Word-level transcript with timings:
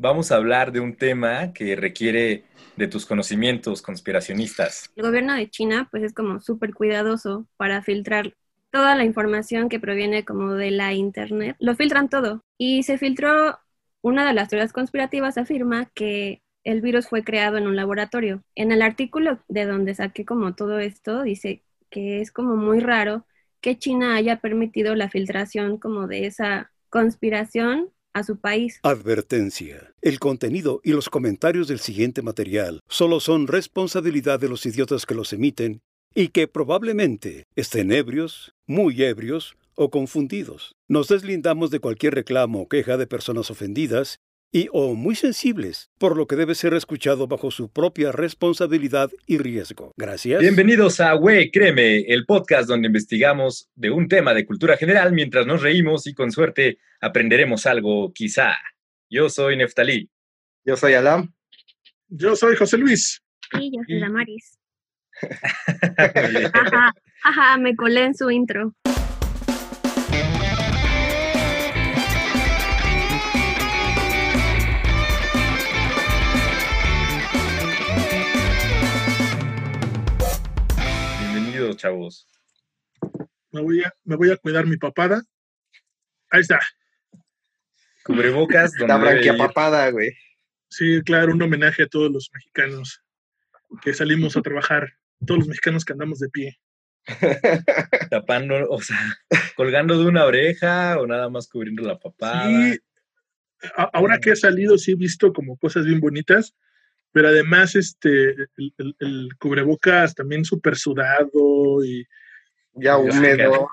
vamos 0.00 0.32
a 0.32 0.36
hablar 0.36 0.72
de 0.72 0.80
un 0.80 0.96
tema 0.96 1.52
que 1.52 1.76
requiere 1.76 2.44
de 2.76 2.88
tus 2.88 3.04
conocimientos 3.04 3.82
conspiracionistas. 3.82 4.90
El 4.96 5.04
gobierno 5.04 5.34
de 5.34 5.50
China 5.50 5.88
pues 5.90 6.02
es 6.02 6.14
como 6.14 6.40
súper 6.40 6.72
cuidadoso 6.72 7.46
para 7.58 7.82
filtrar 7.82 8.34
toda 8.70 8.94
la 8.96 9.04
información 9.04 9.68
que 9.68 9.78
proviene 9.78 10.24
como 10.24 10.54
de 10.54 10.70
la 10.70 10.94
internet. 10.94 11.56
Lo 11.58 11.74
filtran 11.76 12.08
todo. 12.08 12.42
Y 12.56 12.82
se 12.84 12.96
filtró, 12.96 13.58
una 14.00 14.26
de 14.26 14.32
las 14.32 14.48
teorías 14.48 14.72
conspirativas 14.72 15.36
afirma 15.36 15.90
que 15.94 16.42
el 16.64 16.80
virus 16.80 17.08
fue 17.08 17.22
creado 17.22 17.58
en 17.58 17.66
un 17.66 17.76
laboratorio. 17.76 18.42
En 18.54 18.72
el 18.72 18.80
artículo 18.80 19.40
de 19.48 19.66
donde 19.66 19.94
saqué 19.94 20.24
como 20.24 20.54
todo 20.54 20.78
esto, 20.78 21.22
dice 21.22 21.62
que 21.90 22.20
es 22.20 22.32
como 22.32 22.56
muy 22.56 22.80
raro 22.80 23.26
que 23.60 23.76
China 23.76 24.14
haya 24.14 24.40
permitido 24.40 24.94
la 24.94 25.10
filtración 25.10 25.76
como 25.76 26.06
de 26.06 26.26
esa 26.26 26.70
conspiración 26.88 27.90
a 28.12 28.22
su 28.22 28.36
país. 28.36 28.80
Advertencia. 28.82 29.94
El 30.00 30.18
contenido 30.18 30.80
y 30.84 30.92
los 30.92 31.08
comentarios 31.08 31.68
del 31.68 31.80
siguiente 31.80 32.22
material 32.22 32.80
solo 32.88 33.20
son 33.20 33.46
responsabilidad 33.46 34.40
de 34.40 34.48
los 34.48 34.66
idiotas 34.66 35.06
que 35.06 35.14
los 35.14 35.32
emiten 35.32 35.80
y 36.14 36.28
que 36.28 36.48
probablemente 36.48 37.44
estén 37.54 37.92
ebrios, 37.92 38.54
muy 38.66 39.02
ebrios 39.02 39.56
o 39.74 39.90
confundidos. 39.90 40.74
Nos 40.88 41.08
deslindamos 41.08 41.70
de 41.70 41.80
cualquier 41.80 42.14
reclamo 42.14 42.62
o 42.62 42.68
queja 42.68 42.96
de 42.96 43.06
personas 43.06 43.50
ofendidas 43.50 44.18
y 44.52 44.68
o 44.72 44.94
muy 44.94 45.14
sensibles, 45.14 45.90
por 45.98 46.16
lo 46.16 46.26
que 46.26 46.36
debe 46.36 46.54
ser 46.54 46.74
escuchado 46.74 47.28
bajo 47.28 47.50
su 47.50 47.70
propia 47.70 48.12
responsabilidad 48.12 49.10
y 49.26 49.38
riesgo. 49.38 49.92
Gracias. 49.96 50.40
Bienvenidos 50.40 51.00
a 51.00 51.12
Güey, 51.14 51.50
créeme, 51.50 52.00
el 52.00 52.26
podcast 52.26 52.68
donde 52.68 52.88
investigamos 52.88 53.68
de 53.74 53.90
un 53.90 54.08
tema 54.08 54.34
de 54.34 54.44
cultura 54.44 54.76
general 54.76 55.12
mientras 55.12 55.46
nos 55.46 55.62
reímos 55.62 56.06
y 56.06 56.14
con 56.14 56.32
suerte 56.32 56.78
aprenderemos 57.00 57.66
algo, 57.66 58.12
quizá. 58.12 58.56
Yo 59.08 59.28
soy 59.28 59.56
Neftalí. 59.56 60.10
Yo 60.64 60.76
soy 60.76 60.94
Alam. 60.94 61.32
Yo 62.08 62.36
soy 62.36 62.56
José 62.56 62.76
Luis. 62.78 63.22
Y 63.58 63.70
yo 63.76 63.82
soy 63.86 64.00
Damaris. 64.00 64.58
ajá, 66.54 66.92
ajá, 67.24 67.58
me 67.58 67.76
colé 67.76 68.04
en 68.04 68.14
su 68.14 68.30
intro. 68.30 68.74
Chavos. 81.80 82.28
Me 83.50 83.62
voy 83.62 83.82
a, 83.82 83.92
me 84.04 84.16
voy 84.16 84.30
a 84.30 84.36
cuidar 84.36 84.66
mi 84.66 84.76
papada. 84.76 85.22
Ahí 86.30 86.40
está. 86.40 86.60
Cubrebocas. 88.04 88.72
La 88.78 89.36
papada, 89.36 89.90
güey. 89.90 90.12
Sí, 90.68 91.02
claro, 91.02 91.32
un 91.32 91.42
homenaje 91.42 91.82
a 91.82 91.88
todos 91.88 92.12
los 92.12 92.30
mexicanos 92.32 93.02
que 93.82 93.92
salimos 93.92 94.36
a 94.36 94.42
trabajar, 94.42 94.92
todos 95.26 95.40
los 95.40 95.48
mexicanos 95.48 95.84
que 95.84 95.92
andamos 95.92 96.20
de 96.20 96.28
pie. 96.28 96.60
Tapando, 98.10 98.68
o 98.68 98.80
sea, 98.80 99.18
colgando 99.56 99.98
de 99.98 100.06
una 100.06 100.24
oreja 100.24 100.98
o 100.98 101.06
nada 101.06 101.28
más 101.28 101.48
cubriendo 101.48 101.82
la 101.82 101.98
papada. 101.98 102.46
Sí, 102.46 102.78
ahora 103.92 104.18
que 104.18 104.30
he 104.30 104.36
salido 104.36 104.78
sí 104.78 104.92
he 104.92 104.96
visto 104.96 105.32
como 105.32 105.56
cosas 105.56 105.86
bien 105.86 106.00
bonitas 106.00 106.54
pero 107.12 107.28
además 107.28 107.74
este, 107.74 108.34
el, 108.56 109.28
cubrebocas 109.38 110.14
también 110.14 110.44
súper 110.44 110.76
sudado 110.76 111.84
y... 111.84 112.06
Ya 112.74 112.96
húmedo. 112.96 113.68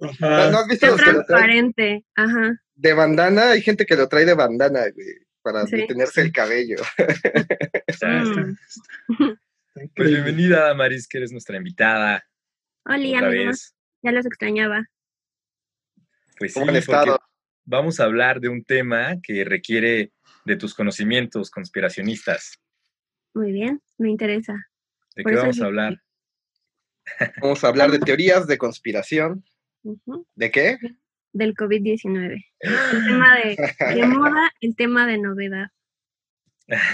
Ajá. 0.00 0.50
¿No, 0.50 0.58
has 0.58 0.68
visto 0.68 0.94
transparente, 0.94 2.04
ajá. 2.14 2.60
De 2.74 2.92
bandana, 2.92 3.50
hay 3.50 3.62
gente 3.62 3.86
que 3.86 3.96
lo 3.96 4.08
trae 4.08 4.24
de 4.24 4.34
bandana, 4.34 4.80
para 5.42 5.64
detenerse 5.64 6.22
el 6.22 6.32
cabello. 6.32 6.76
Mm. 8.02 9.32
pues 9.94 10.08
bienvenida, 10.08 10.74
Maris, 10.74 11.06
que 11.06 11.18
eres 11.18 11.32
nuestra 11.32 11.56
invitada. 11.56 12.24
Hola, 12.84 13.18
amigos. 13.18 13.74
Ya 14.02 14.12
los 14.12 14.26
extrañaba. 14.26 14.84
Pues 16.38 16.52
sí, 16.52 16.60
vamos 17.64 18.00
a 18.00 18.04
hablar 18.04 18.40
de 18.40 18.48
un 18.48 18.64
tema 18.64 19.16
que 19.22 19.44
requiere 19.44 20.12
de 20.44 20.56
tus 20.56 20.74
conocimientos 20.74 21.50
conspiracionistas. 21.50 22.60
Muy 23.36 23.52
bien, 23.52 23.82
me 23.98 24.08
interesa. 24.08 24.54
¿De 25.14 25.22
qué 25.22 25.34
vamos 25.34 25.60
a 25.60 25.66
hablar? 25.66 26.00
Vamos 27.42 27.62
a 27.62 27.68
hablar 27.68 27.90
de 27.90 27.98
teorías 27.98 28.46
de 28.46 28.56
conspiración. 28.56 29.44
¿De 30.34 30.50
qué? 30.50 30.78
Del 31.34 31.54
COVID-19. 31.54 32.46
El 32.60 33.06
tema 33.06 33.36
de, 33.94 34.06
moda, 34.06 34.50
el 34.62 34.74
tema 34.74 35.06
de 35.06 35.18
novedad. 35.18 35.66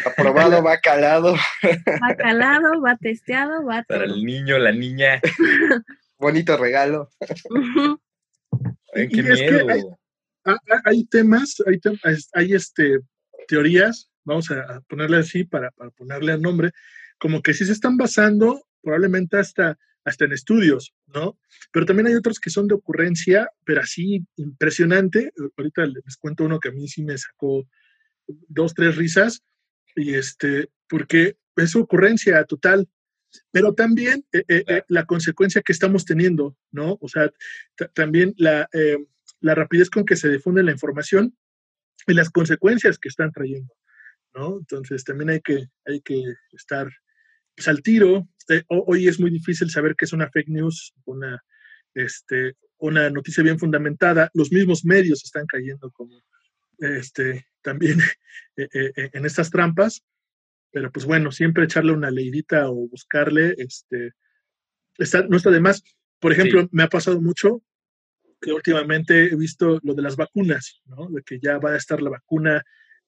Aprobado, 0.05 0.65
va 0.65 0.81
calado. 0.81 1.37
Va 1.65 2.17
calado, 2.17 2.83
va 2.83 2.97
testeado, 2.97 3.65
va 3.65 3.85
Para 3.85 4.07
el 4.07 4.25
niño, 4.25 4.59
la 4.59 4.73
niña. 4.73 5.21
Bonito 6.19 6.57
regalo. 6.57 7.09
qué 8.93 9.23
miedo. 9.23 9.97
Hay, 10.85 11.05
temas, 11.05 11.63
hay, 11.65 11.79
hay 12.35 12.53
este, 12.55 12.99
teorías 13.47 14.12
vamos 14.25 14.51
a 14.51 14.81
ponerle 14.89 15.19
así 15.19 15.45
para, 15.45 15.71
ponerle 15.97 16.33
el 16.33 16.43
nombre, 16.43 16.71
como 17.19 17.43
que 17.43 17.55
sí 17.55 17.65
se 17.65 17.73
están 17.73 17.97
basando 17.97 18.67
probablemente 18.83 19.37
hasta, 19.37 19.79
hasta 20.05 20.25
en 20.25 20.33
estudios, 20.33 20.95
¿no? 21.07 21.39
Pero 21.73 21.87
también 21.87 22.09
hay 22.09 22.15
otros 22.15 22.41
que 22.41 22.51
son 22.51 22.67
de 22.67 22.75
ocurrencia, 22.75 23.49
pero 23.65 23.81
así 23.81 24.25
impresionante. 24.37 25.33
Ahorita 25.57 25.87
les 25.87 26.17
cuento 26.17 26.45
uno 26.45 26.59
que 26.59 26.69
a 26.69 26.73
mí 26.73 26.89
sí 26.89 27.05
me 27.05 27.17
sacó 27.17 27.69
dos, 28.27 28.75
tres 28.75 28.97
risas, 28.97 29.43
y 29.95 30.15
este, 30.15 30.71
porque 30.89 31.37
es 31.57 31.77
ocurrencia 31.77 32.45
total, 32.45 32.89
pero 33.51 33.75
también 33.75 34.25
eh, 34.33 34.45
eh, 34.49 34.65
eh, 34.67 34.83
la 34.89 35.07
consecuencia 35.07 35.63
que 35.63 35.73
estamos 35.73 36.05
teniendo, 36.05 36.57
¿no? 36.71 36.99
O 37.01 37.09
sea, 37.09 37.31
también 37.95 38.35
la, 38.37 38.69
la 39.41 39.55
rapidez 39.55 39.91
con 39.91 40.05
que 40.05 40.17
se 40.17 40.29
difunde 40.29 40.63
la 40.63 40.73
información 40.73 41.37
y 42.07 42.15
las 42.15 42.31
consecuencias 42.31 42.99
que 42.99 43.09
están 43.09 43.33
trayendo. 43.33 43.73
¿No? 44.35 44.59
Entonces 44.59 45.05
también 45.05 45.31
hay 45.31 45.41
que, 45.41 45.67
hay 45.87 46.01
que 46.01 46.23
estar 46.53 46.89
pues, 47.55 47.69
al 47.69 47.83
tiro. 47.83 48.29
Eh, 48.49 48.63
hoy 48.69 49.09
es 49.09 49.21
muy 49.21 49.31
difícil 49.31 49.71
saber 49.71 49.95
qué 49.97 50.05
es 50.05 50.13
una 50.13 50.31
fake 50.31 50.49
news, 50.49 50.93
una, 51.05 51.43
este, 51.95 52.57
una 52.79 53.11
noticia 53.11 53.43
bien 53.43 53.59
fundamentada. 53.59 54.31
Los 54.35 54.53
mismos 54.53 54.85
medios 54.85 55.25
están 55.25 55.47
cayendo 55.47 55.91
como 55.91 56.21
este, 56.79 57.47
también 57.63 58.01
eh, 58.57 58.69
eh, 58.75 59.11
en 59.13 59.27
estas 59.27 59.51
trampas, 59.51 60.05
pero 60.71 60.91
pues 60.91 61.05
bueno, 61.05 61.31
siempre 61.31 61.65
echarle 61.65 61.93
una 61.93 62.11
leidita 62.11 62.69
o 62.69 62.89
buscarle, 62.89 63.55
este, 63.59 64.13
está, 64.99 65.23
no 65.23 65.37
está 65.37 65.51
de 65.51 65.61
más. 65.61 65.83
Por 66.19 66.33
ejemplo, 66.33 66.69
me 66.73 66.83
ha 66.83 66.89
pasado 66.89 67.21
mucho 67.21 67.63
que 68.41 68.53
últimamente 68.53 69.27
he 69.27 69.37
visto 69.37 69.79
lo 69.83 69.95
de 69.95 70.03
las 70.03 70.17
vacunas, 70.17 70.81
¿no? 70.87 71.09
De 71.11 71.23
que 71.23 71.39
ya 71.41 71.59
va 71.59 71.73
a 71.73 71.77
estar 71.77 72.03
la 72.03 72.11
vacuna 72.11 72.63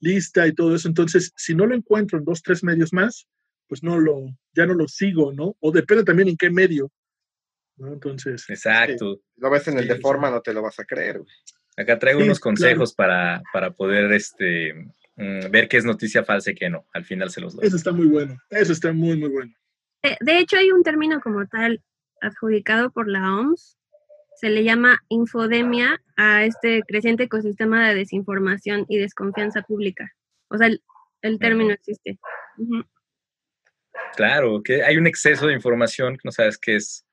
lista 0.05 0.47
y 0.47 0.55
todo 0.55 0.75
eso. 0.75 0.87
Entonces, 0.89 1.33
si 1.37 1.55
no 1.55 1.67
lo 1.67 1.75
encuentro 1.75 2.19
en 2.19 2.25
dos, 2.25 2.43
tres 2.43 2.63
medios 2.63 2.93
más, 2.93 3.27
pues 3.67 3.83
no 3.83 3.99
lo, 3.99 4.27
ya 4.55 4.67
no 4.67 4.75
lo 4.75 4.87
sigo, 4.87 5.33
¿no? 5.33 5.57
O 5.61 5.73
depende 5.73 6.05
también 6.05 6.29
en 6.29 6.37
qué 6.37 6.51
medio. 6.51 6.93
¿no? 7.77 7.93
Entonces. 7.93 8.49
Exacto. 8.49 9.21
lo 9.37 9.51
ves 9.51 9.69
en 9.69 9.79
el 9.79 9.89
de 9.89 9.97
forma, 9.97 10.31
no 10.31 10.41
te 10.41 10.53
lo 10.53 10.63
vas 10.63 10.79
a 10.79 10.85
creer. 10.85 11.21
Acá 11.77 11.99
traigo 11.99 12.21
unos 12.21 12.39
consejos 12.39 12.95
para, 12.95 13.43
para 13.53 13.73
poder 13.73 14.13
este, 14.13 14.75
mm, 15.17 15.51
ver 15.51 15.67
qué 15.69 15.79
es 15.79 15.85
noticia 15.85 16.23
falsa 16.23 16.53
y 16.53 16.55
qué 16.55 16.71
no. 16.71 16.87
Al 16.93 17.05
final 17.05 17.31
se 17.31 17.41
los 17.41 17.57
doy. 17.57 17.67
Eso 17.67 17.77
está 17.77 17.91
muy 17.91 18.07
bueno. 18.07 18.39
Eso 18.51 18.73
está 18.73 18.93
muy, 18.93 19.17
muy 19.17 19.31
bueno. 19.31 19.53
de 20.21 20.39
hecho, 20.39 20.57
hay 20.57 20.71
un 20.71 20.83
término 20.83 21.21
como 21.21 21.47
tal 21.47 21.83
adjudicado 22.21 22.91
por 22.91 23.09
la 23.09 23.35
OMS 23.35 23.77
se 24.37 24.51
le 24.51 24.65
llama 24.65 24.99
infodemia 25.09 26.01
a 26.17 26.45
este 26.45 26.83
creciente 26.87 27.25
ecosistema 27.25 27.89
de 27.89 27.95
desinformación 27.95 28.85
y 28.89 28.99
desconfianza 28.99 29.63
pública. 29.63 30.13
O 30.49 30.59
sea, 30.59 30.69
el, 31.23 31.39
término 31.39 31.73
existe. 31.73 32.19
Claro, 34.17 34.63
que 34.63 34.83
hay 34.83 34.97
un 34.97 35.07
exceso 35.07 35.47
de 35.47 35.55
información 35.55 36.15
que 36.15 36.23
no 36.25 36.33
sabes 36.33 36.59
qué 36.59 36.77
es 36.77 37.07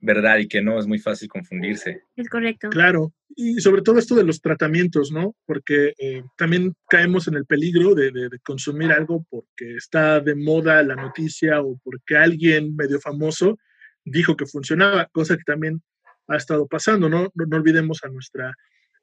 verdad 0.00 0.38
y 0.38 0.48
que 0.48 0.60
no, 0.60 0.78
es 0.78 0.86
muy 0.86 0.98
fácil 0.98 1.28
confundirse. 1.28 2.02
Es 2.16 2.28
correcto. 2.28 2.68
Claro, 2.70 3.12
y 3.36 3.60
sobre 3.60 3.82
todo 3.82 3.98
esto 3.98 4.16
de 4.16 4.24
los 4.24 4.40
tratamientos, 4.40 5.12
¿no? 5.12 5.36
Porque 5.46 5.94
eh, 5.98 6.24
también 6.36 6.74
caemos 6.88 7.28
en 7.28 7.34
el 7.34 7.46
peligro 7.46 7.94
de, 7.94 8.10
de, 8.10 8.38
consumir 8.44 8.90
algo 8.90 9.24
porque 9.30 9.76
está 9.76 10.20
de 10.20 10.34
moda 10.34 10.82
la 10.82 10.96
noticia 10.96 11.62
o 11.62 11.78
porque 11.84 12.16
alguien 12.16 12.74
medio 12.74 13.00
famoso 13.00 13.58
dijo 14.04 14.36
que 14.36 14.46
funcionaba, 14.46 15.08
cosa 15.12 15.36
que 15.36 15.44
también 15.44 15.80
ha 16.28 16.36
estado 16.36 16.66
pasando, 16.66 17.08
¿no? 17.08 17.32
No, 17.34 17.56
olvidemos 17.56 18.00
a 18.04 18.08
nuestra 18.08 18.54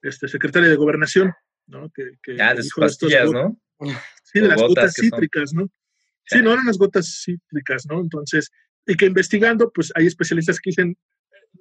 este, 0.01 0.27
secretaria 0.27 0.69
de 0.69 0.75
Gobernación, 0.75 1.33
¿no? 1.67 1.89
Que, 1.91 2.11
que 2.23 2.41
ah, 2.41 2.53
de 2.53 2.63
sus 2.63 2.73
pastillas, 2.75 3.31
¿no? 3.31 3.59
Sí, 4.23 4.39
de 4.39 4.47
las 4.47 4.61
gotas, 4.61 4.93
cítricas, 4.93 5.53
¿no? 5.53 5.69
Sí, 6.25 6.41
no 6.41 6.53
eran 6.53 6.65
las 6.65 6.77
gotas 6.77 7.23
cítricas, 7.23 7.85
¿no? 7.89 8.01
Entonces, 8.01 8.51
y 8.85 8.95
que 8.95 9.05
investigando, 9.05 9.71
pues 9.71 9.91
hay 9.95 10.07
especialistas 10.07 10.59
que 10.59 10.69
dicen, 10.69 10.97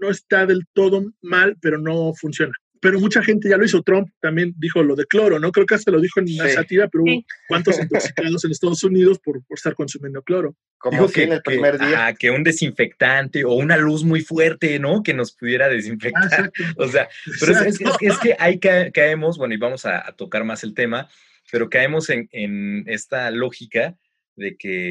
no 0.00 0.10
está 0.10 0.46
del 0.46 0.66
todo 0.72 1.04
mal, 1.22 1.56
pero 1.60 1.78
no 1.78 2.12
funciona. 2.14 2.52
Pero 2.80 2.98
mucha 3.00 3.22
gente 3.22 3.48
ya 3.48 3.56
lo 3.56 3.64
hizo. 3.64 3.82
Trump 3.82 4.08
también 4.20 4.54
dijo 4.58 4.82
lo 4.82 4.94
de 4.96 5.04
cloro, 5.06 5.38
¿no? 5.38 5.50
Creo 5.52 5.66
que 5.66 5.74
hasta 5.74 5.90
lo 5.90 6.00
dijo 6.00 6.20
en 6.20 6.26
una 6.34 6.48
Sí. 6.48 6.54
sátira, 6.54 6.88
pero 6.88 7.04
hubo 7.04 7.10
Sí. 7.12 7.26
cuántos 7.48 7.78
intoxicados 7.80 8.44
en 8.44 8.50
Estados 8.50 8.82
Unidos 8.84 9.18
por, 9.18 9.44
por 9.44 9.56
estar 9.58 9.74
consumiendo 9.74 10.22
cloro. 10.22 10.56
Como 10.78 10.98
Dijo 11.00 11.12
que 11.12 11.22
en 11.24 11.32
el 11.32 11.42
primer 11.42 11.78
día. 11.78 11.88
ajá, 12.06 12.14
que 12.14 12.30
un 12.30 12.44
desinfectante 12.44 13.44
o 13.44 13.52
una 13.54 13.76
luz 13.76 14.04
muy 14.04 14.20
fuerte, 14.20 14.78
¿no? 14.78 15.02
Que 15.02 15.14
nos 15.14 15.32
pudiera 15.32 15.66
Ah, 15.66 15.70
desinfectar. 15.70 16.24
exacto. 16.24 16.62
O 16.76 16.88
sea, 16.88 17.08
pero 17.40 17.52
es, 17.52 17.60
es- 17.62 17.80
es- 17.80 17.96
es 18.00 18.18
que 18.18 18.36
ahí 18.38 18.58
ca- 18.58 18.90
caemos, 18.92 19.38
bueno, 19.38 19.54
y 19.54 19.58
vamos 19.58 19.84
a, 19.86 20.06
a 20.06 20.12
tocar 20.12 20.44
más 20.44 20.62
el 20.64 20.74
tema, 20.74 21.08
pero 21.50 21.68
caemos 21.68 22.10
en, 22.10 22.28
en 22.32 22.84
esta 22.86 23.30
lógica 23.30 23.96
de 24.36 24.56
que 24.56 24.90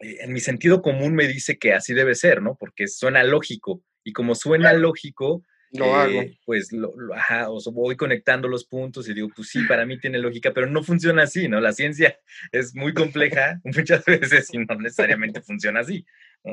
eh, 0.00 0.16
en 0.20 0.32
mi 0.32 0.40
sentido 0.40 0.82
común 0.82 1.14
me 1.14 1.26
dice 1.28 1.58
que 1.58 1.72
así 1.72 1.94
debe 1.94 2.14
ser, 2.14 2.42
¿no? 2.42 2.56
Porque 2.58 2.86
suena 2.88 3.22
lógico. 3.24 3.82
Y 4.02 4.12
como 4.12 4.34
suena 4.34 4.72
lógico, 4.72 5.42
Lo 5.74 5.86
eh, 5.86 5.94
hago. 5.94 6.22
pues 6.44 6.72
lo, 6.72 6.92
lo- 6.96 7.14
ajá, 7.14 7.50
o 7.50 7.60
sea, 7.60 7.72
voy 7.72 7.96
conectando 7.96 8.48
los 8.48 8.64
puntos 8.64 9.08
y 9.08 9.14
digo, 9.14 9.28
pues 9.34 9.48
sí, 9.48 9.62
para 9.66 9.84
mí 9.84 9.98
tiene 9.98 10.18
lógica, 10.18 10.52
pero 10.52 10.68
no 10.68 10.82
funciona 10.82 11.24
así, 11.24 11.48
¿no? 11.48 11.60
La 11.60 11.72
ciencia 11.72 12.18
es 12.52 12.74
muy 12.74 12.94
compleja 12.94 13.60
muchas 13.64 14.04
veces 14.04 14.48
y 14.52 14.58
no 14.58 14.74
necesariamente 14.76 15.42
funciona 15.42 15.80
así. 15.80 16.06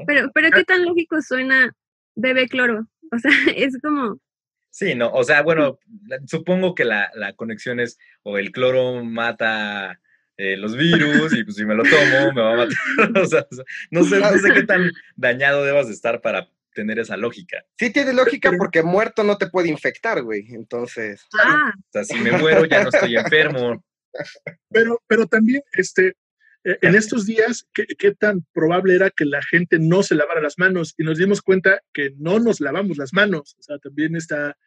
Pero, 0.07 0.31
pero 0.33 0.49
¿qué 0.51 0.63
tan 0.63 0.85
lógico 0.85 1.21
suena 1.21 1.73
bebé 2.15 2.47
cloro? 2.47 2.87
O 3.13 3.19
sea, 3.19 3.31
es 3.57 3.77
como, 3.81 4.21
Sí, 4.69 4.95
no, 4.95 5.11
o 5.11 5.21
sea, 5.25 5.41
bueno, 5.41 5.79
supongo 6.27 6.73
que 6.73 6.85
la, 6.85 7.11
la 7.13 7.33
conexión 7.33 7.81
es 7.81 7.99
o 8.23 8.37
el 8.37 8.53
cloro 8.53 9.03
mata 9.03 9.99
eh, 10.37 10.55
los 10.55 10.77
virus 10.77 11.33
y 11.33 11.43
pues 11.43 11.57
si 11.57 11.65
me 11.65 11.75
lo 11.75 11.83
tomo 11.83 12.31
me 12.33 12.41
va 12.41 12.53
a 12.53 12.55
matar. 12.55 13.21
O 13.21 13.25
sea, 13.25 13.45
no, 13.91 14.03
sé, 14.05 14.19
no 14.19 14.37
sé 14.37 14.53
qué 14.53 14.63
tan 14.63 14.89
dañado 15.17 15.65
debas 15.65 15.87
de 15.87 15.93
estar 15.93 16.21
para 16.21 16.49
tener 16.73 16.99
esa 16.99 17.17
lógica. 17.17 17.63
Sí 17.77 17.91
tiene 17.91 18.13
lógica 18.13 18.51
porque 18.57 18.83
muerto 18.83 19.23
no 19.23 19.37
te 19.37 19.47
puede 19.47 19.69
infectar, 19.69 20.21
güey. 20.23 20.45
Entonces, 20.49 21.25
ah, 21.39 21.73
O 21.77 21.89
sea, 21.91 22.03
si 22.03 22.15
me 22.19 22.31
muero 22.31 22.65
ya 22.65 22.83
no 22.83 22.89
estoy 22.89 23.15
enfermo. 23.15 23.83
Pero, 24.69 25.01
pero 25.07 25.25
también, 25.25 25.61
este, 25.73 26.15
eh, 26.63 26.77
en 26.81 26.95
estos 26.95 27.25
días, 27.25 27.67
¿qué, 27.73 27.85
qué 27.97 28.13
tan 28.13 28.45
probable 28.53 28.95
era 28.95 29.09
que 29.09 29.25
la 29.25 29.41
gente 29.41 29.79
no 29.79 30.03
se 30.03 30.15
lavara 30.15 30.41
las 30.41 30.57
manos? 30.57 30.93
Y 30.97 31.03
nos 31.03 31.17
dimos 31.17 31.41
cuenta 31.41 31.81
que 31.93 32.13
no 32.17 32.39
nos 32.39 32.59
lavamos 32.59 32.97
las 32.97 33.13
manos. 33.13 33.55
O 33.59 33.63
sea, 33.63 33.77
también 33.79 34.15
está, 34.15 34.57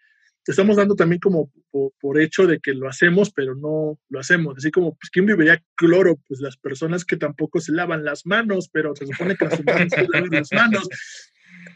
estamos 0.47 0.77
dando 0.77 0.95
también 0.97 1.21
como 1.21 1.51
po- 1.71 1.95
por, 2.01 2.21
hecho 2.21 2.47
de 2.47 2.59
que 2.61 2.73
lo 2.75 2.89
hacemos, 2.89 3.31
pero 3.33 3.55
no 3.55 3.99
lo 4.09 4.19
hacemos. 4.19 4.55
Así 4.57 4.71
como, 4.71 4.97
pues, 4.97 5.11
¿quién 5.11 5.27
viviría 5.27 5.63
cloro? 5.75 6.17
Pues 6.27 6.41
las 6.41 6.57
personas 6.57 7.05
que 7.05 7.17
tampoco 7.17 7.61
se 7.61 7.73
lavan 7.73 8.05
las 8.05 8.27
manos, 8.27 8.69
pero 8.73 8.95
se 8.97 9.07
supone 9.07 9.37
que 9.37 9.45
las 9.45 9.61
humanos 9.61 9.89
se 9.95 10.09
lavan 10.09 10.31
las 10.31 10.53
manos. 10.53 10.89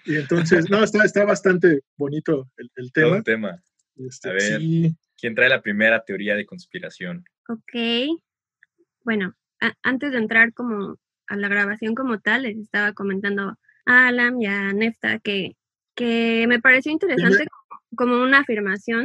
Y 0.05 0.17
entonces, 0.17 0.69
no, 0.71 0.83
está, 0.83 1.05
está 1.05 1.25
bastante 1.25 1.81
bonito 1.97 2.49
el, 2.57 2.71
el 2.77 2.93
Todo 2.93 3.05
tema. 3.05 3.17
un 3.17 3.23
tema. 3.25 3.63
Este, 3.97 4.29
A 4.29 4.33
ver. 4.33 4.43
sí. 4.61 4.95
¿Quién 5.21 5.35
trae 5.35 5.49
la 5.49 5.61
primera 5.63 6.05
teoría 6.05 6.37
de 6.37 6.47
conspiración? 6.47 7.25
ok. 7.49 8.21
Bueno, 9.05 9.35
a- 9.61 9.75
antes 9.83 10.13
de 10.13 10.19
entrar 10.19 10.53
como 10.53 10.97
a 11.27 11.37
la 11.37 11.49
grabación 11.49 11.95
como 11.95 12.21
tal, 12.21 12.43
les 12.43 12.57
estaba 12.59 12.93
comentando 12.93 13.57
a 13.87 14.09
Alam 14.09 14.41
y 14.41 14.47
a 14.47 14.73
Nefta 14.73 15.19
que, 15.19 15.57
que 15.95 16.47
me 16.49 16.61
pareció 16.61 16.93
interesante 16.93 17.47
como, 17.47 17.81
como 18.13 18.23
una 18.23 18.41
afirmación 18.41 19.03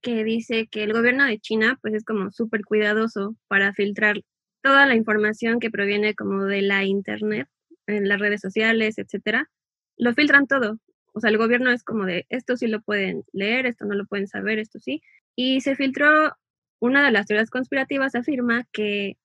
que 0.00 0.24
dice 0.24 0.66
que 0.66 0.82
el 0.82 0.92
gobierno 0.92 1.24
de 1.24 1.38
China 1.38 1.78
pues 1.80 1.94
es 1.94 2.04
como 2.04 2.30
súper 2.32 2.62
cuidadoso 2.64 3.36
para 3.48 3.72
filtrar 3.72 4.20
toda 4.62 4.86
la 4.86 4.94
información 4.96 5.60
que 5.60 5.70
proviene 5.70 6.14
como 6.14 6.44
de 6.44 6.62
la 6.62 6.84
internet, 6.84 7.46
en 7.86 8.08
las 8.08 8.18
redes 8.18 8.40
sociales, 8.40 8.96
etcétera. 8.98 9.48
Lo 9.96 10.14
filtran 10.14 10.46
todo. 10.46 10.78
O 11.12 11.20
sea, 11.20 11.30
el 11.30 11.38
gobierno 11.38 11.70
es 11.70 11.84
como 11.84 12.06
de 12.06 12.26
esto 12.28 12.56
sí 12.56 12.66
lo 12.66 12.82
pueden 12.82 13.24
leer, 13.32 13.66
esto 13.66 13.84
no 13.84 13.94
lo 13.94 14.06
pueden 14.06 14.26
saber, 14.26 14.58
esto 14.58 14.80
sí. 14.80 15.00
Y 15.36 15.60
se 15.60 15.76
filtró, 15.76 16.36
una 16.80 17.04
de 17.04 17.12
las 17.12 17.26
teorías 17.26 17.50
conspirativas 17.50 18.14
afirma 18.14 18.66
que 18.72 19.16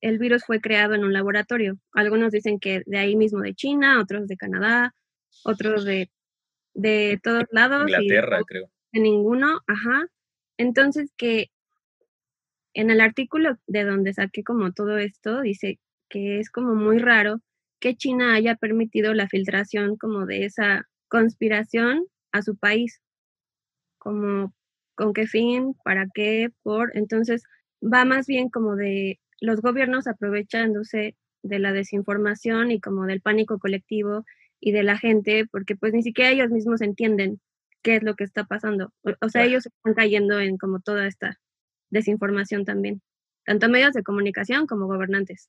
el 0.00 0.18
virus 0.18 0.44
fue 0.44 0.60
creado 0.60 0.94
en 0.94 1.04
un 1.04 1.12
laboratorio. 1.12 1.78
Algunos 1.92 2.32
dicen 2.32 2.58
que 2.58 2.82
de 2.86 2.98
ahí 2.98 3.16
mismo 3.16 3.40
de 3.40 3.54
China, 3.54 4.00
otros 4.00 4.28
de 4.28 4.36
Canadá, 4.36 4.94
otros 5.44 5.84
de, 5.84 6.10
de 6.74 7.20
todos 7.22 7.44
lados. 7.50 7.90
y 7.90 8.04
Inglaterra, 8.04 8.40
creo. 8.46 8.70
de 8.92 9.00
ninguno, 9.00 9.60
ajá. 9.66 10.06
Entonces 10.56 11.12
que 11.16 11.50
en 12.72 12.90
el 12.90 13.00
artículo 13.00 13.58
de 13.66 13.84
donde 13.84 14.14
saqué 14.14 14.42
como 14.42 14.72
todo 14.72 14.98
esto, 14.98 15.42
dice 15.42 15.78
que 16.08 16.40
es 16.40 16.50
como 16.50 16.74
muy 16.74 16.98
raro 16.98 17.40
que 17.80 17.96
China 17.96 18.34
haya 18.34 18.56
permitido 18.56 19.14
la 19.14 19.28
filtración 19.28 19.96
como 19.96 20.26
de 20.26 20.44
esa 20.44 20.86
conspiración 21.08 22.06
a 22.32 22.42
su 22.42 22.56
país. 22.56 23.00
Como 23.98 24.54
con 24.94 25.12
qué 25.12 25.26
fin, 25.26 25.74
para 25.84 26.06
qué, 26.14 26.50
por. 26.62 26.96
Entonces 26.96 27.42
va 27.82 28.04
más 28.04 28.26
bien 28.26 28.50
como 28.50 28.76
de 28.76 29.18
los 29.40 29.60
gobiernos 29.60 30.06
aprovechándose 30.06 31.16
de 31.42 31.58
la 31.58 31.72
desinformación 31.72 32.70
y 32.70 32.80
como 32.80 33.06
del 33.06 33.22
pánico 33.22 33.58
colectivo 33.58 34.24
y 34.60 34.72
de 34.72 34.82
la 34.82 34.98
gente, 34.98 35.46
porque 35.50 35.74
pues 35.74 35.94
ni 35.94 36.02
siquiera 36.02 36.30
ellos 36.30 36.50
mismos 36.50 36.82
entienden 36.82 37.40
qué 37.82 37.96
es 37.96 38.02
lo 38.02 38.14
que 38.14 38.24
está 38.24 38.44
pasando. 38.44 38.92
O, 39.02 39.12
o 39.22 39.28
sea, 39.30 39.44
ellos 39.44 39.64
están 39.66 39.94
cayendo 39.94 40.38
en 40.38 40.58
como 40.58 40.80
toda 40.80 41.06
esta 41.06 41.40
desinformación 41.88 42.64
también, 42.64 43.00
tanto 43.46 43.68
medios 43.68 43.94
de 43.94 44.02
comunicación 44.02 44.66
como 44.66 44.86
gobernantes. 44.86 45.48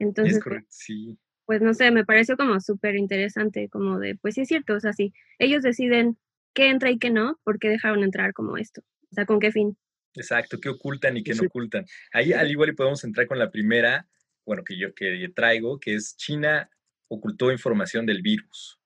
Entonces, 0.00 0.38
Es 0.38 0.42
correcto, 0.42 0.68
sí. 0.70 1.18
Pues 1.46 1.60
no 1.62 1.74
sé, 1.74 1.90
me 1.90 2.04
pareció 2.04 2.36
como 2.36 2.60
súper 2.60 2.96
interesante, 2.96 3.68
como 3.68 3.98
de, 3.98 4.16
pues 4.16 4.34
sí 4.34 4.42
es 4.42 4.48
cierto, 4.48 4.74
o 4.74 4.80
sea, 4.80 4.92
sí, 4.92 5.12
ellos 5.38 5.62
deciden 5.62 6.18
qué 6.54 6.68
entra 6.68 6.90
y 6.90 6.98
qué 6.98 7.10
no, 7.10 7.40
¿por 7.44 7.58
qué 7.58 7.68
dejaron 7.68 8.02
entrar 8.04 8.32
como 8.32 8.56
esto? 8.56 8.82
O 9.10 9.14
sea, 9.14 9.26
¿con 9.26 9.40
qué 9.40 9.52
fin? 9.52 9.76
Exacto, 10.14 10.58
qué 10.60 10.68
ocultan 10.68 11.16
y 11.16 11.22
qué 11.22 11.34
no 11.34 11.42
ocultan. 11.44 11.84
Ahí 12.12 12.32
al 12.32 12.50
igual 12.50 12.70
y 12.70 12.74
podemos 12.74 13.02
entrar 13.04 13.26
con 13.26 13.38
la 13.38 13.50
primera, 13.50 14.06
bueno, 14.44 14.62
que 14.64 14.76
yo 14.76 14.94
que 14.94 15.30
traigo, 15.34 15.80
que 15.80 15.94
es 15.94 16.16
China 16.16 16.68
ocultó 17.08 17.50
información 17.52 18.06
del 18.06 18.22
virus. 18.22 18.78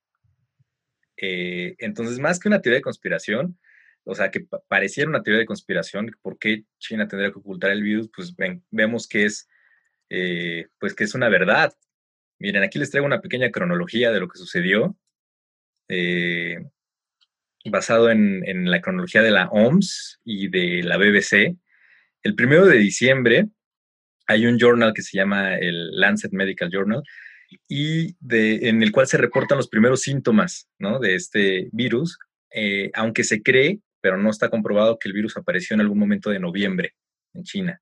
Eh, 1.17 1.75
entonces, 1.79 2.19
más 2.19 2.39
que 2.39 2.47
una 2.47 2.61
teoría 2.61 2.77
de 2.77 2.83
conspiración, 2.83 3.57
o 4.03 4.15
sea, 4.15 4.29
que 4.31 4.41
pa- 4.41 4.61
pareciera 4.67 5.09
una 5.09 5.23
teoría 5.23 5.39
de 5.39 5.45
conspiración, 5.45 6.11
¿por 6.21 6.37
qué 6.37 6.63
China 6.79 7.07
tendría 7.07 7.31
que 7.31 7.39
ocultar 7.39 7.71
el 7.71 7.83
virus? 7.83 8.09
Pues 8.15 8.35
ven- 8.35 8.63
vemos 8.69 9.07
que 9.07 9.25
es, 9.25 9.47
eh, 10.09 10.67
pues 10.79 10.93
que 10.93 11.03
es 11.03 11.15
una 11.15 11.29
verdad. 11.29 11.73
Miren, 12.39 12.63
aquí 12.63 12.79
les 12.79 12.91
traigo 12.91 13.07
una 13.07 13.21
pequeña 13.21 13.51
cronología 13.51 14.11
de 14.11 14.19
lo 14.19 14.27
que 14.27 14.37
sucedió. 14.37 14.97
eh, 15.89 16.57
basado 17.69 18.09
en, 18.09 18.47
en 18.47 18.69
la 18.69 18.81
cronología 18.81 19.21
de 19.21 19.31
la 19.31 19.47
OMS 19.49 20.19
y 20.23 20.47
de 20.49 20.83
la 20.83 20.97
BBC. 20.97 21.57
El 22.23 22.35
primero 22.35 22.65
de 22.65 22.77
diciembre 22.77 23.47
hay 24.27 24.45
un 24.45 24.57
journal 24.59 24.93
que 24.93 25.01
se 25.01 25.17
llama 25.17 25.55
el 25.55 25.91
Lancet 25.99 26.31
Medical 26.33 26.69
Journal 26.71 27.03
y 27.67 28.15
de, 28.19 28.69
en 28.69 28.83
el 28.83 28.91
cual 28.91 29.07
se 29.07 29.17
reportan 29.17 29.57
los 29.57 29.69
primeros 29.69 30.01
síntomas 30.01 30.69
¿no? 30.79 30.99
de 30.99 31.15
este 31.15 31.69
virus, 31.71 32.17
eh, 32.51 32.91
aunque 32.93 33.23
se 33.23 33.41
cree, 33.41 33.79
pero 34.01 34.17
no 34.17 34.29
está 34.29 34.49
comprobado 34.49 34.99
que 34.99 35.07
el 35.07 35.13
virus 35.13 35.37
apareció 35.37 35.73
en 35.73 35.81
algún 35.81 35.99
momento 35.99 36.29
de 36.29 36.39
noviembre 36.39 36.93
en 37.33 37.43
China. 37.43 37.81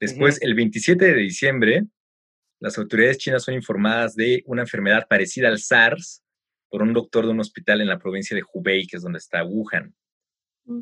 Después, 0.00 0.42
el 0.42 0.54
27 0.54 1.04
de 1.04 1.14
diciembre, 1.14 1.84
las 2.64 2.78
autoridades 2.78 3.18
chinas 3.18 3.42
son 3.42 3.52
informadas 3.52 4.16
de 4.16 4.42
una 4.46 4.62
enfermedad 4.62 5.06
parecida 5.06 5.48
al 5.48 5.58
SARS 5.58 6.24
por 6.70 6.80
un 6.80 6.94
doctor 6.94 7.26
de 7.26 7.32
un 7.32 7.40
hospital 7.40 7.82
en 7.82 7.88
la 7.88 7.98
provincia 7.98 8.34
de 8.34 8.42
Hubei, 8.50 8.86
que 8.86 8.96
es 8.96 9.02
donde 9.02 9.18
está 9.18 9.44
Wuhan. 9.44 9.94
Mm. 10.64 10.80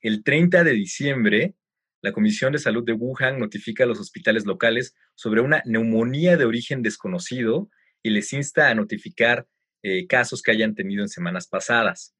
El 0.00 0.24
30 0.24 0.64
de 0.64 0.72
diciembre, 0.72 1.54
la 2.00 2.12
Comisión 2.12 2.54
de 2.54 2.58
Salud 2.58 2.86
de 2.86 2.94
Wuhan 2.94 3.38
notifica 3.38 3.84
a 3.84 3.86
los 3.86 4.00
hospitales 4.00 4.46
locales 4.46 4.96
sobre 5.14 5.42
una 5.42 5.62
neumonía 5.66 6.38
de 6.38 6.46
origen 6.46 6.80
desconocido 6.80 7.68
y 8.02 8.08
les 8.08 8.32
insta 8.32 8.70
a 8.70 8.74
notificar 8.74 9.46
eh, 9.82 10.06
casos 10.06 10.40
que 10.40 10.52
hayan 10.52 10.74
tenido 10.74 11.02
en 11.02 11.10
semanas 11.10 11.46
pasadas. 11.46 12.14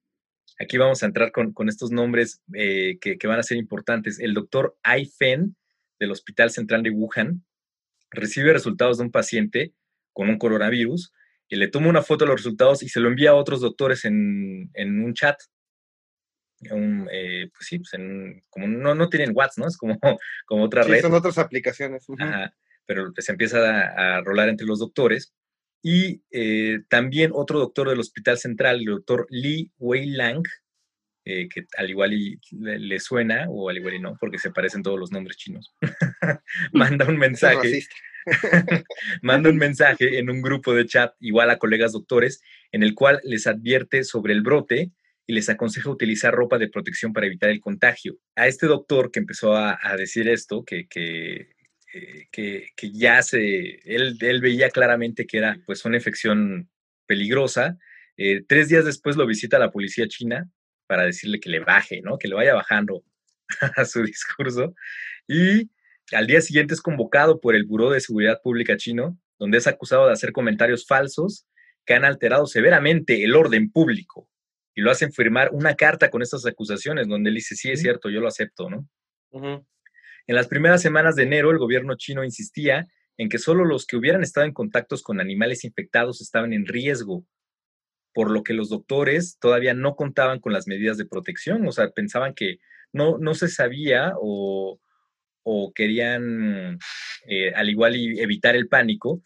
Aquí 0.59 0.76
vamos 0.76 1.02
a 1.02 1.07
entrar 1.07 1.33
con, 1.33 1.54
con 1.54 1.71
estos 1.71 1.90
nombres 1.90 2.42
eh, 2.52 2.99
que, 3.00 3.16
que, 3.16 3.26
van 3.26 3.38
a 3.38 3.45
ser 3.45 3.57
importantes. 3.57 4.21
El 4.21 4.35
doctor 4.35 4.76
Ai 4.83 5.07
Fen 5.07 5.57
del 5.99 6.11
Hospital 6.11 6.50
Central 6.50 6.83
de 6.83 6.90
Wuhan 6.90 7.42
recibe 8.10 8.52
resultados 8.52 8.98
de 8.98 9.04
un 9.04 9.10
paciente 9.10 9.72
con 10.12 10.28
un 10.28 10.38
coronavirus 10.38 11.12
y 11.48 11.56
le 11.56 11.68
toma 11.68 11.88
una 11.88 12.02
foto 12.02 12.24
de 12.24 12.30
los 12.30 12.40
resultados 12.40 12.82
y 12.82 12.88
se 12.88 13.00
lo 13.00 13.08
envía 13.08 13.30
a 13.30 13.34
otros 13.34 13.60
doctores 13.60 14.04
en, 14.04 14.70
en 14.74 15.02
un 15.02 15.14
chat. 15.14 15.36
Un, 16.70 17.08
eh, 17.10 17.48
pues 17.52 17.66
sí, 17.66 17.78
pues 17.78 17.94
en, 17.94 18.42
como 18.50 18.68
no, 18.68 18.94
no 18.94 19.08
tienen 19.08 19.32
WhatsApp, 19.34 19.58
¿no? 19.58 19.68
Es 19.68 19.76
como, 19.76 19.98
como 20.46 20.64
otra 20.64 20.84
sí, 20.84 20.90
red. 20.90 21.00
Son 21.00 21.14
otras 21.14 21.38
aplicaciones. 21.38 22.08
Uh 22.08 22.16
-huh. 22.16 22.28
Ajá, 22.28 22.54
pero 22.86 23.12
se 23.16 23.32
empieza 23.32 23.58
a, 23.58 24.18
a, 24.18 24.20
rolar 24.20 24.48
entre 24.48 24.66
los 24.66 24.78
doctores. 24.78 25.32
Y 25.82 26.22
eh, 26.30 26.80
también 26.88 27.30
otro 27.32 27.58
doctor 27.58 27.88
del 27.88 28.00
Hospital 28.00 28.36
Central, 28.36 28.80
el 28.80 28.84
doctor 28.84 29.26
Li 29.30 29.72
Weilang, 29.78 30.42
eh, 31.32 31.49
que 31.49 31.64
al 31.76 31.88
igual 31.88 32.12
y 32.12 32.40
le, 32.50 32.76
le, 32.80 32.99
suena, 32.99 33.46
o 33.49 33.68
al 33.70 33.76
igual 33.76 33.94
y 33.94 34.00
no, 34.00 34.16
porque 34.18 34.38
se 34.38 34.50
parecen 34.50 34.82
todos 34.82 34.99
los 34.99 35.12
nombres 35.12 35.37
chinos, 35.37 35.72
manda 36.72 37.06
un 37.06 37.18
mensaje. 37.18 37.84
manda 39.22 39.49
un 39.49 39.56
mensaje 39.56 40.18
en 40.18 40.28
un 40.28 40.42
grupo 40.42 40.75
de 40.75 40.87
chat 40.87 41.14
igual 41.20 41.50
a 41.50 41.58
colegas 41.58 41.92
doctores 41.92 42.42
en 42.72 42.82
el 42.82 42.94
cual 42.96 43.20
les 43.22 43.46
advierte 43.46 44.02
sobre 44.02 44.32
el 44.32 44.42
brote 44.42 44.90
y 45.25 45.32
les 45.32 45.49
aconseja 45.49 45.88
utilizar 45.88 46.34
ropa 46.34 46.58
de 46.58 46.68
protección 46.68 47.12
para 47.12 47.28
evitar 47.28 47.49
el 47.50 47.60
contagio. 47.60 48.18
A 48.34 48.49
este 48.49 48.66
doctor 48.66 49.12
que 49.12 49.20
empezó 49.20 49.54
a, 49.54 49.78
decir 49.96 50.28
esto, 50.28 50.64
que, 50.64 50.88
eh, 50.90 52.26
que, 52.32 52.70
que, 52.75 52.90
ya 52.90 53.22
se, 53.22 53.78
él, 53.84 54.18
él, 54.20 54.40
veía 54.40 54.70
claramente 54.70 55.26
que 55.28 55.38
era 55.38 55.56
pues 55.64 55.84
una 55.84 55.96
infección 55.96 56.68
peligrosa, 57.06 57.78
eh, 58.16 58.42
tres 58.46 58.68
días 58.68 58.84
después 58.84 59.16
lo 59.16 59.26
visita 59.26 59.60
la 59.60 59.70
policía 59.70 60.08
china 60.08 60.50
para 60.90 61.04
decirle 61.04 61.38
que 61.38 61.49
le 61.50 61.61
baje, 61.61 62.00
¿no? 62.02 62.18
Que 62.18 62.26
le 62.26 62.35
vaya 62.35 62.52
bajando 62.52 63.04
a 63.76 63.85
su 63.85 64.02
discurso. 64.02 64.75
Y 65.28 65.70
al 66.11 66.26
día 66.26 66.40
siguiente 66.40 66.75
es 66.75 66.82
convocado 66.82 67.40
por 67.40 67.54
el 67.54 67.64
Buró 67.64 67.90
de 67.90 68.00
Seguridad 68.00 68.40
Pública 68.42 68.76
chino, 68.76 69.16
donde 69.38 69.59
es 69.59 69.68
acusado 69.68 70.09
de 70.09 70.12
hacer 70.14 70.32
comentarios 70.32 70.88
falsos 70.88 71.47
que 71.87 71.94
han 71.94 72.04
alterado 72.04 72.49
severamente 72.49 73.23
el 73.23 73.37
orden 73.37 73.70
público 73.70 74.28
y 74.75 74.80
lo 74.80 74.90
hacen 74.90 75.12
firmar 75.12 75.50
una 75.52 75.76
carta 75.76 76.11
con 76.11 76.23
estas 76.23 76.44
acusaciones, 76.44 77.06
donde 77.06 77.30
él 77.30 77.37
dice, 77.37 77.54
sí, 77.54 77.70
es 77.70 77.80
cierto, 77.80 78.11
yo 78.11 78.20
lo 78.20 78.26
acepto, 78.26 78.68
¿no? 78.68 78.88
En 79.30 80.35
las 80.35 80.49
primeras 80.49 80.82
semanas 80.82 81.14
de 81.14 81.23
enero, 81.23 81.52
el 81.52 81.59
gobierno 81.59 81.94
chino 81.97 82.25
insistía 82.25 82.88
en 83.16 83.28
que 83.28 83.38
solo 83.38 83.64
los 83.64 83.87
que 83.87 83.97
hubieran 83.97 84.25
estado 84.25 84.44
en 84.44 84.52
contactos 84.52 85.02
con 85.02 85.20
animales 85.20 85.62
infectados 85.62 86.20
estaban 86.20 86.52
en 86.52 86.66
riesgo, 86.66 87.25
por 88.12 88.30
lo 88.30 88.42
que 88.42 88.54
los 88.54 88.68
doctores 88.68 89.38
todavía 89.40 89.74
no 89.74 89.94
contaban 89.96 90.40
con 90.40 90.52
las 90.52 90.66
medidas 90.66 90.98
de 90.98 91.06
protección, 91.06 91.66
o 91.66 91.72
sea, 91.72 91.90
pensaban 91.90 92.34
que 92.34 92.58
no, 92.92 93.18
no 93.18 93.34
se 93.34 93.48
sabía 93.48 94.12
o, 94.20 94.80
o 95.42 95.72
querían, 95.72 96.78
eh, 97.26 97.52
al 97.54 97.68
igual, 97.68 97.94
evitar 97.96 98.56
el 98.56 98.68
pánico 98.68 99.22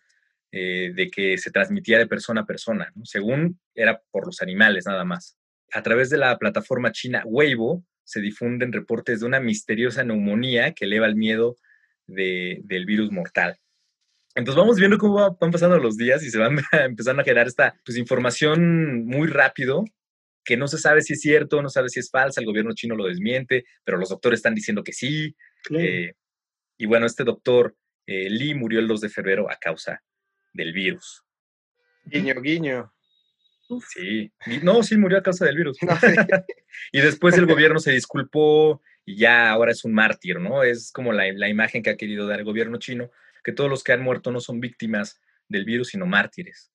eh, 0.53 0.93
de 0.95 1.11
que 1.11 1.39
se 1.39 1.51
transmitiera 1.51 2.01
de 2.01 2.07
persona 2.07 2.43
a 2.43 2.47
persona, 2.47 2.93
según 3.03 3.59
era 3.75 4.01
por 4.11 4.27
los 4.27 4.41
animales 4.41 4.87
nada 4.87 5.05
más. 5.05 5.37
A 5.73 5.83
través 5.83 6.11
de 6.11 6.19
la 6.19 6.39
plataforma 6.39 6.93
china 6.93 7.23
Weibo 7.27 7.85
se 8.05 8.21
difunden 8.21 8.73
reportes 8.73 9.21
de 9.21 9.27
una 9.27 9.41
misteriosa 9.41 10.05
neumonía 10.05 10.73
que 10.73 10.85
eleva 10.85 11.07
el 11.07 11.17
miedo 11.17 11.57
del 12.07 12.85
virus 12.87 13.11
mortal. 13.11 13.59
Entonces 14.35 14.59
vamos 14.59 14.79
viendo 14.79 14.99
cómo 14.99 15.37
van 15.39 15.51
pasando 15.51 15.79
los 15.79 15.97
días 15.97 16.23
y 16.23 16.31
se 16.31 16.39
van 16.39 16.59
empezando 16.73 17.23
a 17.23 17.25
generar 17.25 17.47
esta 17.47 17.81
pues, 17.85 17.99
información 17.99 19.05
muy 19.07 19.29
rápido 19.29 19.85
que 20.45 20.57
no 20.57 20.69
se 20.69 20.79
sabe 20.79 21.01
si 21.01 21.15
es 21.15 21.21
cierto, 21.21 21.63
no 21.63 21.71
sabe 21.71 21.89
si 21.89 22.01
es 22.01 22.11
falsa, 22.11 22.41
el 22.41 22.47
gobierno 22.47 22.75
chino 22.75 22.95
lo 22.95 23.07
desmiente, 23.07 23.65
pero 23.83 23.97
los 23.97 24.11
doctores 24.11 24.39
están 24.39 24.55
diciendo 24.55 24.85
que 24.85 24.93
sí. 24.93 25.35
Eh, 25.71 26.13
y 26.77 26.87
bueno, 26.87 27.07
este 27.07 27.25
doctor 27.25 27.75
eh, 28.07 28.29
Lee 28.29 28.55
murió 28.55 28.79
el 28.81 28.87
2 28.87 29.01
de 29.01 29.09
febrero 29.09 29.51
a 29.51 29.57
causa 29.57 30.03
del 30.53 30.75
virus. 30.75 31.25
Guiño, 32.05 32.41
guiño. 32.43 32.93
Sí, 33.89 34.31
no, 34.63 34.83
sí, 34.83 34.97
murió 34.97 35.19
a 35.19 35.23
causa 35.23 35.47
del 35.47 35.57
virus. 35.57 35.79
y 36.93 37.01
después 37.01 37.37
el 37.39 37.47
gobierno 37.47 37.79
se 37.79 37.93
disculpó 37.93 38.83
y 39.07 39.17
ya 39.17 39.51
ahora 39.51 39.73
es 39.73 39.85
un 39.85 39.95
mártir, 39.95 40.39
¿no? 40.39 40.63
Es 40.63 40.93
como 40.93 41.13
la, 41.13 41.49
imagen 41.49 41.83
que 41.83 41.91
ha 41.91 41.97
querido 41.97 42.27
dar 42.27 42.41
el 42.41 42.45
gobierno 42.45 42.79
chino, 42.79 43.11
que 43.45 43.53
todos 43.53 43.71
los 43.71 43.85
que 43.85 43.93
han 43.93 44.03
muerto 44.03 44.33
no 44.33 44.41
son 44.41 44.59
víctimas 44.59 45.21
del 45.49 45.65
virus, 45.65 45.89
sino 45.89 46.07
mártires. 46.07 46.73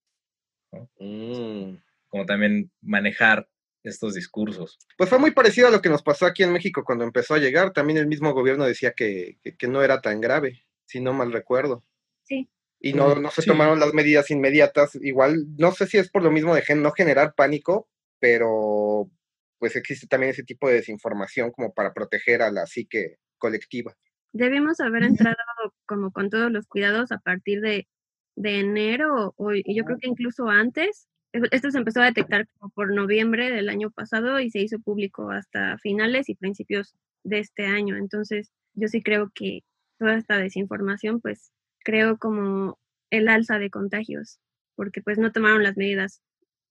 Mm. 0.99 1.77
Como 2.07 2.25
también 2.25 2.71
manejar 2.81 3.49
estos 3.83 4.13
discursos. 4.13 4.77
Pues 4.97 5.09
fue 5.09 5.19
muy 5.19 5.31
parecido 5.31 5.67
a 5.67 5.71
lo 5.71 5.81
que 5.81 5.89
nos 5.89 6.03
pasó 6.03 6.25
aquí 6.25 6.43
en 6.43 6.53
México 6.53 6.83
cuando 6.83 7.03
empezó 7.03 7.33
a 7.33 7.39
llegar. 7.39 7.73
También 7.73 7.97
el 7.97 8.07
mismo 8.07 8.33
gobierno 8.33 8.65
decía 8.65 8.93
que, 8.93 9.37
no 9.67 9.83
era 9.83 10.01
tan 10.01 10.21
grave, 10.21 10.65
si 10.85 10.99
no 10.99 11.13
mal 11.13 11.31
recuerdo. 11.31 11.83
Sí. 12.23 12.49
Y 12.79 12.93
no, 12.93 13.15
no 13.15 13.29
se 13.31 13.43
tomaron 13.43 13.79
las 13.79 13.93
medidas 13.93 14.31
inmediatas. 14.31 14.95
Igual, 15.01 15.47
no 15.57 15.71
sé 15.71 15.87
si 15.87 15.97
es 15.97 16.09
por 16.09 16.23
lo 16.23 16.31
mismo 16.31 16.55
de 16.55 16.63
no 16.75 16.91
generar 16.91 17.33
pánico, 17.35 17.89
pero 18.19 19.09
pues 19.57 19.75
existe 19.75 20.07
también 20.07 20.31
ese 20.31 20.43
tipo 20.43 20.69
de 20.69 20.75
desinformación 20.75 21.51
como 21.51 21.73
para 21.73 21.93
proteger 21.93 22.41
a 22.41 22.51
la 22.51 22.65
psique 22.65 23.17
colectiva. 23.37 23.97
Debimos 24.31 24.79
haber 24.79 25.03
entrado 25.03 25.37
como 25.85 26.11
con 26.11 26.29
todos 26.29 26.51
los 26.51 26.67
cuidados 26.67 27.11
a 27.11 27.17
partir 27.19 27.61
de, 27.61 27.87
de 28.35 28.59
enero, 28.59 29.33
o, 29.37 29.53
y 29.53 29.75
yo 29.75 29.83
creo 29.85 29.97
que 29.97 30.07
incluso 30.07 30.49
antes, 30.49 31.07
esto 31.31 31.71
se 31.71 31.77
empezó 31.77 32.01
a 32.01 32.05
detectar 32.05 32.47
como 32.57 32.71
por 32.71 32.93
noviembre 32.93 33.51
del 33.51 33.69
año 33.69 33.91
pasado 33.91 34.39
y 34.39 34.49
se 34.49 34.59
hizo 34.59 34.79
público 34.79 35.31
hasta 35.31 35.77
finales 35.77 36.29
y 36.29 36.35
principios 36.35 36.95
de 37.23 37.39
este 37.39 37.65
año. 37.65 37.97
Entonces, 37.97 38.51
yo 38.73 38.87
sí 38.87 39.01
creo 39.01 39.31
que 39.33 39.61
toda 39.97 40.15
esta 40.15 40.37
desinformación, 40.37 41.21
pues, 41.21 41.51
creo 41.83 42.17
como 42.17 42.79
el 43.09 43.27
alza 43.27 43.59
de 43.59 43.69
contagios, 43.69 44.39
porque 44.75 45.01
pues 45.01 45.17
no 45.17 45.31
tomaron 45.31 45.63
las 45.63 45.75
medidas 45.75 46.21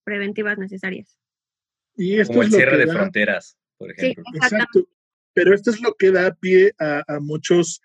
preventivas 0.03 0.57
necesarias. 0.57 1.17
Y 1.95 2.23
como 2.23 2.43
el 2.43 2.51
cierre 2.51 2.77
de 2.77 2.87
fronteras, 2.87 3.57
por 3.77 3.91
ejemplo. 3.91 4.23
Exacto. 4.33 4.87
Pero 5.33 5.53
esto 5.53 5.71
es 5.71 5.81
lo 5.81 5.95
que 5.95 6.11
da 6.11 6.33
pie 6.33 6.73
a, 6.79 7.19
muchos 7.21 7.81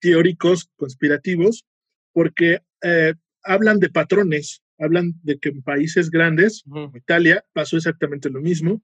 teóricos 0.00 0.70
conspirativos, 0.76 1.64
porque 2.12 2.62
eh, 2.82 3.14
hablan 3.42 3.78
de 3.80 3.90
patrones 3.90 4.62
hablan 4.78 5.14
de 5.22 5.38
que 5.38 5.50
en 5.50 5.62
países 5.62 6.10
grandes, 6.10 6.62
como 6.68 6.96
Italia, 6.96 7.44
pasó 7.52 7.76
exactamente 7.76 8.30
lo 8.30 8.40
mismo, 8.40 8.82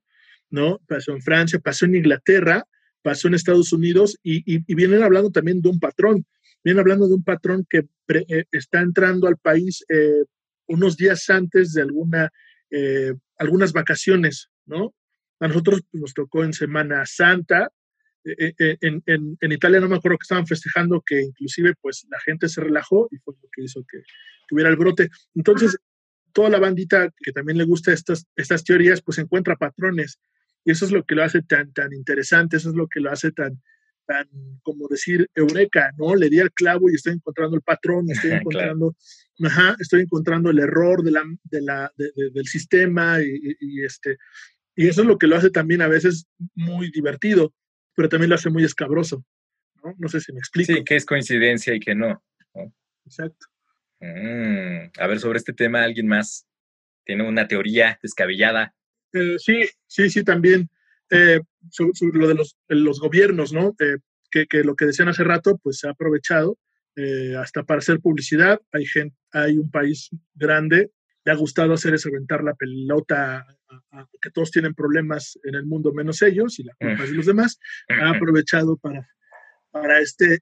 ¿no? 0.49 0.79
Pasó 0.87 1.11
en 1.11 1.21
Francia, 1.21 1.59
pasó 1.59 1.85
en 1.85 1.95
Inglaterra, 1.95 2.67
pasó 3.01 3.27
en 3.27 3.35
Estados 3.35 3.73
Unidos 3.73 4.17
y, 4.23 4.59
vienen 4.73 5.03
hablando 5.03 5.31
también 5.31 5.61
de 5.61 5.69
un 5.69 5.79
patrón. 5.79 6.25
Vienen 6.63 6.79
hablando 6.79 7.07
de 7.07 7.15
un 7.15 7.23
patrón 7.23 7.65
que 7.69 7.85
eh, 8.07 8.45
está 8.51 8.81
entrando 8.81 9.27
al 9.27 9.37
país 9.37 9.83
eh, 9.89 10.23
unos 10.67 10.95
días 10.95 11.29
antes 11.29 11.73
de 11.73 11.81
alguna, 11.81 12.31
eh, 12.71 13.13
algunas 13.37 13.73
vacaciones, 13.73 14.49
¿no? 14.65 14.93
A 15.39 15.47
nosotros 15.47 15.81
pues, 15.91 16.01
nos 16.01 16.13
tocó 16.13 16.43
en 16.43 16.53
Semana 16.53 17.05
Santa. 17.05 17.69
En, 18.25 19.03
en, 19.05 19.51
Italia 19.51 19.79
no 19.79 19.89
me 19.89 19.97
acuerdo 19.97 20.17
que 20.17 20.23
estaban 20.23 20.47
festejando 20.47 21.03
que 21.05 21.21
inclusive 21.21 21.73
pues 21.81 22.05
la 22.09 22.19
gente 22.21 22.47
se 22.47 22.61
relajó 22.61 23.09
y 23.11 23.17
fue 23.17 23.33
lo 23.41 23.49
que 23.51 23.63
hizo 23.63 23.83
que, 23.89 23.99
que 23.99 24.55
hubiera 24.55 24.69
el 24.69 24.77
brote. 24.77 25.09
Entonces, 25.35 25.77
toda 26.33 26.49
la 26.49 26.59
bandita 26.59 27.13
que 27.23 27.31
también 27.31 27.57
le 27.57 27.63
gusta 27.63 27.93
estas, 27.93 28.25
estas 28.35 28.63
teorías, 28.63 29.01
pues 29.01 29.17
encuentra 29.19 29.55
patrones. 29.55 30.19
Y 30.65 30.71
eso 30.71 30.85
es 30.85 30.91
lo 30.91 31.03
que 31.03 31.15
lo 31.15 31.23
hace 31.23 31.41
tan, 31.41 31.71
tan 31.73 31.93
interesante, 31.93 32.57
eso 32.57 32.69
es 32.69 32.75
lo 32.75 32.87
que 32.87 32.99
lo 32.99 33.11
hace 33.11 33.31
tan, 33.31 33.61
tan, 34.05 34.27
como 34.63 34.87
decir, 34.87 35.29
eureka, 35.35 35.91
¿no? 35.97 36.15
Le 36.15 36.29
di 36.29 36.39
al 36.39 36.51
clavo 36.51 36.89
y 36.89 36.95
estoy 36.95 37.13
encontrando 37.13 37.55
el 37.55 37.61
patrón, 37.61 38.09
estoy 38.09 38.31
encontrando, 38.71 38.95
ajá, 39.43 39.75
estoy 39.79 40.01
encontrando 40.01 40.49
el 40.49 40.59
error 40.59 41.03
de 41.03 41.11
la, 41.11 41.23
de 41.43 41.61
la, 41.61 41.91
del 41.97 42.45
sistema 42.45 43.19
y, 43.21 43.83
este, 43.83 44.17
y 44.75 44.87
eso 44.87 45.01
es 45.01 45.07
lo 45.07 45.17
que 45.17 45.27
lo 45.27 45.35
hace 45.35 45.49
también 45.49 45.81
a 45.81 45.87
veces 45.87 46.27
muy 46.55 46.91
divertido, 46.91 47.53
pero 47.95 48.09
también 48.09 48.29
lo 48.29 48.35
hace 48.35 48.49
muy 48.49 48.63
escabroso, 48.63 49.25
¿no? 49.83 49.95
No 49.97 50.07
sé 50.07 50.19
si 50.19 50.33
me 50.33 50.39
explico. 50.39 50.73
Sí, 50.73 50.83
que 50.83 50.95
es 50.95 51.05
coincidencia 51.05 51.73
y 51.73 51.79
que 51.79 51.95
no. 51.95 52.23
¿no? 52.53 52.73
Exacto. 53.05 53.47
Mm, 53.99 54.91
a 54.99 55.07
ver, 55.07 55.19
sobre 55.19 55.37
este 55.37 55.53
tema, 55.53 55.83
¿alguien 55.83 56.07
más 56.07 56.45
tiene 57.05 57.27
una 57.27 57.47
teoría 57.47 57.99
descabellada? 58.01 58.73
Eh, 59.13 59.37
sí, 59.37 59.63
sí, 59.87 60.09
sí, 60.09 60.23
también. 60.23 60.69
Eh, 61.09 61.41
sobre, 61.69 62.17
lo 62.17 62.27
de 62.27 62.35
los, 62.35 62.57
los 62.67 62.99
gobiernos, 62.99 63.53
¿no? 63.53 63.75
Eh, 63.79 63.97
que, 64.31 64.45
que, 64.47 64.63
lo 64.63 64.75
que 64.75 64.85
decían 64.85 65.09
hace 65.09 65.23
rato, 65.23 65.59
pues 65.61 65.79
se 65.79 65.87
ha 65.87 65.91
aprovechado 65.91 66.57
hasta 67.39 67.63
para 67.63 67.79
hacer 67.79 67.99
publicidad. 67.99 68.61
Hay, 68.71 68.85
gente, 68.85 69.15
hay 69.31 69.57
un 69.57 69.71
país 69.71 70.09
grande, 70.35 70.91
le 71.25 71.31
ha 71.31 71.35
gustado 71.35 71.73
hacer 71.73 71.95
es 71.95 72.05
aventar 72.05 72.43
la 72.43 72.53
pelota 72.53 73.45
que 74.21 74.31
todos 74.31 74.51
tienen 74.51 74.73
problemas 74.73 75.37
en 75.43 75.55
el 75.55 75.65
mundo 75.65 75.93
menos 75.93 76.21
ellos 76.21 76.59
y 76.59 76.63
la 76.63 76.73
culpa 76.79 77.03
es 77.03 77.09
de 77.09 77.15
los 77.15 77.25
demás. 77.25 77.59
Ha 77.89 78.09
aprovechado 78.09 78.77
para, 78.77 79.07
para 79.71 79.99
este, 79.99 80.39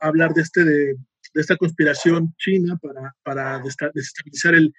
hablar 0.00 0.32
de 0.34 0.42
este 0.42 0.64
de 0.64 0.96
de 1.34 1.40
esta 1.40 1.56
conspiración 1.56 2.34
china 2.36 2.76
para, 2.78 3.14
para 3.22 3.60
desestabilizar 3.94 4.54
el, 4.54 4.72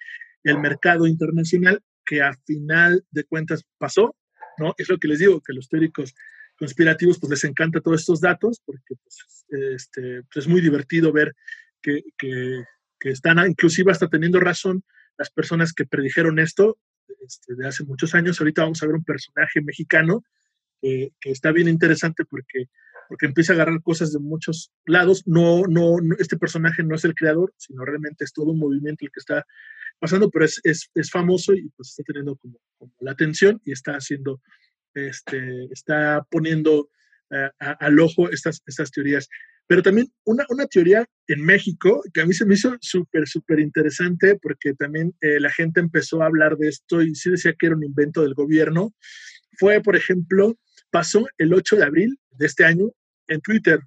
el 0.44 0.58
mercado 0.58 1.06
internacional 1.06 1.82
que 2.04 2.22
a 2.22 2.34
final 2.46 3.04
de 3.10 3.24
cuentas 3.24 3.64
pasó, 3.78 4.16
¿no? 4.58 4.74
Es 4.78 4.88
lo 4.88 4.98
que 4.98 5.08
les 5.08 5.20
digo, 5.20 5.40
que 5.40 5.52
los 5.52 5.68
teóricos 5.68 6.14
conspirativos 6.58 7.18
pues 7.18 7.30
les 7.30 7.44
encanta 7.44 7.80
todos 7.80 8.00
estos 8.00 8.20
datos 8.20 8.60
porque 8.64 8.94
pues, 9.02 9.46
este, 9.74 10.22
pues, 10.22 10.44
es 10.44 10.48
muy 10.48 10.60
divertido 10.60 11.12
ver 11.12 11.34
que, 11.80 12.02
que, 12.18 12.62
que, 12.98 13.10
están 13.10 13.38
inclusive 13.48 13.90
hasta 13.92 14.08
teniendo 14.08 14.40
razón 14.40 14.82
las 15.16 15.30
personas 15.30 15.72
que 15.72 15.86
predijeron 15.86 16.38
esto 16.38 16.78
este, 17.20 17.54
de 17.54 17.66
hace 17.66 17.84
muchos 17.84 18.14
años. 18.14 18.40
Ahorita 18.40 18.62
vamos 18.62 18.82
a 18.82 18.86
ver 18.86 18.96
un 18.96 19.04
personaje 19.04 19.60
mexicano 19.60 20.24
que, 20.80 21.12
está 21.24 21.52
bien 21.52 21.68
interesante 21.68 22.24
porque 22.24 22.66
porque 23.10 23.26
empieza 23.26 23.52
a 23.52 23.56
agarrar 23.56 23.82
cosas 23.82 24.12
de 24.12 24.20
muchos 24.20 24.70
lados. 24.86 25.24
No, 25.26 25.64
no, 25.66 25.96
este 26.20 26.38
personaje 26.38 26.84
no 26.84 26.94
es 26.94 27.04
el 27.04 27.16
creador, 27.16 27.52
sino 27.56 27.84
realmente 27.84 28.22
es 28.22 28.32
todo 28.32 28.52
un 28.52 28.60
movimiento 28.60 29.04
el 29.04 29.10
que 29.10 29.18
está 29.18 29.44
pasando, 29.98 30.30
pero 30.30 30.44
es, 30.44 30.60
es, 30.62 30.88
es 30.94 31.10
famoso 31.10 31.52
y 31.52 31.68
pues 31.70 31.88
está 31.88 32.04
teniendo 32.04 32.36
como, 32.36 32.60
la 33.00 33.10
atención 33.10 33.60
y 33.64 33.72
está 33.72 33.94
haciendo, 33.94 34.40
este, 34.94 35.64
está 35.72 36.24
poniendo 36.30 36.88
eh, 37.30 37.50
al 37.58 37.98
ojo 37.98 38.30
estas, 38.30 38.62
estas 38.64 38.92
teorías. 38.92 39.28
Pero 39.70 39.82
también 39.82 40.12
una, 40.24 40.44
una 40.48 40.66
teoría 40.66 41.08
en 41.28 41.44
México 41.44 42.02
que 42.12 42.22
a 42.22 42.26
mí 42.26 42.34
se 42.34 42.44
me 42.44 42.54
hizo 42.54 42.76
súper, 42.80 43.28
súper 43.28 43.60
interesante 43.60 44.36
porque 44.42 44.74
también 44.74 45.14
eh, 45.20 45.38
la 45.38 45.48
gente 45.48 45.78
empezó 45.78 46.20
a 46.20 46.26
hablar 46.26 46.56
de 46.56 46.66
esto 46.66 47.00
y 47.02 47.14
sí 47.14 47.30
decía 47.30 47.54
que 47.56 47.66
era 47.66 47.76
un 47.76 47.84
invento 47.84 48.22
del 48.22 48.34
gobierno. 48.34 48.92
Fue, 49.56 49.80
por 49.80 49.94
ejemplo, 49.94 50.58
pasó 50.90 51.24
el 51.38 51.54
8 51.54 51.76
de 51.76 51.84
abril 51.84 52.18
de 52.32 52.46
este 52.46 52.64
año 52.64 52.90
en 53.28 53.40
Twitter. 53.42 53.78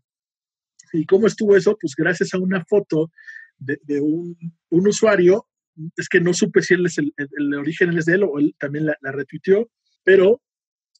¿Y 0.94 1.06
cómo 1.06 1.28
estuvo 1.28 1.54
eso? 1.58 1.78
Pues 1.78 1.96
gracias 1.98 2.34
a 2.34 2.38
una 2.38 2.64
foto 2.64 3.12
de, 3.58 4.00
un, 4.00 4.38
un, 4.70 4.88
usuario, 4.88 5.50
es 5.98 6.08
que 6.08 6.22
no 6.22 6.34
supe 6.34 6.62
si 6.62 6.76
él 6.76 6.86
es 6.86 6.98
el 6.98 7.54
origen 7.56 7.98
es 7.98 8.06
de 8.06 8.14
él 8.14 8.24
o 8.24 8.40
él 8.40 8.56
también 8.58 8.86
la, 8.86 8.98
la 9.02 9.12
retuiteó, 9.12 9.70
pero 10.06 10.42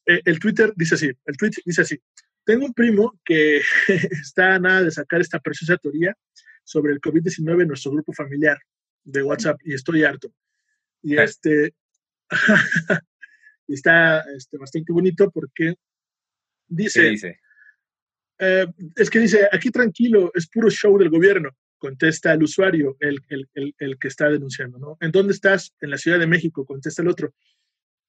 eh, 0.06 0.20
el 0.26 0.38
Twitter 0.38 0.72
dice 0.76 0.96
así, 0.96 1.10
el 1.24 1.36
tweet 1.38 1.52
dice 1.64 1.82
así, 1.82 1.98
tengo 2.44 2.66
un 2.66 2.74
primo 2.74 3.18
que 3.24 3.60
está 4.22 4.54
a 4.54 4.58
nada 4.58 4.82
de 4.82 4.90
sacar 4.90 5.20
esta 5.20 5.40
preciosa 5.40 5.76
teoría 5.76 6.16
sobre 6.62 6.92
el 6.92 7.00
COVID-19 7.00 7.62
en 7.62 7.68
nuestro 7.68 7.92
grupo 7.92 8.12
familiar 8.12 8.58
de 9.04 9.22
WhatsApp 9.22 9.60
y 9.64 9.74
estoy 9.74 10.04
harto. 10.04 10.32
Y 11.02 11.16
este 11.18 11.74
está 13.68 14.20
este, 14.34 14.58
bastante 14.58 14.92
bonito 14.92 15.30
porque 15.30 15.74
dice, 16.66 17.10
dice? 17.10 17.40
Eh, 18.38 18.66
es 18.96 19.10
que 19.10 19.20
dice, 19.20 19.48
aquí 19.50 19.70
tranquilo, 19.70 20.30
es 20.34 20.48
puro 20.48 20.70
show 20.70 20.98
del 20.98 21.10
gobierno, 21.10 21.50
contesta 21.78 22.32
el 22.32 22.42
usuario, 22.42 22.96
el, 22.98 23.20
el, 23.28 23.48
el, 23.54 23.74
el 23.78 23.98
que 23.98 24.08
está 24.08 24.28
denunciando, 24.28 24.78
¿no? 24.78 24.96
¿En 25.00 25.12
dónde 25.12 25.34
estás? 25.34 25.74
En 25.80 25.90
la 25.90 25.98
Ciudad 25.98 26.18
de 26.18 26.26
México, 26.26 26.64
contesta 26.64 27.02
el 27.02 27.08
otro. 27.08 27.34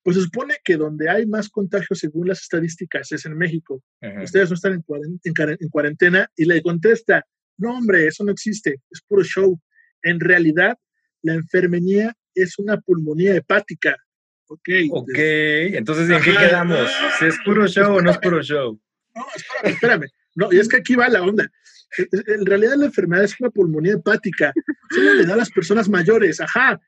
Pues 0.05 0.17
se 0.17 0.21
supone 0.21 0.57
que 0.63 0.77
donde 0.77 1.09
hay 1.09 1.25
más 1.25 1.49
contagios 1.49 1.97
según 1.97 2.27
las 2.27 2.39
estadísticas 2.39 3.11
es 3.11 3.25
en 3.25 3.35
México. 3.35 3.81
Ustedes 4.23 4.51
no 4.51 4.53
están 4.53 4.73
en 4.73 4.83
cuarentena, 4.83 5.57
en 5.59 5.69
cuarentena 5.69 6.29
y 6.35 6.45
le 6.45 6.61
contesta, 6.61 7.25
no 7.57 7.75
hombre, 7.75 8.05
eso 8.05 8.23
no 8.23 8.31
existe, 8.31 8.81
es 8.91 9.01
puro 9.01 9.23
show. 9.23 9.59
En 10.03 10.19
realidad, 10.19 10.77
la 11.23 11.33
enfermería 11.33 12.15
es 12.35 12.59
una 12.59 12.79
pulmonía 12.79 13.33
hepática. 13.35 13.97
Ok. 14.45 14.69
Ok, 14.91 15.17
entonces 15.17 16.07
¿en 16.07 16.21
qué 16.21 16.37
quedamos? 16.37 16.87
¿Si 17.17 17.25
es 17.25 17.39
puro 17.43 17.65
show 17.65 17.95
o 17.95 18.01
no 18.01 18.11
es 18.11 18.19
puro 18.19 18.43
show? 18.43 18.79
No, 19.15 19.25
espérame, 19.35 19.73
espérame. 19.73 20.05
No, 20.35 20.53
y 20.53 20.59
es 20.59 20.67
que 20.67 20.77
aquí 20.77 20.93
va 20.93 21.09
la 21.09 21.23
onda. 21.23 21.49
En 21.97 22.45
realidad 22.45 22.75
la 22.75 22.85
enfermedad 22.85 23.23
es 23.23 23.39
una 23.39 23.49
pulmonía 23.49 23.93
hepática. 23.93 24.53
Solo 24.91 25.15
le 25.15 25.25
da 25.25 25.33
a 25.33 25.37
las 25.37 25.49
personas 25.49 25.89
mayores. 25.89 26.39
Ajá. 26.41 26.79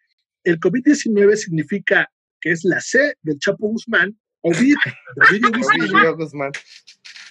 El 0.43 0.59
COVID-19 0.59 1.35
significa 1.35 2.07
que 2.41 2.51
es 2.51 2.63
la 2.63 2.79
C 2.79 3.15
del 3.21 3.39
Chapo 3.39 3.67
Guzmán, 3.67 4.17
Ovid, 4.41 4.75
Guzmán, 5.15 6.15
Guzmán. 6.15 6.51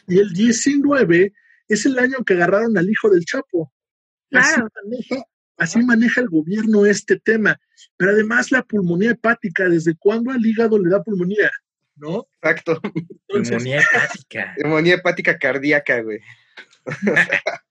Y 0.08 0.18
el 0.18 0.32
19 0.32 1.32
es 1.68 1.86
el 1.86 1.98
año 1.98 2.24
que 2.24 2.34
agarraron 2.34 2.76
al 2.78 2.88
hijo 2.88 3.10
del 3.10 3.24
Chapo. 3.24 3.72
Así, 4.32 4.54
claro. 4.54 4.68
maneja, 4.84 5.24
así 5.56 5.82
maneja 5.82 6.20
el 6.20 6.28
gobierno 6.28 6.86
este 6.86 7.18
tema. 7.18 7.58
Pero 7.96 8.12
además 8.12 8.52
la 8.52 8.62
pulmonía 8.62 9.12
hepática, 9.12 9.68
¿desde 9.68 9.96
cuándo 9.96 10.30
al 10.30 10.44
hígado 10.44 10.78
le 10.78 10.90
da 10.90 11.02
pulmonía? 11.02 11.50
¿No? 11.96 12.28
Exacto. 12.42 12.80
Entonces, 13.28 13.56
pulmonía 13.56 13.80
hepática. 13.80 14.54
Pulmonía 14.60 14.94
hepática 14.94 15.38
cardíaca, 15.38 16.02
güey. 16.02 16.20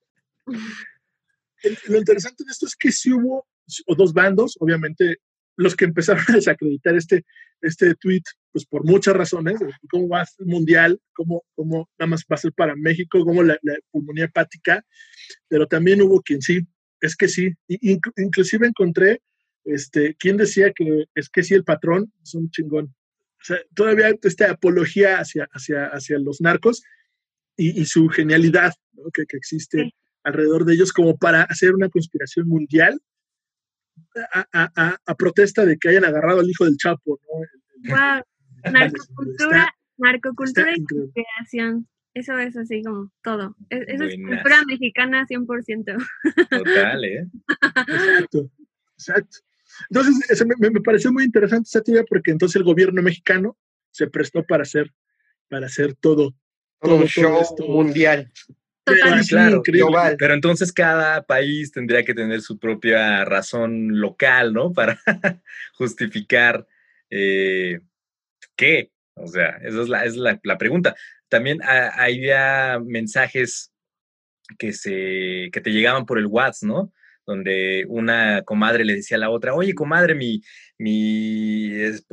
Lo 1.88 1.98
interesante 1.98 2.44
de 2.44 2.52
esto 2.52 2.66
es 2.66 2.76
que 2.76 2.92
sí 2.92 3.12
hubo 3.12 3.48
o 3.88 3.96
dos 3.96 4.14
bandos, 4.14 4.56
obviamente 4.60 5.18
los 5.58 5.76
que 5.76 5.86
empezaron 5.86 6.24
a 6.28 6.34
desacreditar 6.34 6.96
este, 6.96 7.24
este 7.62 7.96
tweet, 7.96 8.24
pues 8.52 8.66
por 8.66 8.86
muchas 8.86 9.16
razones, 9.16 9.60
cómo 9.90 10.10
va 10.10 10.22
a 10.22 10.26
ser 10.26 10.46
mundial, 10.46 11.00
cómo, 11.14 11.44
cómo 11.56 11.90
nada 11.98 12.10
más 12.10 12.24
va 12.32 12.36
a 12.36 12.38
ser 12.38 12.54
para 12.54 12.76
México, 12.76 13.24
cómo 13.24 13.44
la, 13.44 13.58
la 13.62 13.76
pulmonía 13.92 14.26
hepática, 14.26 14.84
pero 15.48 15.68
también 15.68 16.02
hubo 16.02 16.22
quien 16.22 16.42
sí, 16.42 16.62
es 17.02 17.16
que 17.16 17.28
sí, 17.28 17.54
inclusive 17.68 18.68
encontré 18.68 19.22
este, 19.66 20.16
quien 20.16 20.38
decía 20.38 20.72
que 20.74 21.06
es 21.16 21.30
que 21.30 21.44
sí 21.44 21.54
el 21.54 21.64
patrón 21.64 22.12
es 22.24 22.36
un 22.36 22.50
chingón. 22.52 22.86
O 23.42 23.44
sea, 23.44 23.58
todavía 23.74 24.14
esta 24.22 24.52
apología 24.52 25.18
hacia, 25.20 25.48
hacia, 25.52 25.88
hacia 25.88 26.20
los 26.20 26.42
narcos 26.42 26.84
y, 27.58 27.80
y 27.80 27.86
su 27.86 28.08
genialidad 28.10 28.74
¿no? 28.94 29.10
que, 29.12 29.26
que, 29.26 29.38
existe 29.38 29.84
sí. 29.84 29.94
alrededor 30.24 30.66
de 30.66 30.74
ellos 30.74 30.92
como 30.94 31.18
para 31.18 31.44
hacer 31.44 31.74
una 31.74 31.90
conspiración 31.90 32.48
mundial 32.48 33.00
a, 34.34 34.48
a, 34.54 34.98
a, 35.06 35.16
protesta 35.16 35.66
de 35.66 35.78
que 35.78 35.90
hayan 35.90 36.06
agarrado 36.06 36.40
al 36.40 36.50
hijo 36.50 36.66
del 36.66 36.78
Chapo, 36.78 37.20
¿no? 37.22 37.96
Wow. 37.96 38.24
Narcocultura, 38.72 39.60
está, 39.64 39.76
narcocultura 39.98 40.72
está 40.72 40.82
y 40.82 40.86
conspiración. 40.86 41.88
Eso 42.14 42.38
es 42.40 42.56
así 42.56 42.82
como 42.82 43.12
todo. 43.22 43.56
Eso 43.70 44.04
es 44.06 44.16
cultura 44.16 44.64
mexicana 44.68 45.26
100%. 45.28 46.08
Total, 46.50 47.04
¿eh? 47.04 47.28
Exacto, 47.88 48.50
exacto. 48.94 49.38
Entonces, 49.90 50.46
me, 50.46 50.70
me, 50.70 50.82
pareció 50.82 51.12
muy 51.12 51.26
interesante 51.26 51.68
esa 51.68 51.82
teoría 51.82 52.06
porque 52.08 52.32
entonces 52.32 52.56
el 52.56 52.64
gobierno 52.64 53.02
mexicano 53.02 53.58
se 53.92 54.08
prestó 54.08 54.44
para 54.44 54.64
hacer, 54.64 54.94
para 55.50 55.66
hacer 55.66 55.94
todo. 55.96 56.34
Todo, 56.80 56.98
un 56.98 57.08
show 57.08 57.42
esto. 57.42 57.68
mundial. 57.68 58.32
Total. 58.86 59.26
Claro, 59.28 59.62
global. 59.64 60.16
Pero 60.18 60.34
entonces 60.36 60.72
cada 60.72 61.24
país 61.24 61.72
tendría 61.72 62.06
que 62.06 62.14
tener 62.14 62.42
su 62.42 62.60
propia 62.60 63.26
razón 63.26 64.00
local, 64.00 64.54
¿no? 64.54 64.72
Para 64.74 65.00
justificar 65.74 66.68
eh, 67.10 67.80
qué. 68.56 68.92
O 69.16 69.28
sea, 69.28 69.58
esa 69.64 69.82
es 69.82 69.90
la, 69.90 70.06
es 70.06 70.16
la, 70.16 70.40
la 70.44 70.58
pregunta. 70.58 70.96
También 71.30 71.60
había 71.64 72.80
mensajes 72.80 73.72
que, 74.60 74.74
se, 74.74 75.50
que 75.52 75.62
te 75.62 75.72
llegaban 75.72 76.06
por 76.06 76.20
el 76.20 76.28
WhatsApp, 76.28 76.68
¿no? 76.68 76.94
Donde 77.26 77.86
una 77.88 78.44
comadre 78.44 78.86
le 78.86 78.96
decía 78.96 79.18
a 79.18 79.20
la 79.20 79.32
otra, 79.32 79.56
oye, 79.56 79.74
comadre, 79.74 80.14
mi, 80.14 80.44
mi 80.78 81.72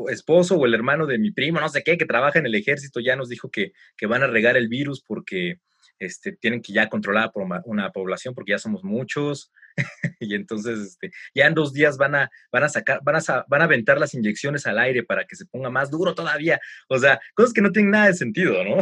esposo 0.09 0.57
o 0.57 0.65
el 0.65 0.73
hermano 0.73 1.07
de 1.07 1.19
mi 1.19 1.33
primo, 1.33 1.61
no 1.61 1.69
sé 1.69 1.83
qué, 1.83 1.99
que 1.99 2.07
trabaja 2.07 2.39
en 2.39 2.47
el 2.47 2.55
ejército, 2.55 3.01
ya 3.01 3.15
nos 3.15 3.29
dijo 3.29 3.51
que, 3.51 3.73
que 3.97 4.07
van 4.07 4.23
a 4.23 4.27
regar 4.27 4.57
el 4.57 4.69
virus 4.69 5.03
porque 5.03 5.59
este, 5.99 6.33
tienen 6.33 6.63
que 6.63 6.73
ya 6.73 6.89
controlar 6.89 7.31
por 7.33 7.47
una 7.65 7.93
población 7.93 8.35
porque 8.35 8.53
ya 8.53 8.59
somos 8.59 8.83
muchos 8.83 9.53
y 10.21 10.35
entonces 10.35 10.79
este, 10.81 11.11
ya 11.35 11.47
en 11.47 11.55
dos 11.55 11.73
días 11.73 11.97
van 11.97 12.15
a, 12.15 12.31
van 12.51 12.65
a 12.65 12.69
sacar, 12.69 13.01
van 13.03 13.17
a, 13.17 13.45
van 13.49 13.61
a 13.61 13.65
aventar 13.65 13.99
las 13.99 14.15
inyecciones 14.15 14.67
al 14.67 14.79
aire 14.79 15.03
para 15.03 15.25
que 15.25 15.37
se 15.37 15.47
ponga 15.47 15.71
más 15.71 15.91
duro 15.91 16.15
todavía. 16.15 16.61
O 16.89 16.99
sea, 16.99 17.21
cosas 17.35 17.53
que 17.53 17.63
no 17.63 17.73
tienen 17.73 17.93
nada 17.93 18.07
de 18.07 18.15
sentido, 18.15 18.65
¿no? 18.65 18.79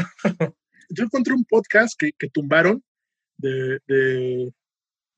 Yo 0.88 1.04
encontré 1.04 1.34
un 1.34 1.44
podcast 1.44 1.94
que, 1.98 2.12
que 2.18 2.28
tumbaron 2.28 2.82
de, 3.36 3.78
de, 3.86 4.52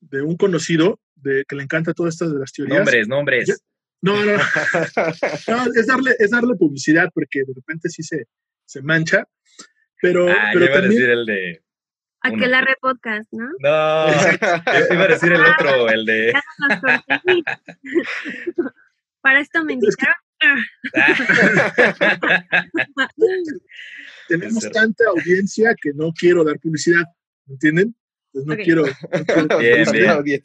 de, 0.01 0.21
un 0.21 0.37
conocido 0.37 0.99
de, 1.15 1.43
que 1.47 1.55
le 1.55 1.63
encanta 1.63 1.93
todas 1.93 2.13
estas 2.13 2.31
de 2.31 2.39
las 2.39 2.51
teorías. 2.51 2.77
Nombres, 2.77 3.07
nombres. 3.07 3.47
Yo, 3.47 3.55
no, 4.01 4.23
no, 4.23 4.33
no, 4.33 5.73
es, 5.75 5.87
darle, 5.87 6.15
es 6.19 6.29
darle 6.29 6.55
publicidad 6.55 7.09
porque 7.13 7.39
de 7.39 7.53
repente 7.55 7.89
sí 7.89 8.03
se, 8.03 8.25
se 8.65 8.81
mancha. 8.81 9.25
Pero, 10.01 10.29
ah, 10.29 10.49
pero 10.51 10.65
iba 10.65 10.73
también, 10.73 10.91
a 10.91 10.95
decir 10.95 11.09
el 11.09 11.25
de 11.25 11.62
Aquelarre 12.23 12.75
podcast, 12.81 13.31
¿no? 13.33 13.45
No, 13.59 14.07
iba 14.91 15.03
a 15.03 15.07
decir 15.07 15.33
el 15.33 15.45
otro, 15.45 15.89
el 15.89 16.05
de. 16.05 16.33
Para 19.21 19.41
esto 19.41 19.63
me 19.63 19.73
invitaron. 19.73 20.15
Tenemos 24.27 24.69
tanta 24.71 25.05
audiencia 25.09 25.73
que 25.81 25.93
no 25.93 26.11
quiero 26.11 26.43
dar 26.43 26.59
publicidad, 26.59 27.05
¿entienden? 27.47 27.95
Pues 28.31 28.45
no 28.45 28.53
okay. 28.53 28.65
quiero. 28.65 28.85
No 28.85 29.47
quiero 29.59 30.23
bien, 30.23 30.25
bien. 30.25 30.41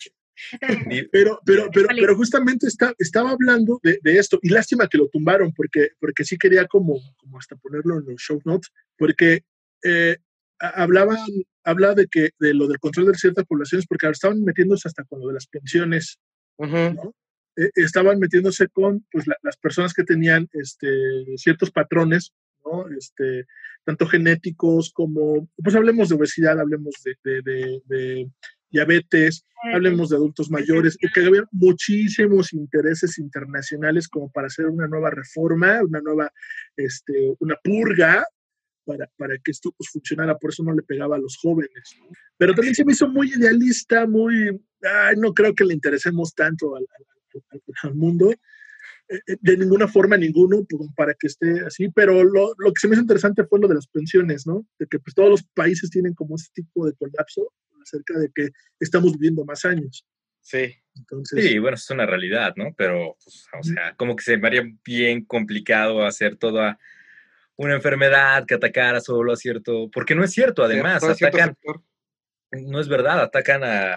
Pero, 1.10 1.40
pero, 1.44 1.68
pero, 1.72 1.88
pero 1.88 2.16
justamente 2.16 2.68
está, 2.68 2.94
estaba 2.98 3.30
hablando 3.30 3.80
de, 3.82 3.98
de, 4.02 4.18
esto, 4.18 4.38
y 4.42 4.50
lástima 4.50 4.86
que 4.88 4.98
lo 4.98 5.08
tumbaron, 5.08 5.52
porque, 5.52 5.88
porque 5.98 6.24
sí 6.24 6.38
quería 6.38 6.66
como, 6.66 7.00
como 7.16 7.38
hasta 7.38 7.56
ponerlo 7.56 7.98
en 7.98 8.04
los 8.06 8.22
show 8.22 8.40
notes, 8.44 8.70
porque 8.96 9.42
eh, 9.82 10.18
hablaban, 10.58 11.18
habla 11.64 11.94
de 11.94 12.06
que 12.06 12.30
de 12.38 12.54
lo 12.54 12.66
del 12.66 12.78
control 12.78 13.06
de 13.06 13.14
ciertas 13.14 13.44
poblaciones, 13.46 13.86
porque 13.86 14.08
estaban 14.08 14.42
metiéndose 14.42 14.88
hasta 14.88 15.04
con 15.04 15.20
lo 15.20 15.28
de 15.28 15.34
las 15.34 15.46
pensiones, 15.46 16.18
uh 16.58 16.66
-huh. 16.66 16.94
¿no? 16.94 17.14
eh, 17.56 17.70
estaban 17.74 18.18
metiéndose 18.18 18.68
con 18.68 19.04
pues, 19.10 19.26
la, 19.26 19.36
las 19.42 19.56
personas 19.56 19.92
que 19.92 20.04
tenían 20.04 20.48
este, 20.52 20.88
ciertos 21.36 21.70
patrones, 21.70 22.32
¿no? 22.64 22.88
Este, 22.96 23.46
tanto 23.84 24.06
genéticos 24.06 24.92
como, 24.92 25.48
pues 25.56 25.74
hablemos 25.74 26.08
de 26.08 26.14
obesidad, 26.14 26.60
hablemos 26.60 26.94
de, 27.04 27.14
de, 27.24 27.42
de, 27.42 27.82
de 27.86 28.30
diabetes, 28.70 29.44
hablemos 29.72 30.10
de 30.10 30.16
adultos 30.16 30.50
mayores, 30.50 30.96
que 31.14 31.24
había 31.24 31.44
muchísimos 31.52 32.52
intereses 32.52 33.18
internacionales 33.18 34.08
como 34.08 34.30
para 34.30 34.48
hacer 34.48 34.66
una 34.66 34.86
nueva 34.86 35.10
reforma, 35.10 35.82
una 35.82 36.00
nueva, 36.00 36.30
este, 36.76 37.34
una 37.40 37.56
purga 37.62 38.26
para, 38.88 39.06
para, 39.18 39.36
que 39.38 39.50
esto 39.50 39.70
pues, 39.76 39.90
funcionara, 39.90 40.38
por 40.38 40.50
eso 40.50 40.62
no 40.62 40.72
le 40.72 40.82
pegaba 40.82 41.16
a 41.16 41.18
los 41.18 41.36
jóvenes. 41.36 41.96
¿no? 42.00 42.06
Pero 42.38 42.54
también 42.54 42.74
se 42.74 42.84
me 42.84 42.92
hizo 42.92 43.06
muy 43.08 43.30
idealista, 43.30 44.06
muy, 44.06 44.58
ay, 44.82 45.16
no 45.18 45.34
creo 45.34 45.54
que 45.54 45.66
le 45.66 45.74
interesemos 45.74 46.34
tanto 46.34 46.74
al, 46.74 46.86
al, 47.52 47.62
al 47.82 47.94
mundo, 47.94 48.30
eh, 49.10 49.36
de 49.40 49.56
ninguna 49.58 49.88
forma 49.88 50.16
ninguno, 50.16 50.64
pues, 50.68 50.90
para 50.96 51.12
que 51.12 51.26
esté 51.26 51.60
así, 51.66 51.88
pero 51.94 52.24
lo, 52.24 52.54
lo, 52.56 52.72
que 52.72 52.80
se 52.80 52.88
me 52.88 52.94
hizo 52.94 53.02
interesante 53.02 53.44
fue 53.44 53.60
lo 53.60 53.68
de 53.68 53.74
las 53.74 53.88
pensiones, 53.88 54.46
¿no? 54.46 54.66
De 54.78 54.86
que 54.86 54.98
pues 54.98 55.14
todos 55.14 55.28
los 55.28 55.42
países 55.54 55.90
tienen 55.90 56.14
como 56.14 56.36
este 56.36 56.62
tipo 56.62 56.86
de 56.86 56.94
colapso, 56.94 57.52
acerca 57.82 58.18
de 58.18 58.30
que 58.34 58.48
estamos 58.80 59.12
viviendo 59.12 59.44
más 59.44 59.64
años. 59.64 60.04
Sí. 60.40 60.74
Entonces, 60.96 61.44
Sí, 61.44 61.58
bueno, 61.58 61.76
es 61.76 61.88
una 61.90 62.06
realidad, 62.06 62.54
¿no? 62.56 62.74
Pero, 62.76 63.16
pues, 63.22 63.46
o 63.58 63.62
sea, 63.62 63.94
como 63.96 64.16
que 64.16 64.24
se 64.24 64.36
me 64.36 64.48
haría 64.48 64.62
bien 64.84 65.24
complicado 65.24 66.04
hacer 66.04 66.36
toda 66.36 66.78
una 67.58 67.74
enfermedad 67.74 68.46
que 68.46 68.54
atacara 68.54 69.00
solo 69.00 69.32
a 69.32 69.36
cierto, 69.36 69.90
porque 69.92 70.14
no 70.14 70.24
es 70.24 70.30
cierto, 70.32 70.62
además, 70.62 71.02
atacan, 71.04 71.56
no 72.52 72.80
es 72.80 72.88
verdad, 72.88 73.20
atacan 73.20 73.62
a, 73.64 73.94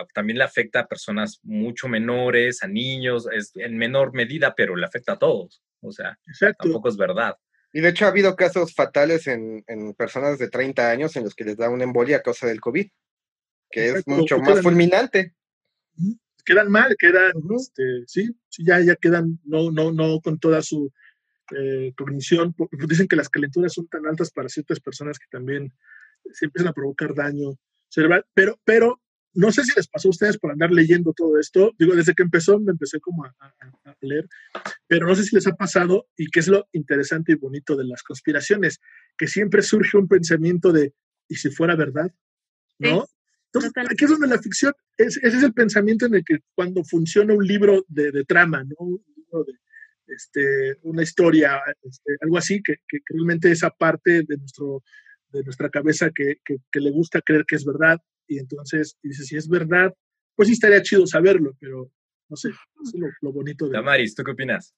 a- 0.00 0.06
también 0.14 0.38
le 0.38 0.44
afecta 0.44 0.80
a 0.80 0.86
personas 0.88 1.38
mucho 1.42 1.88
menores, 1.88 2.62
a 2.62 2.66
niños, 2.68 3.28
es 3.32 3.52
en 3.54 3.76
menor 3.76 4.12
medida, 4.14 4.54
pero 4.56 4.74
le 4.76 4.86
afecta 4.86 5.12
a 5.12 5.18
todos, 5.18 5.62
o 5.82 5.92
sea, 5.92 6.18
exacto. 6.26 6.64
tampoco 6.64 6.88
es 6.88 6.96
verdad. 6.96 7.36
Y 7.74 7.80
de 7.80 7.90
hecho 7.90 8.06
ha 8.06 8.08
habido 8.08 8.34
casos 8.34 8.74
fatales 8.74 9.26
en, 9.26 9.62
en 9.66 9.94
personas 9.94 10.38
de 10.38 10.48
30 10.50 10.90
años 10.90 11.14
en 11.16 11.24
los 11.24 11.34
que 11.34 11.44
les 11.44 11.56
da 11.56 11.68
una 11.70 11.84
embolia 11.84 12.16
a 12.16 12.22
causa 12.22 12.46
del 12.46 12.60
COVID, 12.60 12.88
que 13.70 13.88
es 13.90 14.06
mucho 14.06 14.38
más 14.38 14.48
quedan- 14.54 14.62
fulminante. 14.62 15.34
Quedan 16.44 16.70
mal, 16.70 16.96
quedan, 16.98 17.32
este, 17.56 17.82
sí, 18.06 18.30
sí, 18.48 18.64
ya, 18.66 18.80
ya 18.80 18.96
quedan, 18.96 19.38
no, 19.44 19.70
no, 19.70 19.92
no 19.92 20.20
con 20.20 20.38
toda 20.40 20.60
su 20.60 20.90
eh, 21.58 21.92
cognición. 21.96 22.52
por- 22.52 22.68
Dicen 22.88 23.08
que 23.08 23.16
las 23.16 23.28
calenturas 23.28 23.72
son 23.72 23.86
tan 23.88 24.06
altas 24.06 24.30
para 24.30 24.48
ciertas 24.48 24.80
personas 24.80 25.18
que 25.18 25.26
también 25.30 25.72
se 26.32 26.46
empiezan 26.46 26.68
a 26.68 26.72
provocar 26.72 27.14
daño 27.14 27.58
cerebral, 27.88 28.24
pero, 28.34 28.58
pero 28.64 29.00
no 29.34 29.50
sé 29.50 29.64
si 29.64 29.72
les 29.74 29.88
pasó 29.88 30.08
a 30.08 30.10
ustedes 30.10 30.38
por 30.38 30.50
andar 30.52 30.70
leyendo 30.70 31.12
todo 31.14 31.38
esto. 31.38 31.72
Digo, 31.78 31.94
desde 31.94 32.14
que 32.14 32.22
empezó 32.22 32.58
me 32.60 32.72
empecé 32.72 33.00
como 33.00 33.24
a, 33.24 33.34
a- 33.40 33.54
a 33.90 33.96
leer, 34.02 34.28
pero 34.86 35.06
no 35.06 35.14
sé 35.14 35.24
si 35.24 35.34
les 35.34 35.46
ha 35.46 35.52
pasado 35.54 36.06
y 36.16 36.26
qué 36.30 36.40
es 36.40 36.48
lo 36.48 36.68
interesante 36.72 37.32
y 37.32 37.36
bonito 37.36 37.76
de 37.76 37.84
las 37.84 38.02
conspiraciones, 38.02 38.78
que 39.16 39.26
siempre 39.26 39.62
surge 39.62 39.96
un 39.96 40.06
pensamiento 40.08 40.70
de, 40.72 40.94
¿y 41.28 41.36
si 41.36 41.50
fuera 41.50 41.76
verdad? 41.76 42.10
¿No? 42.78 43.06
Entonces, 43.46 43.72
total. 43.72 43.88
aquí 43.90 44.04
es 44.04 44.10
donde 44.10 44.26
la 44.28 44.38
ficción, 44.40 44.72
es, 44.96 45.16
ese 45.18 45.36
es 45.36 45.42
el 45.42 45.52
pensamiento 45.52 46.06
en 46.06 46.14
el 46.14 46.24
que 46.24 46.38
cuando 46.54 46.82
funciona 46.84 47.34
un 47.34 47.46
libro 47.46 47.84
de, 47.88 48.10
de 48.10 48.24
trama, 48.24 48.64
¿no? 48.64 48.74
Un 48.78 49.04
libro 49.14 49.44
de, 49.44 49.52
este, 50.06 50.78
una 50.82 51.02
historia, 51.02 51.60
este, 51.82 52.16
algo 52.20 52.38
así, 52.38 52.62
que, 52.62 52.76
realmente 53.08 53.50
esa 53.50 53.70
parte 53.70 54.22
de, 54.22 54.36
nuestro, 54.36 54.82
de 55.28 55.42
nuestra 55.44 55.70
cabeza 55.70 56.10
que, 56.10 56.36
que- 56.44 56.58
que 56.70 56.80
le 56.80 56.90
gusta 56.90 57.20
creer 57.20 57.44
que 57.46 57.56
es 57.56 57.64
verdad, 57.64 58.00
y 58.26 58.38
entonces 58.38 58.96
dice, 59.02 59.24
si 59.24 59.36
es 59.36 59.48
verdad, 59.48 59.94
pues 60.34 60.48
sí 60.48 60.54
estaría 60.54 60.82
chido 60.82 61.06
saberlo, 61.06 61.56
pero 61.60 61.90
no 62.28 62.36
sé, 62.36 62.48
eso 62.48 62.92
es 62.94 62.94
lo, 62.94 63.08
lo 63.20 63.32
bonito 63.32 63.66
de... 63.66 63.72
Damaris, 63.72 64.14
¿tú 64.14 64.22
qué 64.22 64.30
opinas? 64.30 64.74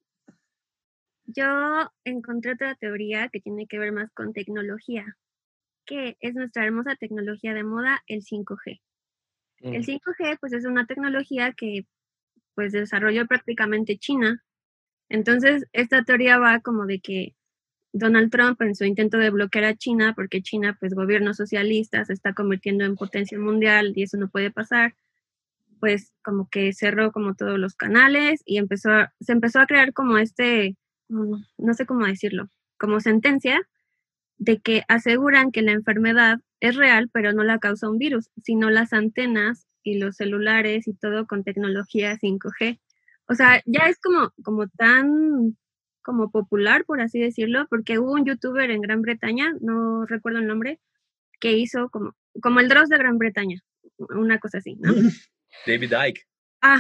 Yo 1.27 1.91
encontré 2.05 2.53
otra 2.53 2.75
teoría 2.75 3.29
que 3.29 3.41
tiene 3.41 3.67
que 3.67 3.79
ver 3.79 3.93
más 3.93 4.11
con 4.13 4.33
tecnología, 4.33 5.17
que 5.87 6.17
es 6.21 6.35
nuestra 6.35 6.65
hermosa 6.67 6.97
tecnología 6.97 7.55
de 7.55 7.65
moda, 7.65 8.03
el 8.07 8.23
5G. 8.23 8.81
Mm. 9.61 9.75
El 9.75 9.87
5G 9.87 10.39
pues 10.41 10.53
es 10.53 10.65
una 10.65 10.87
tecnología 10.87 11.55
que 11.57 11.87
pues 12.55 12.73
desarrolló 12.73 13.27
prácticamente 13.27 13.99
China. 13.99 14.43
Entonces, 15.09 15.64
esta 15.73 16.03
teoría 16.05 16.38
va 16.38 16.61
como 16.61 16.87
de 16.87 17.01
que 17.01 17.35
Donald 17.93 18.31
Trump 18.33 18.61
en 18.62 18.75
su 18.77 18.85
intento 18.85 19.19
de 19.19 19.31
bloquear 19.31 19.64
a 19.67 19.77
China, 19.77 20.14
porque 20.17 20.43
China 20.43 20.77
pues 20.81 20.95
gobierno 20.95 21.35
socialista 21.35 22.05
se 22.05 22.14
está 22.14 22.35
convirtiendo 22.35 22.85
en 22.85 22.97
potencia 22.97 23.38
mundial 23.38 23.93
y 23.97 24.05
eso 24.05 24.19
no 24.19 24.29
puede 24.31 24.51
pasar, 24.53 24.95
pues 25.81 26.12
como 26.23 26.49
que 26.51 26.73
cerró 26.73 27.12
como 27.12 27.35
todos 27.35 27.59
los 27.59 27.75
canales 27.75 28.43
y 28.47 28.59
empezó 28.59 28.90
a- 28.93 29.12
se 29.21 29.33
empezó 29.33 29.61
a 29.61 29.67
crear 29.67 29.93
como 29.93 30.19
este, 30.19 30.77
no 31.09 31.75
sé 31.75 31.87
cómo 31.87 32.07
decirlo, 32.07 32.49
como 32.79 33.01
sentencia 33.01 33.61
de 34.38 34.61
que 34.61 34.85
aseguran 34.88 35.53
que 35.53 35.62
la 35.62 35.73
enfermedad 35.73 36.38
es 36.61 36.77
real, 36.77 37.11
pero 37.12 37.33
no 37.33 37.45
la 37.45 37.59
causa 37.59 37.90
un 37.90 37.99
virus, 37.99 38.31
sino 38.43 38.71
las 38.71 38.93
antenas 38.93 39.67
y 39.83 39.99
los 39.99 40.17
celulares 40.17 40.88
y 40.88 40.95
todo 40.95 41.27
con 41.27 41.45
tecnología 41.45 42.17
5G. 42.19 42.81
O 43.29 43.35
sea, 43.35 43.63
ya 43.67 43.89
es 43.89 43.99
como, 44.01 44.33
como 44.43 44.69
tan 44.69 45.57
como 46.03 46.31
popular, 46.31 46.85
por 46.85 47.01
así 47.01 47.19
decirlo, 47.19 47.67
porque 47.71 47.99
hubo 47.99 48.13
un 48.13 48.27
youtuber 48.27 48.71
en 48.71 48.83
Gran 48.83 49.01
Bretaña, 49.01 49.55
no 49.61 50.05
recuerdo 50.05 50.39
el 50.41 50.47
nombre, 50.47 50.79
que 51.41 51.53
hizo 51.53 51.89
como, 51.89 52.15
como 52.43 52.61
el 52.61 52.69
Dross 52.69 52.91
de 52.91 52.99
Gran 52.99 53.17
Bretaña, 53.17 53.61
una 53.99 54.39
cosa 54.39 54.59
así, 54.59 54.77
¿no? 54.77 54.93
David 55.67 55.93
Icke 56.09 56.27
Ah, 56.61 56.79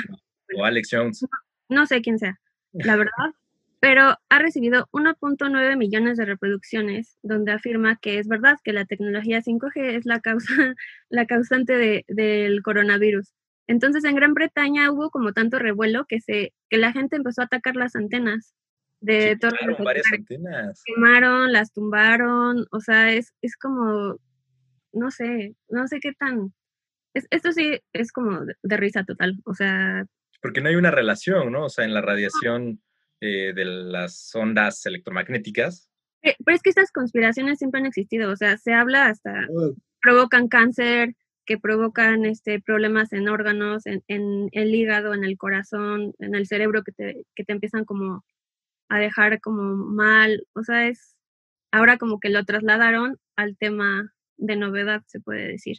o 0.56 0.64
Alex 0.64 0.88
Jones. 0.90 1.24
no 1.70 1.86
sé 1.86 2.02
quién 2.02 2.18
sea, 2.18 2.38
la 2.72 2.96
verdad, 2.96 3.32
pero 3.80 4.16
ha 4.28 4.38
recibido 4.38 4.88
1.9 4.92 5.76
millones 5.78 6.18
de 6.18 6.24
reproducciones 6.26 7.16
donde 7.22 7.52
afirma 7.52 7.96
que 7.96 8.18
es 8.18 8.28
verdad 8.28 8.58
que 8.62 8.72
la 8.74 8.84
tecnología 8.84 9.40
5G 9.42 9.96
es 9.96 10.04
la 10.06 10.20
causa, 10.20 10.46
la 11.08 11.26
causante 11.26 11.74
de- 11.78 12.04
del 12.08 12.62
coronavirus. 12.62 13.32
Entonces 13.66 14.04
en 14.04 14.14
Gran 14.14 14.34
Bretaña 14.34 14.90
hubo 14.92 15.10
como 15.10 15.32
tanto 15.32 15.58
revuelo 15.58 16.04
que 16.06 16.20
se 16.20 16.52
que 16.68 16.76
la 16.78 16.92
gente 16.92 17.16
empezó 17.16 17.42
a 17.42 17.46
atacar 17.46 17.76
las 17.76 17.96
antenas 17.96 18.54
de 19.00 19.32
Sí, 19.32 19.38
torres 19.38 19.60
de 19.60 19.66
quemaron 19.66 19.84
varias 19.84 20.06
antenas. 20.12 20.82
quemaron, 20.84 21.52
las 21.52 21.72
tumbaron, 21.72 22.66
o 22.70 22.80
sea, 22.80 23.12
es, 23.12 23.32
es 23.42 23.56
como, 23.56 24.18
no 24.92 25.10
sé, 25.10 25.54
no 25.68 25.86
sé 25.88 26.00
qué 26.00 26.12
tan, 26.12 26.54
es- 27.14 27.26
esto 27.30 27.52
sí 27.52 27.78
es 27.92 28.12
como 28.12 28.44
de, 28.44 28.54
de 28.62 28.76
risa 28.76 29.04
total, 29.04 29.36
o 29.44 29.54
sea, 29.54 30.04
Porque 30.42 30.60
no 30.60 30.68
hay 30.68 30.76
una 30.76 30.90
relación, 30.90 31.52
¿no? 31.52 31.66
O 31.66 31.68
sea, 31.70 31.84
en 31.84 31.94
la 31.94 32.00
radiación 32.02 32.80
eh, 33.20 33.52
de 33.54 33.64
las 33.64 34.30
ondas 34.34 34.84
electromagnéticas, 34.86 35.88
eh, 36.22 36.36
pero 36.44 36.54
es 36.56 36.62
que 36.62 36.70
estas 36.70 36.90
conspiraciones 36.90 37.58
siempre 37.58 37.80
han 37.80 37.86
existido, 37.86 38.30
o 38.30 38.36
sea, 38.36 38.56
se 38.56 38.72
habla 38.72 39.06
hasta, 39.08 39.46
provocan 40.00 40.48
cáncer, 40.48 41.14
que 41.46 41.58
provocan 41.58 42.24
este, 42.24 42.60
problemas 42.60 43.12
en 43.12 43.28
órganos, 43.28 43.86
en, 43.86 44.02
en 44.08 44.48
el 44.52 44.74
hígado, 44.74 45.14
en 45.14 45.24
el 45.24 45.36
corazón, 45.36 46.14
en 46.18 46.34
el 46.34 46.46
cerebro, 46.46 46.82
que 46.82 46.92
te, 46.92 47.26
que 47.34 47.44
te 47.44 47.52
empiezan 47.52 47.84
como 47.84 48.24
a 48.88 48.98
dejar 48.98 49.40
como 49.40 49.74
mal, 49.74 50.46
o 50.54 50.62
sea, 50.62 50.88
es, 50.88 51.16
ahora 51.72 51.98
como 51.98 52.20
que 52.20 52.30
lo 52.30 52.44
trasladaron 52.44 53.18
al 53.36 53.56
tema 53.56 54.12
de 54.36 54.56
novedad, 54.56 55.02
se 55.06 55.20
puede 55.20 55.48
decir. 55.48 55.78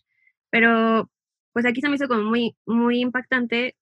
Pero 0.49 1.10
pues 1.54 1.65
aquí 1.65 1.82
se 1.82 1.89
me 1.89 1.95
hizo 1.95 2.08
como 2.08 2.23
muy, 2.23 2.56
muy 2.65 2.99
impactante 2.99 3.75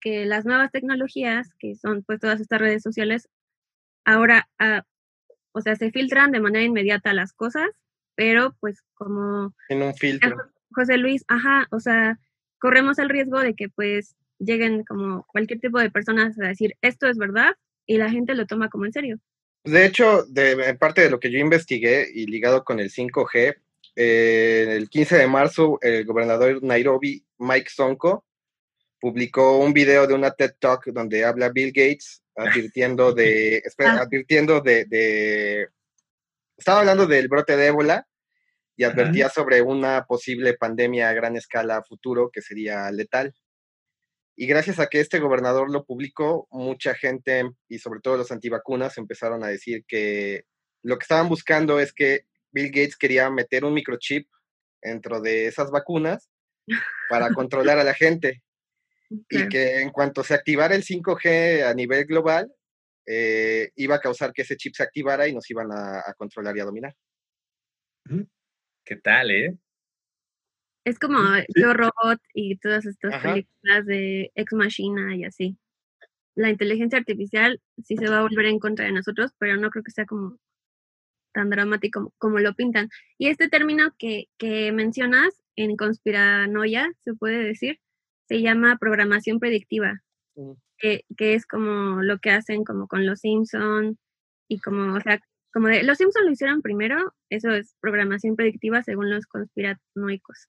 que 0.00 0.24
las 0.26 0.44
nuevas 0.44 0.70
tecnologías, 0.70 1.50
que 1.58 1.74
son 1.76 2.02
pues 2.04 2.20
todas 2.20 2.40
estas 2.40 2.60
redes 2.60 2.82
sociales, 2.82 3.28
ahora, 4.04 4.48
ah, 4.58 4.82
o 5.52 5.60
sea, 5.60 5.76
se 5.76 5.90
filtran 5.90 6.32
de 6.32 6.40
manera 6.40 6.64
inmediata 6.64 7.12
las 7.12 7.32
cosas, 7.32 7.68
pero 8.14 8.56
pues 8.60 8.82
como 8.94 9.54
En 9.68 9.82
un 9.82 9.94
filtro. 9.94 10.36
José 10.72 10.96
Luis, 10.98 11.24
ajá, 11.28 11.66
o 11.70 11.80
sea, 11.80 12.18
corremos 12.58 12.98
el 12.98 13.08
riesgo 13.08 13.40
de 13.40 13.54
que 13.54 13.68
pues 13.68 14.14
lleguen 14.38 14.84
como 14.84 15.24
cualquier 15.28 15.60
tipo 15.60 15.78
de 15.78 15.90
personas 15.90 16.38
a 16.40 16.48
decir 16.48 16.76
esto 16.82 17.06
es 17.08 17.16
verdad 17.18 17.52
y 17.86 17.98
la 17.98 18.10
gente 18.10 18.34
lo 18.34 18.46
toma 18.46 18.68
como 18.68 18.86
en 18.86 18.92
serio. 18.92 19.18
De 19.64 19.84
hecho, 19.86 20.24
de 20.24 20.74
parte 20.74 21.02
de 21.02 21.10
lo 21.10 21.20
que 21.20 21.30
yo 21.30 21.38
investigué 21.38 22.08
y 22.12 22.26
ligado 22.26 22.64
con 22.64 22.80
el 22.80 22.90
5G, 22.90 23.54
eh, 23.94 24.66
el 24.70 24.88
15 24.88 25.16
de 25.18 25.26
marzo, 25.28 25.78
el 25.82 26.04
gobernador 26.04 26.62
Nairobi, 26.62 27.24
Mike 27.38 27.70
Sonko, 27.70 28.24
publicó 29.00 29.58
un 29.58 29.72
video 29.72 30.06
de 30.06 30.14
una 30.14 30.30
TED 30.32 30.54
Talk 30.58 30.86
donde 30.86 31.24
habla 31.24 31.50
Bill 31.50 31.68
Gates 31.72 32.22
advirtiendo 32.34 33.12
de, 33.14 33.58
espera, 33.58 33.94
Ah. 33.98 34.02
advirtiendo 34.02 34.60
de, 34.60 34.84
de- 34.86 35.68
estaba 36.56 36.80
hablando 36.80 37.06
del 37.06 37.28
brote 37.28 37.56
de 37.56 37.66
ébola 37.66 38.06
y 38.76 38.84
advertía 38.84 39.28
sobre 39.28 39.62
una 39.62 40.04
posible 40.06 40.54
pandemia 40.54 41.08
a 41.08 41.12
gran 41.12 41.36
escala 41.36 41.76
a 41.76 41.84
futuro 41.84 42.30
que 42.30 42.40
sería 42.40 42.90
letal. 42.90 43.34
Y 44.36 44.46
gracias 44.46 44.78
a 44.78 44.86
que 44.86 45.00
este 45.00 45.18
gobernador 45.18 45.70
lo 45.70 45.84
publicó, 45.84 46.48
mucha 46.50 46.94
gente 46.94 47.50
y 47.68 47.78
sobre 47.78 48.00
todo 48.00 48.16
los 48.16 48.32
antivacunas 48.32 48.96
empezaron 48.96 49.44
a 49.44 49.48
decir 49.48 49.84
que 49.86 50.44
lo 50.82 50.98
que 50.98 51.04
estaban 51.04 51.28
buscando 51.28 51.78
es 51.78 51.92
que 51.92 52.26
Bill 52.50 52.68
Gates 52.68 52.96
quería 52.96 53.30
meter 53.30 53.64
un 53.64 53.74
microchip 53.74 54.28
dentro 54.80 55.20
de 55.20 55.46
esas 55.46 55.70
vacunas 55.70 56.30
para 57.08 57.28
controlar 57.34 57.78
a 57.78 57.84
la 57.84 57.94
gente 57.94 58.42
y 59.28 59.48
que 59.48 59.82
en 59.82 59.90
cuanto 59.90 60.24
se 60.24 60.34
activara 60.34 60.74
el 60.74 60.84
5G 60.84 61.64
a 61.64 61.74
nivel 61.74 62.06
global, 62.06 62.50
eh, 63.06 63.70
iba 63.76 63.96
a 63.96 64.00
causar 64.00 64.32
que 64.32 64.42
ese 64.42 64.56
chip 64.56 64.74
se 64.74 64.82
activara 64.82 65.28
y 65.28 65.34
nos 65.34 65.48
iban 65.50 65.70
a, 65.70 65.98
a 65.98 66.14
controlar 66.14 66.56
y 66.56 66.60
a 66.60 66.64
dominar. 66.64 66.94
¿Qué 68.84 68.96
tal, 68.96 69.30
eh? 69.30 69.58
Es 70.86 70.98
como. 70.98 71.18
Yo 71.56 71.72
Robot 71.74 72.20
y 72.34 72.56
todas 72.58 72.86
estas 72.86 73.14
Ajá. 73.14 73.34
películas 73.34 73.86
de 73.86 74.32
Ex 74.34 74.52
Machina 74.52 75.14
y 75.16 75.24
así. 75.24 75.56
La 76.36 76.50
inteligencia 76.50 76.98
artificial 76.98 77.60
sí 77.84 77.96
se 77.96 78.08
va 78.08 78.20
a 78.20 78.22
volver 78.22 78.46
en 78.46 78.58
contra 78.60 78.86
de 78.86 78.92
nosotros, 78.92 79.32
pero 79.38 79.56
no 79.56 79.70
creo 79.70 79.84
que 79.84 79.92
sea 79.92 80.06
como 80.06 80.38
tan 81.34 81.50
dramático 81.50 82.00
como, 82.00 82.14
como 82.18 82.38
lo 82.40 82.54
pintan. 82.54 82.88
Y 83.18 83.28
este 83.28 83.48
término 83.48 83.94
que, 83.98 84.26
que 84.38 84.72
mencionas 84.72 85.42
en 85.56 85.76
conspiranoia, 85.76 86.90
se 87.00 87.14
puede 87.14 87.44
decir, 87.44 87.80
se 88.28 88.42
llama 88.42 88.78
programación 88.80 89.40
predictiva, 89.40 90.02
Mm. 90.36 90.52
que, 90.78 91.04
que 91.16 91.34
es 91.34 91.46
como 91.46 92.02
lo 92.02 92.18
que 92.18 92.30
hacen 92.30 92.64
como 92.64 92.88
con 92.88 93.06
los 93.06 93.20
Simpson 93.20 93.98
y 94.48 94.60
como, 94.60 94.94
o 94.96 95.00
sea, 95.00 95.20
como 95.52 95.68
de, 95.68 95.82
los 95.82 95.98
Simpson 95.98 96.24
lo 96.26 96.32
hicieron 96.32 96.62
primero, 96.62 97.14
eso 97.30 97.50
es 97.50 97.74
programación 97.80 98.36
predictiva 98.36 98.82
según 98.82 99.10
los 99.10 99.26
conspiranoicos. 99.26 100.48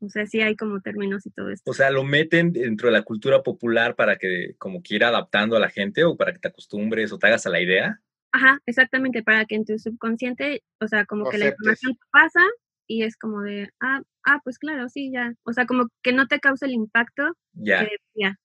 O 0.00 0.08
sea, 0.08 0.26
sí 0.26 0.40
hay 0.42 0.54
como 0.56 0.80
términos 0.80 1.24
y 1.26 1.30
todo 1.30 1.50
esto. 1.50 1.70
O 1.70 1.74
sea, 1.74 1.90
lo 1.90 2.04
meten 2.04 2.52
dentro 2.52 2.88
de 2.88 2.92
la 2.92 3.02
cultura 3.02 3.42
popular 3.42 3.94
para 3.96 4.16
que 4.18 4.54
como 4.58 4.82
que 4.82 4.96
ir 4.96 5.04
adaptando 5.04 5.56
a 5.56 5.60
la 5.60 5.70
gente 5.70 6.04
o 6.04 6.16
para 6.16 6.32
que 6.32 6.38
te 6.40 6.48
acostumbres 6.48 7.12
o 7.12 7.18
te 7.18 7.26
hagas 7.28 7.46
a 7.46 7.50
la 7.50 7.60
idea. 7.60 8.00
Ajá, 8.32 8.58
exactamente, 8.66 9.22
para 9.22 9.44
que 9.46 9.54
en 9.54 9.64
tu 9.64 9.78
subconsciente, 9.78 10.62
o 10.80 10.88
sea, 10.88 11.06
como 11.06 11.30
que 11.30 11.38
la 11.38 11.46
información 11.48 11.96
pasa 12.10 12.40
y 12.86 13.04
es 13.04 13.16
como 13.16 13.40
de, 13.42 13.70
ah, 13.80 14.02
ah, 14.24 14.40
pues 14.44 14.58
claro, 14.58 14.88
sí, 14.88 15.10
ya. 15.12 15.32
O 15.44 15.52
sea, 15.52 15.64
como 15.66 15.88
que 16.02 16.12
no 16.12 16.26
te 16.26 16.40
causa 16.40 16.66
el 16.66 16.72
impacto 16.72 17.22
Ya. 17.52 17.86
que 17.86 17.96
ya. 18.14 18.36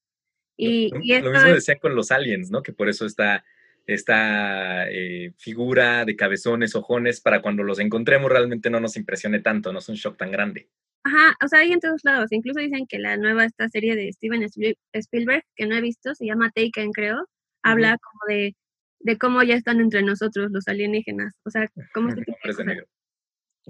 Y, 0.56 0.92
Lo- 0.92 1.00
y 1.04 1.22
lo 1.22 1.32
mismo 1.32 1.48
es- 1.48 1.56
decían 1.56 1.80
con 1.82 1.96
los 1.96 2.12
aliens, 2.12 2.52
¿no? 2.52 2.62
Que 2.62 2.72
por 2.72 2.88
eso 2.88 3.06
está 3.06 3.44
esta 3.86 4.90
eh, 4.90 5.34
figura 5.38 6.06
de 6.06 6.16
cabezones, 6.16 6.76
ojones, 6.76 7.22
para 7.22 7.42
cuando 7.42 7.64
los 7.64 7.80
encontremos 7.80 8.30
realmente 8.32 8.70
no 8.70 8.80
nos 8.80 8.98
impresione 8.98 9.40
tanto, 9.40 9.72
no 9.74 9.80
es 9.80 9.90
un 9.90 9.96
shock 9.96 10.18
tan 10.18 10.32
grande. 10.32 10.70
Ajá, 11.04 11.36
o 11.44 11.48
sea, 11.48 11.60
hay 11.60 11.72
en 11.72 11.80
todos 11.80 12.02
lados. 12.04 12.32
Incluso 12.32 12.60
dicen 12.60 12.86
que 12.88 13.00
la 13.00 13.18
nueva 13.18 13.46
esta 13.46 13.68
serie 13.70 13.96
de 13.96 14.12
Steven 14.12 14.44
Spiel- 14.44 14.78
Spielberg, 14.94 15.44
que 15.56 15.66
no 15.66 15.76
he 15.76 15.82
visto, 15.82 16.14
se 16.14 16.26
llama 16.26 16.52
Taken, 16.54 16.92
creo, 16.92 17.28
habla 17.64 17.98
como 17.98 18.20
de, 18.28 18.56
de 19.00 19.18
cómo 19.18 19.42
ya 19.44 19.56
están 19.56 19.80
entre 19.80 20.04
nosotros 20.04 20.52
los 20.52 20.68
alienígenas. 20.68 21.34
O 21.46 21.50
sea, 21.50 21.68
cómo 21.94 22.10
este 22.10 22.22
tipo 22.26 22.38
de 22.44 22.50
Hombres 22.52 22.58
de 22.58 22.66
negro. 22.66 22.86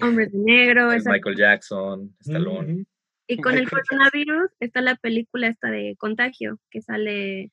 Hombres 0.01 0.31
de 0.31 0.39
negro, 0.39 0.91
Es. 0.91 1.05
Michael 1.05 1.35
Jackson, 1.35 2.15
Stallone. 2.19 2.85
Y 3.27 3.37
con 3.37 3.53
el 3.53 3.65
Jackson. 3.65 3.79
coronavirus 3.87 4.51
está 4.59 4.81
la 4.81 4.95
película 4.95 5.47
esta 5.47 5.69
de 5.69 5.95
Contagio, 5.99 6.57
que 6.71 6.81
sale 6.81 7.51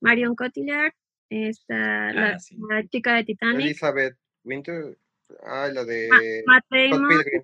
Marion 0.00 0.34
Cotillard, 0.34 0.92
está 1.30 2.12
la, 2.12 2.28
Ah, 2.34 2.38
sí. 2.38 2.56
la 2.68 2.86
chica 2.88 3.14
de 3.16 3.24
Titanic, 3.24 3.60
Elizabeth 3.66 4.16
Winter. 4.44 4.96
Ah, 5.44 5.68
la 5.72 5.84
de 5.84 6.42
Matt 6.46 6.64
Damon, 6.70 7.08
Pilgrim. 7.08 7.42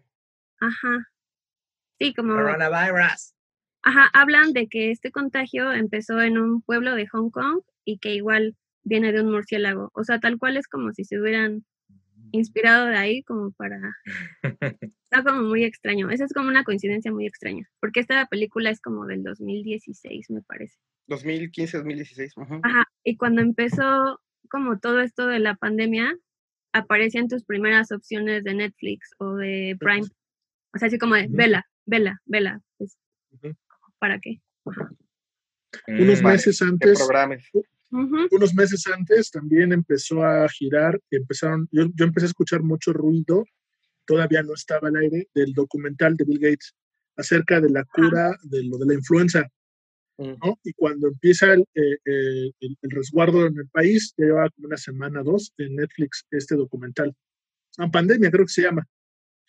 ajá. 0.60 1.08
Sí, 1.98 2.14
como, 2.14 2.34
Coronavirus. 2.34 3.34
ajá, 3.82 4.10
hablan 4.12 4.52
de 4.52 4.66
que 4.68 4.90
este 4.90 5.10
contagio 5.12 5.72
empezó 5.72 6.20
en 6.20 6.38
un 6.38 6.62
pueblo 6.62 6.94
de 6.94 7.06
Hong 7.08 7.30
Kong 7.30 7.60
y 7.84 7.98
que 7.98 8.14
igual 8.14 8.56
viene 8.82 9.12
de 9.12 9.20
un 9.22 9.30
murciélago. 9.30 9.90
O 9.94 10.02
sea, 10.04 10.18
tal 10.20 10.38
cual 10.38 10.56
es 10.56 10.66
como 10.66 10.92
si 10.92 11.04
se 11.04 11.20
hubieran 11.20 11.64
inspirado 12.32 12.86
de 12.86 12.96
ahí 12.96 13.22
como 13.22 13.52
para... 13.52 13.78
Está 15.10 15.22
como 15.22 15.42
muy 15.42 15.62
extraño. 15.64 16.10
Esa 16.10 16.24
es 16.24 16.32
como 16.32 16.48
una 16.48 16.64
coincidencia 16.64 17.12
muy 17.12 17.26
extraña, 17.26 17.68
porque 17.80 18.00
esta 18.00 18.26
película 18.26 18.70
es 18.70 18.80
como 18.80 19.06
del 19.06 19.22
2016, 19.22 20.30
me 20.30 20.42
parece. 20.42 20.76
2015, 21.06 21.78
2016. 21.78 22.36
ujú. 22.36 22.60
Ajá, 22.62 22.84
y 23.02 23.16
cuando 23.16 23.42
empezó 23.42 24.20
como 24.48 24.78
todo 24.78 25.00
esto 25.00 25.26
de 25.26 25.38
la 25.38 25.56
pandemia, 25.56 26.16
aparecían 26.72 27.28
tus 27.28 27.44
primeras 27.44 27.92
opciones 27.92 28.44
de 28.44 28.54
Netflix 28.54 29.10
o 29.18 29.34
de 29.34 29.76
Prime. 29.78 30.06
O 30.74 30.78
sea, 30.78 30.88
así 30.88 30.98
como 30.98 31.14
de, 31.14 31.28
vela, 31.30 31.66
vela, 31.86 32.20
vela. 32.24 32.60
Pues. 32.78 32.98
¿Para 33.98 34.18
qué? 34.18 34.40
Unos 35.88 36.22
Mm, 36.22 36.26
meses 36.26 36.62
antes, 36.62 36.98
unos 38.30 38.54
meses 38.54 38.86
antes 38.86 39.30
también 39.30 39.72
empezó 39.72 40.24
a 40.24 40.48
girar, 40.48 41.00
empezaron, 41.10 41.68
yo, 41.70 41.86
yo 41.94 42.04
empecé 42.04 42.26
a 42.26 42.28
escuchar 42.28 42.62
mucho 42.62 42.92
ruido, 42.92 43.44
todavía 44.06 44.42
no 44.42 44.54
estaba 44.54 44.88
al 44.88 44.96
aire, 44.96 45.28
del 45.34 45.52
documental 45.52 46.16
de 46.16 46.24
Bill 46.24 46.38
Gates 46.38 46.74
acerca 47.16 47.60
de 47.60 47.70
la 47.70 47.84
cura 47.84 48.36
de 48.42 48.64
lo 48.64 48.78
de 48.78 48.86
la 48.86 48.94
influenza, 48.94 49.48
¿no? 50.18 50.59
Y 50.64 50.72
cuando 50.74 51.09
empieza 51.09 51.53
el, 51.55 51.61
eh, 51.74 51.98
eh, 52.05 52.50
el- 52.61 52.79
el 52.83 52.90
resguardo 52.90 53.46
en 53.46 53.59
el 53.59 53.68
país, 53.68 54.14
ya 54.16 54.27
llevaba 54.27 54.50
como 54.50 54.68
una 54.68 54.77
semana, 54.77 55.22
dos, 55.22 55.53
en 55.59 55.77
Netflix 55.77 56.24
este 56.31 56.55
documental. 56.57 57.14
En 57.79 57.90
pandemia 57.90 58.31
creo 58.31 58.46
que 58.46 58.53
se 58.53 58.62
llama, 58.62 58.87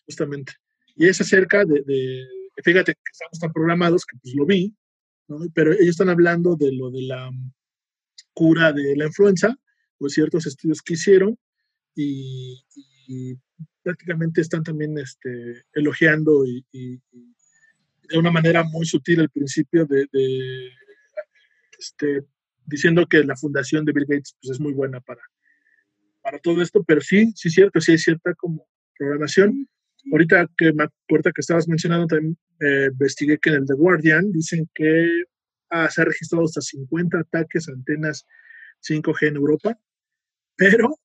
justamente. 0.05 0.53
Y 0.95 1.07
es 1.07 1.21
acerca 1.21 1.65
de, 1.65 1.81
de- 1.85 2.25
fíjate 2.63 2.93
que 2.93 3.01
estamos 3.11 3.39
tan 3.39 3.53
programados 3.53 4.05
que 4.05 4.17
pues 4.21 4.33
lo 4.35 4.45
vi, 4.45 4.73
¿no? 5.27 5.39
Pero 5.53 5.73
ellos 5.73 5.89
están 5.89 6.09
hablando 6.09 6.55
de 6.55 6.71
lo 6.73 6.89
de 6.91 7.03
la 7.03 7.31
mm, 7.31 7.51
cura 8.33 8.73
de 8.73 8.95
la 8.95 9.05
influenza, 9.07 9.55
pues 9.97 10.13
ciertos 10.13 10.45
estudios 10.47 10.81
que 10.81 10.93
hicieron 10.95 11.37
y, 11.95 12.61
y 13.07 13.35
prácticamente 13.83 14.41
están 14.41 14.63
también 14.63 14.97
este, 14.97 15.63
elogiando 15.73 16.45
y, 16.45 16.65
y- 16.71 16.99
y 17.11 17.34
de 18.09 18.17
una 18.17 18.31
manera 18.31 18.63
muy 18.63 18.85
sutil 18.85 19.21
el 19.21 19.29
principio 19.29 19.85
de, 19.85 20.07
de, 20.11 20.69
este, 21.77 22.25
diciendo 22.65 23.05
que 23.07 23.23
la 23.23 23.35
fundación 23.35 23.85
de 23.85 23.91
Bill 23.93 24.05
Gates 24.07 24.35
pues, 24.41 24.51
es 24.51 24.59
muy 24.59 24.73
buena 24.73 24.99
para, 25.01 25.21
para 26.21 26.39
todo 26.39 26.61
esto, 26.61 26.83
pero 26.83 27.01
sí, 27.01 27.31
sí 27.35 27.49
es 27.49 27.53
cierto, 27.53 27.79
sí 27.81 27.93
hay 27.93 27.97
cierta 27.97 28.33
como 28.35 28.67
programación. 28.97 29.67
Ahorita 30.11 30.47
que 30.57 30.71
me 30.73 30.83
acuerdo 30.83 31.31
que 31.33 31.41
estabas 31.41 31.67
mencionando, 31.67 32.07
también 32.07 32.37
eh, 32.61 32.89
investigué 32.91 33.37
que 33.39 33.49
en 33.49 33.55
el 33.55 33.65
The 33.65 33.73
Guardian 33.73 34.31
dicen 34.31 34.69
que 34.73 35.23
ah, 35.71 35.89
se 35.89 36.01
ha 36.01 36.05
registrado 36.05 36.45
hasta 36.45 36.61
50 36.61 37.19
ataques 37.19 37.67
a 37.67 37.71
antenas 37.71 38.25
5G 38.87 39.29
en 39.29 39.35
Europa, 39.35 39.79
pero 40.55 40.95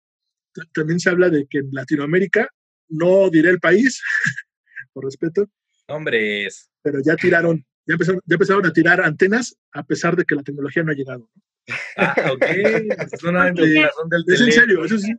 también 0.74 1.00
se 1.00 1.08
habla 1.08 1.30
de 1.30 1.46
que 1.48 1.58
en 1.58 1.70
Latinoamérica, 1.72 2.48
no 2.88 3.30
diré 3.30 3.50
el 3.50 3.60
país, 3.60 4.02
por 4.92 5.04
respeto, 5.04 5.48
Hombres. 5.90 6.69
Pero 6.82 7.00
ya 7.04 7.16
tiraron, 7.16 7.64
ya 7.86 7.94
empezaron, 7.94 8.20
ya 8.24 8.34
empezaron 8.34 8.66
a 8.66 8.72
tirar 8.72 9.00
antenas 9.00 9.56
a 9.72 9.82
pesar 9.84 10.16
de 10.16 10.24
que 10.24 10.34
la 10.34 10.42
tecnología 10.42 10.82
no 10.82 10.92
ha 10.92 10.94
llegado. 10.94 11.28
Ah, 11.96 12.30
ok. 12.32 12.42
Es 13.12 13.22
una 13.24 13.48
ilustración 13.50 14.08
del 14.08 14.24
Es 14.26 14.40
en 14.40 14.52
serio, 14.52 14.84
eso 14.84 14.98
sí. 14.98 15.14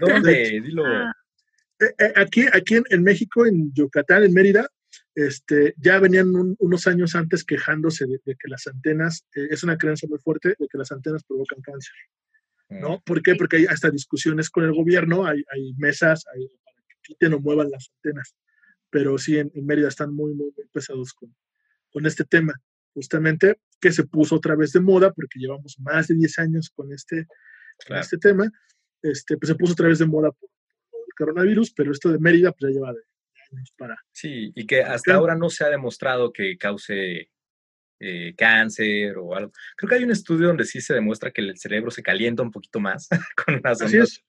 ¿Dónde? 0.00 0.60
Dilo. 0.62 0.84
Ah, 0.86 1.12
Eh, 1.80 1.94
eh, 1.98 2.12
aquí, 2.16 2.44
aquí 2.52 2.74
en, 2.74 2.84
en 2.90 3.02
México, 3.04 3.46
en 3.46 3.72
Yucatán, 3.72 4.24
en 4.24 4.32
Mérida, 4.32 4.66
este, 5.14 5.74
ya 5.76 6.00
venían 6.00 6.34
un- 6.34 6.56
unos 6.58 6.88
años 6.88 7.14
antes 7.14 7.44
quejándose 7.44 8.04
de, 8.06 8.18
de 8.24 8.34
que 8.34 8.48
las 8.48 8.66
antenas, 8.66 9.24
eh, 9.36 9.46
es 9.50 9.62
una 9.62 9.76
creencia 9.76 10.08
muy 10.08 10.18
fuerte 10.18 10.56
de 10.58 10.66
que 10.68 10.76
las 10.76 10.90
antenas 10.90 11.22
provocan 11.22 11.60
cáncer, 11.62 11.94
¿no? 12.68 13.00
¿Por 13.06 13.22
qué? 13.22 13.36
Porque 13.36 13.58
hay 13.58 13.66
hasta 13.66 13.90
discusiones 13.90 14.50
con 14.50 14.64
el 14.64 14.72
gobierno, 14.72 15.24
hay, 15.24 15.44
hay 15.52 15.72
mesas 15.76 16.24
hay, 16.34 16.48
para 16.64 16.76
que 16.88 16.94
quiten 17.02 17.34
o 17.34 17.38
muevan 17.40 17.70
las 17.70 17.92
antenas, 17.96 18.34
pero 18.90 19.18
sí, 19.18 19.38
en, 19.38 19.50
en 19.54 19.66
Mérida 19.66 19.88
están 19.88 20.14
muy, 20.14 20.34
muy, 20.34 20.52
muy 20.56 20.66
pesados 20.72 21.12
con, 21.12 21.34
con 21.90 22.06
este 22.06 22.24
tema, 22.24 22.54
justamente, 22.94 23.60
que 23.80 23.92
se 23.92 24.04
puso 24.04 24.36
otra 24.36 24.56
vez 24.56 24.72
de 24.72 24.80
moda, 24.80 25.12
porque 25.12 25.38
llevamos 25.38 25.78
más 25.80 26.08
de 26.08 26.14
10 26.14 26.38
años 26.38 26.70
con 26.70 26.92
este, 26.92 27.26
con 27.86 27.96
este 27.96 28.18
tema, 28.18 28.50
este, 29.02 29.36
pues 29.36 29.48
se 29.48 29.54
puso 29.54 29.72
otra 29.72 29.88
vez 29.88 29.98
de 29.98 30.06
moda 30.06 30.30
por, 30.32 30.50
por 30.90 31.00
el 31.06 31.14
coronavirus, 31.16 31.72
pero 31.72 31.92
esto 31.92 32.10
de 32.10 32.18
Mérida 32.18 32.52
pues 32.52 32.72
ya 32.72 32.74
lleva 32.74 32.92
de 32.92 33.00
años 33.52 33.72
para... 33.76 33.96
Sí, 34.12 34.52
y 34.54 34.66
que 34.66 34.82
hasta 34.82 35.14
ahora 35.14 35.34
no 35.34 35.50
se 35.50 35.64
ha 35.64 35.70
demostrado 35.70 36.32
que 36.32 36.56
cause 36.58 37.30
eh, 38.00 38.34
cáncer 38.36 39.16
o 39.18 39.34
algo. 39.34 39.52
Creo 39.76 39.88
que 39.88 39.94
hay 39.96 40.04
un 40.04 40.10
estudio 40.10 40.48
donde 40.48 40.64
sí 40.64 40.80
se 40.80 40.94
demuestra 40.94 41.30
que 41.30 41.40
el 41.40 41.56
cerebro 41.58 41.90
se 41.90 42.02
calienta 42.02 42.42
un 42.42 42.50
poquito 42.50 42.80
más 42.80 43.08
con 43.44 43.60
Así 43.64 43.84
ondas 43.84 44.24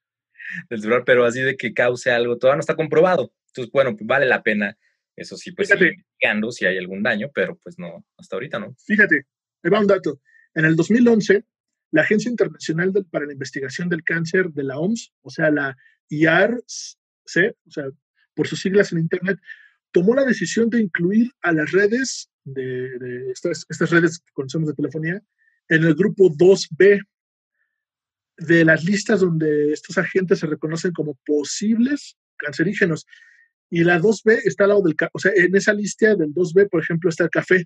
del 0.70 0.82
celular, 0.82 1.04
pero 1.06 1.26
así 1.26 1.42
de 1.42 1.56
que 1.56 1.74
cause 1.74 2.12
algo, 2.12 2.38
todavía 2.38 2.58
no 2.58 2.62
está 2.62 2.76
comprobado. 2.76 3.32
Entonces, 3.50 3.72
bueno, 3.72 3.96
pues 3.96 4.08
vale 4.08 4.26
la 4.26 4.42
pena, 4.42 4.78
eso 5.16 5.36
sí, 5.38 5.52
pues 5.52 5.68
Fíjate. 5.68 5.90
investigando 5.90 6.52
si 6.52 6.66
hay 6.66 6.78
algún 6.78 7.04
daño, 7.04 7.30
pero 7.34 7.58
pues 7.58 7.78
no, 7.78 8.06
hasta 8.18 8.36
ahorita 8.36 8.60
no. 8.60 8.76
Fíjate, 8.86 9.26
ahí 9.64 9.72
va 9.72 9.80
un 9.80 9.88
dato. 9.88 10.22
En 10.54 10.66
el 10.66 10.76
2011, 10.76 11.44
la 11.92 12.02
Agencia 12.02 12.30
Internacional 12.30 12.94
para 13.12 13.26
la 13.26 13.34
Investigación 13.34 13.90
del 13.90 14.04
Cáncer 14.04 14.50
de 14.52 14.64
la 14.64 14.78
OMS, 14.78 15.14
o 15.22 15.30
sea, 15.30 15.52
la 15.52 15.76
IARC, 16.10 16.64
o 16.64 17.72
sea, 17.72 17.90
por 18.34 18.48
sus 18.48 18.62
siglas 18.62 18.92
en 18.92 19.00
Internet, 19.00 19.40
tomó 19.92 20.16
la 20.16 20.26
decisión 20.26 20.70
de 20.70 20.82
incluir 20.82 21.32
a 21.42 21.52
las 21.52 21.72
redes, 21.72 22.30
de, 22.44 22.98
de 23.00 23.32
estas, 23.32 23.66
estas 23.70 23.90
redes 23.90 24.20
que 24.20 24.32
conocemos 24.34 24.70
de 24.70 24.76
telefonía, 24.76 25.22
en 25.68 25.84
el 25.84 25.96
grupo 25.96 26.30
2B 26.30 27.02
de 28.38 28.66
las 28.66 28.84
listas 28.84 29.20
donde 29.20 29.74
estos 29.74 29.98
agentes 29.98 30.40
se 30.40 30.48
reconocen 30.48 30.94
como 30.94 31.16
posibles 31.26 32.18
cancerígenos. 32.40 33.06
Y 33.72 33.84
la 33.84 34.00
2B 34.00 34.42
está 34.46 34.64
al 34.64 34.70
lado 34.70 34.82
del, 34.84 34.96
ca- 34.96 35.10
o 35.14 35.20
sea, 35.20 35.32
en 35.36 35.56
esa 35.56 35.74
lista 35.74 36.16
del 36.16 36.34
2B, 36.34 36.70
por 36.70 36.82
ejemplo, 36.82 37.10
está 37.10 37.24
el 37.26 37.30
café, 37.30 37.66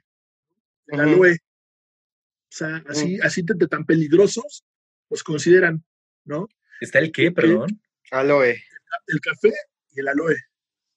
el 0.87 0.99
aloe. 0.99 1.33
O 1.35 2.55
sea, 2.55 2.83
así, 2.87 3.19
así 3.21 3.41
de, 3.41 3.53
de 3.55 3.67
tan 3.67 3.85
peligrosos 3.85 4.63
los 5.09 5.23
consideran, 5.23 5.83
¿no? 6.25 6.47
¿Está 6.81 6.99
el 6.99 7.11
qué, 7.11 7.31
perdón? 7.31 7.81
Aloe. 8.11 8.61
El 9.07 9.19
café 9.21 9.53
y 9.91 9.99
el 10.01 10.07
aloe. 10.09 10.35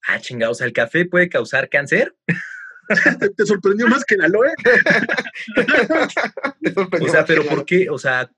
Ah, 0.08 0.20
chingado, 0.20 0.52
o 0.52 0.54
sea, 0.54 0.66
¿el 0.66 0.72
café 0.72 1.06
puede 1.06 1.28
causar 1.28 1.68
cáncer? 1.68 2.14
¿Te, 3.20 3.30
te 3.30 3.46
sorprendió 3.46 3.88
más 3.88 4.04
que 4.04 4.14
el 4.16 4.22
aloe? 4.22 4.52
O 7.00 7.08
sea, 7.08 7.24
pero 7.24 7.44
¿por 7.46 7.64
qué? 7.64 7.88
O 7.90 7.98
sea, 7.98 8.30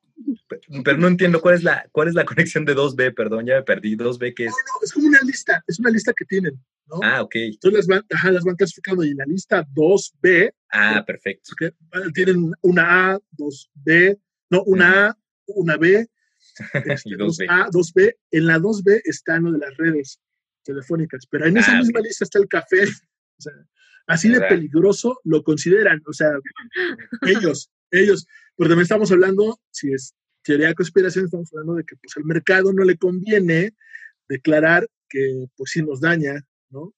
pero 0.84 0.98
no 0.98 1.08
entiendo 1.08 1.40
cuál 1.40 1.54
es 1.56 1.62
la, 1.62 1.88
cuál 1.92 2.08
es 2.08 2.14
la 2.14 2.24
conexión 2.24 2.64
de 2.64 2.74
2B, 2.74 3.14
perdón, 3.14 3.46
ya 3.46 3.56
me 3.56 3.62
perdí. 3.62 3.96
2B, 3.96 4.34
¿qué 4.34 4.46
es? 4.46 4.50
No, 4.52 4.56
no, 4.56 4.84
es 4.84 4.92
como 4.92 5.06
una 5.08 5.20
lista, 5.22 5.62
es 5.66 5.78
una 5.78 5.90
lista 5.90 6.12
que 6.16 6.24
tienen, 6.24 6.54
¿no? 6.86 7.00
Ah, 7.02 7.22
ok. 7.22 7.34
Entonces 7.36 7.78
las 7.78 7.86
van, 7.86 8.06
ajá, 8.12 8.30
las 8.32 8.44
van 8.44 8.56
clasificando 8.56 9.04
y 9.04 9.10
en 9.10 9.16
la 9.18 9.24
lista 9.26 9.64
2B 9.74 10.52
Ah, 10.70 11.04
perfecto. 11.06 11.52
eh, 11.60 11.72
tienen 12.14 12.52
una 12.62 13.12
A, 13.12 13.18
2B, 13.36 14.18
no, 14.50 14.62
una 14.64 15.08
A, 15.08 15.18
una 15.46 15.76
B, 15.76 16.06
este, 16.84 17.10
Y 17.10 17.12
2B. 17.14 17.46
2A, 17.46 17.70
2B. 17.70 18.14
En 18.32 18.46
la 18.46 18.58
2B 18.58 19.00
está 19.04 19.38
lo 19.38 19.52
de 19.52 19.58
las 19.58 19.76
redes 19.76 20.20
telefónicas, 20.64 21.26
pero 21.30 21.46
en 21.46 21.56
esa 21.56 21.72
Ah, 21.72 21.78
misma 21.78 22.00
lista 22.00 22.24
está 22.24 22.38
el 22.38 22.48
café 22.48 22.82
O 23.38 23.40
sea, 23.40 23.52
así 24.08 24.28
de 24.28 24.40
peligroso 24.40 25.20
lo 25.24 25.42
consideran. 25.44 26.02
O 26.06 26.12
sea, 26.12 26.30
ellos, 27.22 27.70
ellos. 27.92 28.26
Pero 28.58 28.70
también 28.70 28.82
estamos 28.82 29.12
hablando, 29.12 29.60
si 29.70 29.92
es 29.92 30.14
teoría 30.42 30.66
de 30.68 30.74
conspiración, 30.74 31.26
estamos 31.26 31.48
hablando 31.52 31.74
de 31.74 31.84
que 31.84 31.94
pues 31.96 32.16
al 32.16 32.24
mercado 32.24 32.72
no 32.72 32.82
le 32.82 32.96
conviene 32.98 33.74
declarar 34.28 34.88
que 35.08 35.46
pues 35.56 35.70
sí 35.70 35.82
nos 35.82 36.00
daña, 36.00 36.44
¿no? 36.70 36.92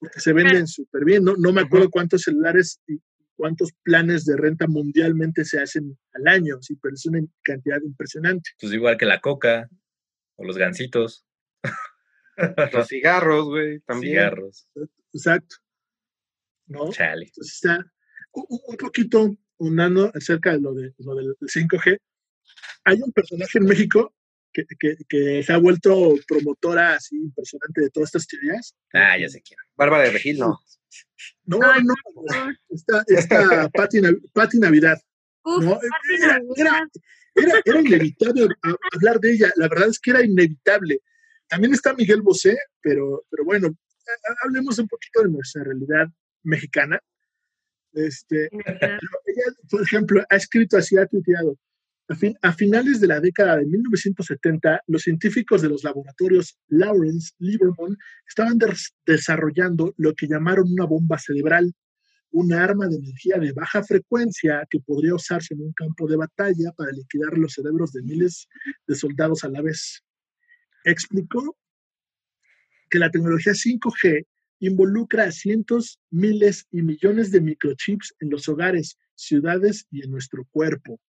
Porque 0.00 0.18
se 0.18 0.32
venden 0.32 0.66
súper 0.66 1.04
bien, 1.04 1.22
¿no? 1.22 1.36
No 1.38 1.52
me 1.52 1.60
acuerdo 1.60 1.90
cuántos 1.90 2.22
celulares 2.22 2.80
y 2.88 2.98
cuántos 3.36 3.70
planes 3.84 4.24
de 4.24 4.36
renta 4.36 4.66
mundialmente 4.66 5.44
se 5.44 5.60
hacen 5.60 5.96
al 6.14 6.26
año, 6.26 6.58
sí, 6.60 6.76
pero 6.82 6.94
es 6.94 7.06
una 7.06 7.20
cantidad 7.42 7.80
impresionante. 7.82 8.50
Pues 8.60 8.72
igual 8.72 8.98
que 8.98 9.06
la 9.06 9.20
coca 9.20 9.68
o 10.34 10.44
los 10.44 10.58
gansitos. 10.58 11.24
Los 12.72 12.88
cigarros, 12.88 13.44
güey, 13.46 13.78
también. 13.80 14.14
cigarros. 14.14 14.68
Exacto. 15.12 15.56
¿No? 16.66 16.90
Chale. 16.90 17.26
Entonces 17.26 17.54
está 17.54 17.92
un, 18.32 18.76
un 19.58 19.72
unando 19.72 20.10
acerca 20.14 20.52
de 20.52 20.60
lo, 20.60 20.74
de 20.74 20.92
lo 20.98 21.14
del 21.14 21.34
5G. 21.40 21.98
Hay 22.84 23.00
un 23.02 23.12
personaje 23.12 23.58
en 23.58 23.64
México 23.64 24.14
que, 24.52 24.64
que, 24.78 24.96
que 25.08 25.42
se 25.42 25.52
ha 25.52 25.58
vuelto 25.58 26.14
promotora 26.26 26.94
así 26.94 27.16
impresionante 27.16 27.80
de 27.82 27.90
todas 27.90 28.08
estas 28.08 28.26
teorías. 28.26 28.74
Ah, 28.94 29.18
ya 29.18 29.28
sé 29.28 29.42
quién. 29.42 29.58
Bárbara 29.76 30.04
de 30.04 30.10
Regil, 30.10 30.38
no. 30.38 30.58
No, 31.44 31.58
Ay, 31.62 31.82
no, 31.84 31.94
favor. 32.04 32.56
esta, 32.70 33.04
esta 33.06 33.68
Pati, 33.70 34.00
Nav- 34.00 34.20
Pati 34.32 34.58
Navidad. 34.58 34.98
Uf, 35.44 35.62
¿no? 35.64 35.72
Pati 35.74 36.14
Era, 36.22 36.24
era, 36.24 36.38
Navidad. 36.38 36.88
era, 37.34 37.52
era 37.64 37.80
inevitable 37.80 38.48
a- 38.62 38.76
hablar 38.94 39.20
de 39.20 39.32
ella. 39.32 39.52
La 39.56 39.68
verdad 39.68 39.88
es 39.88 39.98
que 39.98 40.10
era 40.12 40.24
inevitable. 40.24 41.00
También 41.48 41.74
está 41.74 41.92
Miguel 41.94 42.22
Bosé, 42.22 42.56
pero, 42.80 43.24
pero 43.30 43.44
bueno, 43.44 43.68
ha- 43.68 44.30
ha- 44.32 44.36
hablemos 44.46 44.78
un 44.78 44.88
poquito 44.88 45.22
de 45.22 45.28
nuestra 45.30 45.64
realidad 45.64 46.06
mexicana. 46.44 46.98
Este, 47.96 48.48
ella, 49.26 49.44
por 49.70 49.82
ejemplo, 49.82 50.22
ha 50.28 50.36
escrito 50.36 50.76
así, 50.76 50.96
ha 50.98 51.06
tuiteado. 51.06 51.58
A, 52.08 52.14
fin- 52.14 52.36
a 52.42 52.52
finales 52.52 53.00
de 53.00 53.08
la 53.08 53.18
década 53.20 53.56
de 53.56 53.66
1970, 53.66 54.82
los 54.86 55.02
científicos 55.02 55.62
de 55.62 55.68
los 55.70 55.82
laboratorios 55.82 56.56
Lawrence 56.68 57.32
Livermore 57.38 57.96
estaban 58.28 58.58
des- 58.58 58.94
desarrollando 59.04 59.92
lo 59.96 60.14
que 60.14 60.28
llamaron 60.28 60.70
una 60.70 60.84
bomba 60.84 61.18
cerebral, 61.18 61.72
una 62.30 62.62
arma 62.62 62.86
de 62.86 62.96
energía 62.96 63.38
de 63.38 63.52
baja 63.52 63.82
frecuencia 63.82 64.64
que 64.70 64.78
podría 64.80 65.14
usarse 65.14 65.54
en 65.54 65.62
un 65.62 65.72
campo 65.72 66.06
de 66.06 66.16
batalla 66.16 66.70
para 66.76 66.92
liquidar 66.92 67.36
los 67.38 67.54
cerebros 67.54 67.92
de 67.92 68.02
miles 68.02 68.46
de 68.86 68.94
soldados 68.94 69.42
a 69.42 69.48
la 69.48 69.62
vez. 69.62 70.04
Explicó 70.84 71.56
que 72.90 72.98
la 72.98 73.10
tecnología 73.10 73.52
5G 73.52 74.26
involucra 74.60 75.24
a 75.24 75.32
cientos, 75.32 76.00
miles 76.10 76.66
y 76.70 76.82
millones 76.82 77.30
de 77.30 77.40
microchips 77.40 78.14
en 78.20 78.30
los 78.30 78.48
hogares, 78.48 78.98
ciudades 79.14 79.86
y 79.90 80.04
en 80.04 80.10
nuestro 80.10 80.44
cuerpo. 80.50 81.00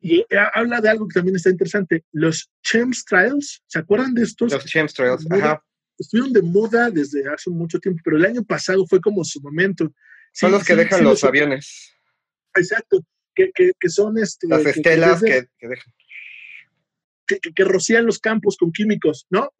Y 0.00 0.20
eh, 0.20 0.26
habla 0.54 0.80
de 0.80 0.90
algo 0.90 1.08
que 1.08 1.14
también 1.14 1.36
está 1.36 1.50
interesante, 1.50 2.04
los 2.12 2.50
chemtrails, 2.62 3.62
¿se 3.66 3.78
acuerdan 3.78 4.14
de 4.14 4.22
estos? 4.22 4.52
Los 4.52 4.64
chemtrails, 4.66 5.24
Moda- 5.28 5.44
ajá. 5.52 5.64
Estuvieron 5.96 6.32
de 6.32 6.42
moda 6.42 6.90
desde 6.90 7.22
hace 7.32 7.48
mucho 7.50 7.78
tiempo, 7.78 8.00
pero 8.04 8.16
el 8.16 8.24
año 8.24 8.42
pasado 8.44 8.84
fue 8.86 9.00
como 9.00 9.22
su 9.24 9.40
momento. 9.40 9.92
Son 10.32 10.50
los 10.50 10.64
que 10.64 10.72
sí, 10.72 10.78
dejan 10.80 10.98
sí 10.98 11.04
los 11.04 11.12
los- 11.14 11.24
aviones. 11.24 11.94
Exacto, 12.56 13.00
que, 13.34 13.50
que, 13.54 13.70
que 13.78 13.88
son 13.88 14.18
este, 14.18 14.48
Las 14.48 14.62
que- 14.64 14.70
estelas 14.70 15.22
que 15.22 15.46
dejan. 15.60 15.92
que, 17.26 17.38
que- 17.38 17.52
que 17.54 17.64
rocían 17.64 18.06
los 18.06 18.18
campos 18.18 18.56
con 18.56 18.72
químicos, 18.72 19.26
¿no? 19.30 19.50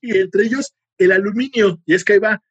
Y 0.00 0.18
entre 0.18 0.44
ellos 0.44 0.74
el 1.00 1.12
aluminio, 1.12 1.80
y 1.86 1.94
es 1.94 2.04
que 2.04 2.14
ahí 2.14 2.18
va. 2.18 2.42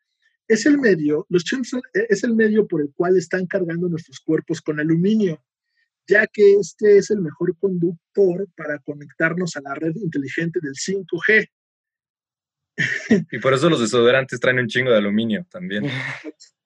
Es 0.48 0.66
el 0.66 0.80
medio, 0.80 1.28
los 1.30 1.44
chemtrails 1.44 1.86
eh, 1.94 2.08
es 2.10 2.24
el 2.24 2.36
medio 2.36 2.68
por 2.68 2.82
el 2.82 2.92
cual 2.96 3.16
están 3.16 3.46
cargando 3.46 3.88
nuestros 3.88 4.20
cuerpos 4.20 4.60
con 4.62 4.80
aluminio, 4.80 5.44
ya 6.08 6.26
que 6.26 6.54
este 6.54 6.98
es 6.98 7.12
el 7.12 7.22
mejor 7.22 7.56
conductor 7.60 8.48
para 8.58 8.80
conectarnos 8.80 9.56
a 9.56 9.62
la 9.62 9.76
red 9.76 9.96
inteligente 9.96 10.60
del 10.62 10.74
5G. 10.74 11.48
Y 13.32 13.40
por 13.40 13.54
eso 13.54 13.70
los 13.70 13.80
desodorantes 13.80 14.40
traen 14.40 14.60
un 14.60 14.68
chingo 14.68 14.90
de 14.90 14.98
aluminio 14.98 15.46
también. 15.50 15.86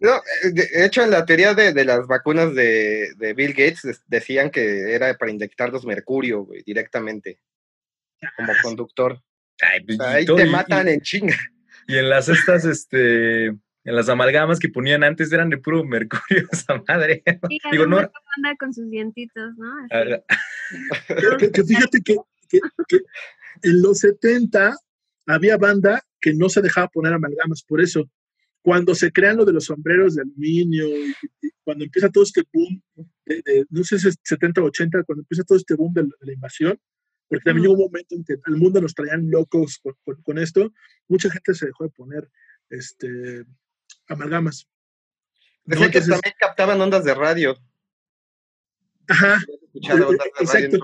No, 0.00 0.14
eh, 0.16 0.50
de 0.50 0.84
hecho, 0.84 1.02
en 1.02 1.10
la 1.10 1.26
teoría 1.26 1.52
de, 1.52 1.72
de 1.72 1.84
las 1.84 2.06
vacunas 2.06 2.54
de, 2.54 3.12
de 3.16 3.34
Bill 3.34 3.52
Gates 3.52 4.02
decían 4.06 4.50
que 4.50 4.94
era 4.94 5.14
para 5.14 5.30
inyectarlos 5.30 5.84
mercurio, 5.84 6.44
güey, 6.44 6.62
directamente, 6.62 7.38
como 8.36 8.52
conductor. 8.62 9.22
Ay, 9.60 9.84
pues, 9.84 10.00
ahí 10.00 10.24
todo- 10.26 10.36
te 10.36 10.46
y- 10.46 10.50
matan 10.50 10.88
y- 10.88 10.92
en 10.92 11.00
chinga. 11.00 11.36
Y 11.88 11.96
en 11.96 12.08
las 12.10 12.28
estas, 12.28 12.64
este, 12.64 13.46
en 13.46 13.58
las 13.84 14.08
amalgamas 14.08 14.58
que 14.58 14.68
ponían 14.68 15.04
antes 15.04 15.32
eran 15.32 15.48
de 15.50 15.58
puro 15.58 15.84
mercurio, 15.84 16.20
esa 16.52 16.82
madre. 16.88 17.22
Sí, 17.48 17.58
Digo, 17.70 17.86
no, 17.86 17.98
anda 17.98 18.56
con 18.58 18.72
sus 18.74 18.90
dientitos, 18.90 19.52
¿no? 19.56 19.70
Que, 21.52 21.64
fíjate 21.64 22.00
que, 22.02 22.16
que- 22.48 22.60
que 22.88 22.96
en 23.62 23.82
los 23.82 23.98
70 24.00 24.74
había 25.26 25.56
banda 25.56 26.02
que 26.20 26.32
no 26.34 26.48
se 26.48 26.60
dejaba 26.62 26.88
poner 26.88 27.12
amalgamas, 27.12 27.62
por 27.62 27.80
eso. 27.80 28.10
Cuando 28.62 28.96
se 28.96 29.12
crean 29.12 29.36
lo 29.36 29.44
de 29.44 29.52
los 29.52 29.66
sombreros 29.66 30.16
de 30.16 30.22
aluminio, 30.22 30.88
y, 30.88 31.14
y 31.42 31.50
cuando 31.62 31.84
empieza 31.84 32.08
todo 32.10 32.24
este 32.24 32.42
boom, 32.52 32.82
de, 33.24 33.42
de- 33.44 33.66
no 33.70 33.84
sé 33.84 33.98
si 33.98 34.08
es 34.08 34.16
70 34.24 34.60
o 34.60 34.64
80, 34.64 35.04
cuando 35.04 35.22
empieza 35.22 35.44
todo 35.44 35.56
este 35.58 35.74
boom 35.74 35.92
de 35.94 36.02
la 36.20 36.32
invasión, 36.32 36.76
porque 37.28 37.44
también 37.44 37.66
Ujú. 37.68 37.74
hubo 37.76 37.86
un 37.86 37.92
momento 37.92 38.14
en 38.14 38.24
que 38.24 38.34
el 38.46 38.56
mundo 38.56 38.80
nos 38.80 38.94
traían 38.94 39.30
locos 39.30 39.78
con, 39.82 39.94
con- 40.04 40.22
con 40.22 40.38
esto, 40.38 40.72
mucha 41.08 41.30
gente 41.30 41.54
se 41.54 41.66
dejó 41.66 41.84
de 41.84 41.90
poner 41.90 42.30
este, 42.70 43.44
amalgamas. 44.08 44.66
¿no? 45.64 45.72
Decían 45.74 45.90
que 45.90 45.98
Entonces, 45.98 46.20
también 46.20 46.34
captaban 46.38 46.80
ondas 46.80 47.04
de 47.04 47.14
radio. 47.14 47.56
ajá, 49.08 49.38
Eh, 49.74 49.80
exacto. 50.40 50.78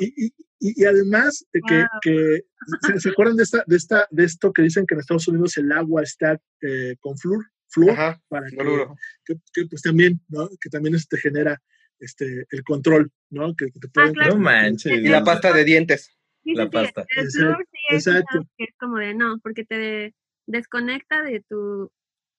Y, 0.00 0.26
y- 0.26 0.34
y- 0.60 0.82
y 0.82 0.84
además 0.84 1.44
de 1.52 1.60
que, 1.66 1.74
Wow. 1.78 1.86
que- 2.02 2.44
¿se, 2.86 3.00
se 3.00 3.08
acuerdan 3.10 3.36
de 3.36 3.42
esta, 3.44 3.64
de 3.66 3.76
esta, 3.76 4.06
de 4.10 4.24
esto 4.24 4.52
que 4.52 4.62
dicen 4.62 4.86
que 4.86 4.94
en 4.94 5.00
Estados 5.00 5.28
Unidos 5.28 5.56
el 5.56 5.70
agua 5.72 6.02
está 6.02 6.40
eh, 6.60 6.96
con 7.00 7.16
flúor, 7.18 7.44
flúor 7.68 7.92
Ajá, 7.92 8.22
para 8.28 8.46
que- 8.48 9.36
que, 9.52 9.66
pues 9.66 9.82
también, 9.82 10.20
¿no? 10.28 10.48
Que 10.60 10.68
también 10.70 10.94
este 10.94 11.16
genera 11.18 11.60
este 12.04 12.46
el 12.50 12.62
control, 12.64 13.10
¿no? 13.30 13.54
Que, 13.54 13.70
que 13.70 13.80
te 13.80 13.88
pueden- 13.88 14.12
claro. 14.14 14.34
no 14.34 14.40
manches. 14.40 14.92
Y 14.98 15.08
la 15.08 15.24
pasta 15.24 15.52
de 15.52 15.64
dientes. 15.64 16.06
Sí, 16.42 16.50
sí, 16.50 16.54
La 16.54 16.64
sí, 16.64 16.70
pasta. 16.70 17.04
El 17.16 17.24
Exacto, 17.24 17.38
flúor 17.54 17.66
sí 17.70 17.78
escuchado 17.96 18.18
exacto. 18.20 18.50
que 18.58 18.64
es 18.64 18.76
como 18.78 18.98
de 18.98 19.14
no, 19.14 19.38
porque 19.42 19.64
te 19.64 19.78
de- 19.78 20.14
desconecta 20.46 21.22
de 21.22 21.40
tu 21.48 21.90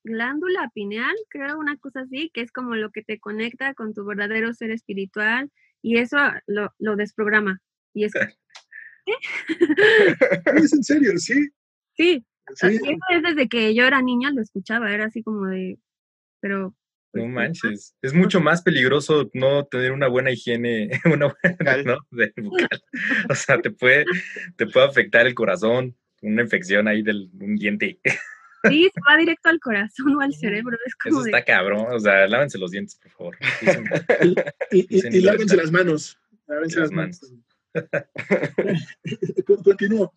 glándula 0.04 0.69
pineal, 0.75 1.15
creo, 1.30 1.58
una 1.58 1.78
cosa 1.78 2.01
así, 2.01 2.30
que 2.34 2.41
es 2.41 2.51
como 2.51 2.75
lo 2.75 2.91
que 2.91 3.01
te 3.01 3.19
conecta 3.19 3.73
con 3.73 3.93
tu 3.95 4.06
verdadero 4.06 4.54
ser 4.54 4.69
espiritual 4.69 5.49
y 5.82 5.97
eso 5.97 6.17
lo, 6.45 6.71
lo 6.78 6.95
desprograma. 6.95 7.60
Y 7.95 8.04
es, 8.06 8.13
Es 10.45 10.73
en 10.73 10.84
serio, 10.84 11.17
sí. 11.17 11.49
sí, 11.93 12.25
sí. 12.56 12.67
eso 12.67 12.67
es 13.10 13.23
desde 13.23 13.47
que 13.47 13.73
yo 13.73 13.86
era 13.86 14.01
niña, 14.01 14.32
lo 14.32 14.41
escuchaba, 14.41 14.91
era 14.93 15.06
así 15.06 15.23
como 15.23 15.45
de, 15.47 15.80
pero... 16.39 16.75
pues, 17.15 17.23
No 17.23 17.30
no, 17.30 17.36
manches. 17.36 17.95
Es 18.01 18.13
mucho 18.13 18.39
más 18.41 18.62
peligroso 18.62 19.30
no 19.34 19.65
tener 19.65 19.91
una 19.91 20.08
buena 20.08 20.32
higiene, 20.32 20.89
una 21.06 21.34
buena. 21.41 21.84
¿no? 21.84 21.97
De 22.12 22.34
bucal. 22.38 22.84
O 23.30 23.36
sea, 23.36 23.60
te 23.62 23.71
puede, 23.71 24.06
te 24.58 24.67
puede 24.67 24.86
afectar 24.88 25.25
el 25.28 25.34
corazón, 25.34 25.95
una 26.21 26.41
infección 26.43 26.88
ahí 26.88 27.01
del 27.01 27.30
un 27.39 27.56
diente. 27.56 27.99
Sí, 28.67 28.89
se 28.93 28.99
va 29.08 29.17
directo 29.17 29.49
al 29.49 29.60
corazón 29.60 30.15
o 30.15 30.21
al 30.21 30.34
cerebro, 30.34 30.75
es 30.88 30.95
como 30.95 31.17
Eso 31.17 31.23
de... 31.25 31.30
está 31.32 31.45
cabrón. 31.45 31.86
O 31.91 31.99
sea, 31.99 32.28
lávense 32.28 32.58
los 32.58 32.71
dientes, 32.71 32.95
por 32.95 33.12
favor. 33.12 33.38
Dicen- 33.62 33.86
Y, 34.71 35.17
y- 35.17 35.21
lávense 35.21 35.56
las 35.56 35.71
manos. 35.71 36.17
Lávense 36.47 36.80
Las 36.80 36.89
las 36.89 36.91
manos. 36.91 37.19
Con- 39.45 39.58
Continúo. 39.63 40.13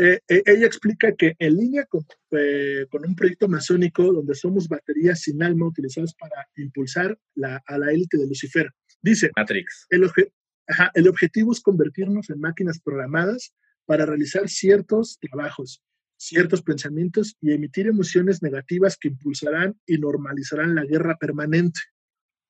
Eh, 0.00 0.20
eh, 0.28 0.42
ella 0.46 0.66
explica 0.66 1.12
que 1.16 1.34
en 1.40 1.56
línea 1.56 1.84
con, 1.86 2.06
eh, 2.30 2.86
con 2.88 3.04
un 3.04 3.16
proyecto 3.16 3.48
masónico 3.48 4.12
donde 4.12 4.34
somos 4.36 4.68
baterías 4.68 5.20
sin 5.22 5.42
alma 5.42 5.66
utilizadas 5.66 6.14
para 6.14 6.48
impulsar 6.56 7.18
la- 7.34 7.60
a 7.66 7.78
la 7.78 7.90
élite 7.90 8.16
de 8.16 8.26
Lucifer. 8.28 8.70
Dice, 9.02 9.30
Matrix. 9.36 9.86
el, 9.90 10.04
obje- 10.04 10.32
ajá, 10.68 10.90
el 10.94 11.08
objetivo 11.08 11.50
es 11.52 11.60
convertirnos 11.60 12.30
en 12.30 12.38
máquinas 12.40 12.78
programadas 12.80 13.54
para 13.86 14.06
realizar 14.06 14.48
ciertos 14.48 15.18
trabajos, 15.20 15.82
ciertos 16.16 16.62
pensamientos 16.62 17.36
y 17.40 17.52
emitir 17.52 17.88
emociones 17.88 18.40
negativas 18.42 18.96
que 18.96 19.08
impulsarán 19.08 19.80
y 19.86 19.98
normalizarán 19.98 20.74
la 20.76 20.84
guerra 20.84 21.16
permanente. 21.18 21.80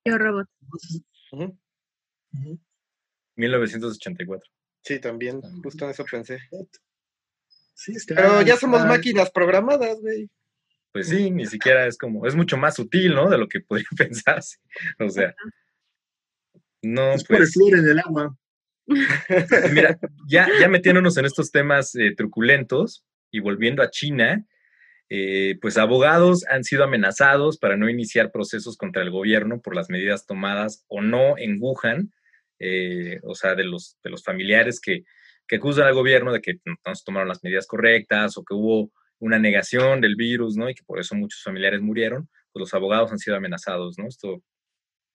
Yo 0.05 0.19
robot. 0.19 0.47
Entonces, 0.61 1.03
Ujú. 1.33 1.59
ujú. 2.35 2.61
1984. 3.37 4.51
Sí, 4.83 4.99
también, 5.01 5.41
justo 5.63 5.85
en 5.85 5.91
eso 5.93 6.05
pensé. 6.11 6.39
Sí, 7.79 7.93
está- 7.93 8.17
Pero 8.17 8.43
ya 8.43 8.57
somos 8.57 8.85
máquinas 8.85 9.31
programadas, 9.31 10.01
güey. 10.01 10.29
Pues 10.91 11.09
sí, 11.09 11.31
ni 11.31 11.47
siquiera 11.47 11.87
es 11.87 11.97
como, 11.97 12.27
es 12.27 12.35
mucho 12.35 12.57
más 12.57 12.75
sutil, 12.75 13.15
¿no? 13.15 13.31
De 13.31 13.39
lo 13.39 13.47
que 13.49 13.61
podría 13.61 13.87
pensarse. 13.97 14.57
O 14.99 15.09
sea, 15.09 15.33
no, 16.83 17.13
Es 17.13 17.23
por 17.23 17.37
el 17.37 17.43
pues, 17.43 17.53
flúor 17.53 17.79
en 17.79 17.89
el 17.89 17.99
agua. 18.01 18.37
mira, 18.87 19.97
ya, 20.27 20.49
ya 20.61 20.69
metiéndonos 20.69 21.17
en 21.19 21.27
estos 21.27 21.53
temas 21.53 21.95
eh, 21.95 22.15
truculentos 22.17 23.05
y 23.31 23.39
volviendo 23.39 23.83
a 23.83 23.91
China, 23.91 24.45
eh, 25.09 25.57
pues 25.61 25.77
abogados 25.79 26.45
han 26.51 26.65
sido 26.65 26.83
amenazados 26.83 27.59
para 27.59 27.77
no 27.77 27.89
iniciar 27.89 28.33
procesos 28.33 28.77
contra 28.77 29.03
el 29.03 29.11
gobierno 29.11 29.61
por 29.61 29.77
las 29.77 29.89
medidas 29.89 30.27
tomadas 30.27 30.85
o 30.89 31.01
no 31.01 31.39
en 31.39 31.59
Wuhan, 31.61 32.13
eh, 32.59 33.21
o 33.23 33.37
sea, 33.37 33.55
de 33.55 33.65
los, 33.65 33.99
de 34.03 34.11
los 34.11 34.25
familiares 34.25 34.81
que, 34.81 35.05
que 35.49 35.57
acusan 35.57 35.87
al 35.87 35.95
gobierno 35.95 36.33
de 36.33 36.41
que 36.41 36.61
no 36.65 36.95
se 36.95 37.05
tomaron 37.05 37.29
las 37.29 37.43
medidas 37.43 37.67
correctas 37.67 38.37
o 38.37 38.45
que 38.45 38.55
hubo 38.55 38.93
una 39.19 39.39
negación 39.39 40.01
del 40.01 40.15
virus, 40.15 40.57
¿no? 40.57 40.69
Y 40.69 40.75
que 40.75 40.85
por 40.85 41.01
eso 41.01 41.15
muchos 41.15 41.43
familiares 41.43 41.81
murieron, 41.81 42.29
pues 42.53 42.61
los 42.61 42.75
abogados 42.75 43.11
han 43.11 43.19
sido 43.19 43.37
amenazados, 43.37 43.99
¿no? 43.99 44.07
Esto 44.07 44.43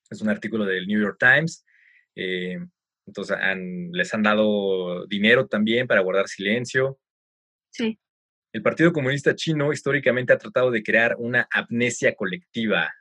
es 0.10 0.22
un 0.22 0.30
artículo 0.30 0.66
del 0.66 0.88
New 0.88 1.00
York 1.00 1.18
Times. 1.20 1.64
Eh, 2.16 2.58
entonces, 3.06 3.38
les 3.92 4.14
han 4.14 4.24
dado 4.24 5.06
dinero 5.08 5.48
también 5.48 5.88
para 5.88 6.02
guardar 6.02 6.28
silencio. 6.28 7.00
Sí. 7.70 8.00
El 8.54 8.62
Partido 8.62 8.94
Comunista 8.94 9.36
Chino 9.36 9.74
históricamente 9.74 10.34
ha 10.34 10.38
tratado 10.38 10.72
de 10.72 10.84
crear 10.84 11.16
una 11.18 11.48
amnesia 11.52 12.16
colectiva. 12.16 12.94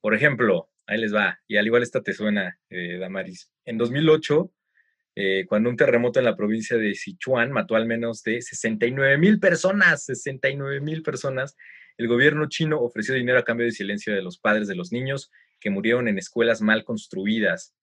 Por 0.00 0.14
ejemplo, 0.14 0.70
ahí 0.86 0.98
les 0.98 1.14
va, 1.14 1.38
y 1.46 1.56
al 1.56 1.66
igual 1.66 1.82
esta 1.82 2.02
te 2.02 2.12
suena, 2.12 2.58
eh, 2.70 2.98
Damaris. 2.98 3.50
En 3.64 3.78
2008, 3.78 4.50
eh, 5.16 5.44
cuando 5.48 5.70
un 5.70 5.76
terremoto 5.76 6.18
en 6.18 6.24
la 6.24 6.36
provincia 6.36 6.76
de 6.76 6.94
Sichuan 6.94 7.50
mató 7.52 7.76
al 7.76 7.86
menos 7.86 8.22
de 8.22 8.40
69 8.40 9.18
mil 9.18 9.40
personas, 9.40 10.04
69 10.04 10.80
mil 10.80 11.02
personas, 11.02 11.56
el 11.98 12.08
gobierno 12.08 12.48
chino 12.48 12.80
ofreció 12.80 13.14
dinero 13.14 13.38
a 13.38 13.44
cambio 13.44 13.66
de 13.66 13.72
silencio 13.72 14.14
de 14.14 14.22
los 14.22 14.38
padres 14.38 14.68
de 14.68 14.76
los 14.76 14.92
niños 14.92 15.30
que 15.58 15.70
murieron 15.70 16.08
en 16.08 16.18
escuelas 16.18 16.62
mal 16.62 16.84
construidas. 16.84 17.74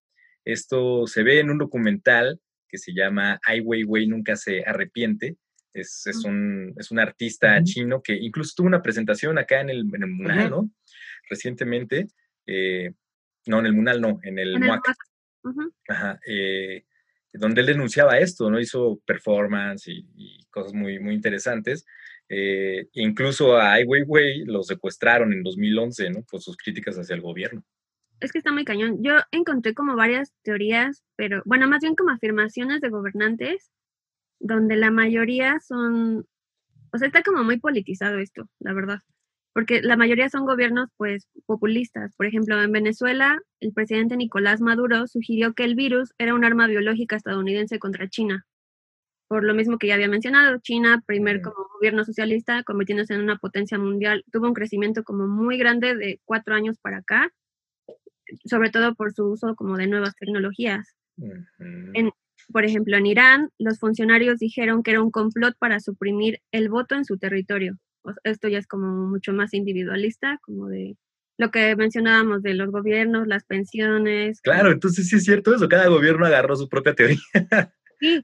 Esto 0.43 1.05
se 1.07 1.23
ve 1.23 1.39
en 1.39 1.51
un 1.51 1.57
documental 1.57 2.39
que 2.67 2.78
se 2.78 2.93
llama 2.93 3.39
Ai 3.45 3.61
Weiwei 3.61 4.07
nunca 4.07 4.36
se 4.36 4.63
arrepiente. 4.65 5.38
Es, 5.73 6.07
un, 6.25 6.73
artista 6.97 7.63
chino 7.63 8.01
que 8.01 8.13
incluso 8.13 8.53
tuvo 8.57 8.67
una 8.67 8.82
presentación 8.82 9.38
acá 9.38 9.61
en 9.61 9.69
el, 9.69 9.86
en 9.93 10.11
Munal, 10.11 10.49
¿no? 10.49 10.71
Recientemente. 11.30 12.07
Eh, 12.47 12.93
no, 13.45 13.59
en 13.59 13.67
el 13.67 13.73
Munal 13.73 14.01
no, 14.01 14.19
en 14.23 14.39
el, 14.39 14.59
MUAC. 14.59 14.82
Ajá. 15.88 16.19
Eh, 16.25 16.84
donde 17.38 17.61
él 17.61 17.67
denunciaba 17.67 18.17
esto, 18.19 18.49
¿no? 18.49 18.59
Hizo 18.59 18.99
performance 19.05 19.88
y, 19.88 20.45
cosas 20.49 20.73
muy, 20.73 20.99
muy 20.99 21.13
interesantes. 21.13 21.85
Eh, 22.29 22.88
incluso 22.93 23.55
a 23.55 23.73
Ai 23.73 23.85
Weiwei 23.85 24.43
lo 24.45 24.63
secuestraron 24.63 25.31
en 25.33 25.43
2011, 25.43 26.09
¿no? 26.09 26.23
Por 26.23 26.41
sus 26.41 26.57
críticas 26.57 26.97
hacia 26.97 27.15
el 27.15 27.21
gobierno. 27.21 27.63
Es 28.19 28.31
que 28.31 28.39
está 28.39 28.51
muy 28.51 28.65
cañón. 28.65 29.03
Yo 29.03 29.13
encontré 29.31 29.73
como 29.73 29.95
varias 29.95 30.33
teorías, 30.43 31.03
pero 31.15 31.41
bueno, 31.45 31.67
más 31.67 31.81
bien 31.81 31.95
como 31.95 32.11
afirmaciones 32.11 32.81
de 32.81 32.89
gobernantes, 32.89 33.71
donde 34.39 34.75
la 34.75 34.91
mayoría 34.91 35.59
son, 35.59 36.25
o 36.91 36.97
sea, 36.97 37.07
está 37.07 37.21
como 37.21 37.43
muy 37.43 37.59
politizado 37.59 38.17
esto, 38.17 38.49
la 38.59 38.73
verdad 38.73 38.99
porque 39.58 39.82
la 39.82 39.97
mayoría 39.97 40.30
son 40.30 40.45
gobiernos 40.45 40.88
pues 40.97 41.28
populistas. 41.47 42.14
Por 42.16 42.28
ejemplo, 42.28 42.62
en 42.62 42.72
Venezuela, 42.72 43.41
el 43.60 43.74
presidente 43.74 44.16
Nicolás 44.16 44.62
Maduro 44.62 45.08
sugirió 45.08 45.55
que 45.55 45.64
el 45.64 45.74
virus 45.74 46.14
era 46.20 46.36
un 46.36 46.45
arma 46.45 46.68
biológica 46.68 47.16
estadounidense 47.16 47.80
contra 47.80 48.08
China. 48.08 48.45
Por 49.28 49.43
lo 49.43 49.55
mismo 49.55 49.80
que 49.80 49.88
ya 49.88 49.95
había 49.95 50.10
mencionado, 50.10 50.60
China, 50.62 51.01
primer 51.08 51.41
como 51.41 51.55
gobierno 51.74 52.05
socialista, 52.05 52.62
convirtiéndose 52.62 53.16
en 53.16 53.22
una 53.22 53.38
potencia 53.38 53.80
mundial, 53.80 54.24
tuvo 54.32 54.45
un 54.45 54.53
crecimiento 54.53 55.03
como 55.03 55.26
muy 55.26 55.58
grande 55.58 55.95
de 55.95 56.22
cuatro 56.24 56.53
años 56.53 56.78
para 56.80 56.97
acá, 56.97 57.34
sobre 58.45 58.70
todo 58.70 58.93
por 58.93 59.12
su 59.12 59.26
uso 59.26 59.55
como 59.55 59.76
de 59.76 59.88
nuevas 59.88 60.16
tecnologías. 60.18 60.95
por 62.53 62.64
ejemplo, 62.64 62.95
en 62.95 63.08
Irán, 63.08 63.49
los 63.58 63.80
funcionarios 63.80 64.38
dijeron 64.38 64.84
que 64.84 64.91
era 64.91 65.01
un 65.01 65.10
complot 65.10 65.58
para 65.58 65.80
suprimir 65.80 66.41
el 66.51 66.70
voto 66.70 66.93
en 66.93 67.05
su 67.05 67.18
territorio 67.18 67.80
esto 68.24 68.47
ya 68.47 68.58
es 68.58 68.68
como 68.68 69.08
mucho 69.08 69.34
más 69.34 69.53
individualista, 69.53 70.39
como 70.41 70.68
de 70.68 70.97
lo 71.38 71.51
que 71.51 71.76
mencionábamos 71.76 72.41
de 72.41 72.55
los 72.55 72.72
gobiernos, 72.72 73.28
las 73.28 73.45
pensiones. 73.45 74.41
Claro, 74.41 74.72
entonces 74.72 75.08
sí 75.08 75.18
es 75.18 75.24
cierto 75.24 75.53
eso, 75.53 75.70
cada 75.70 75.88
gobierno 75.88 76.26
agarró 76.26 76.55
su 76.55 76.68
propia 76.68 76.95
teoría 76.95 77.20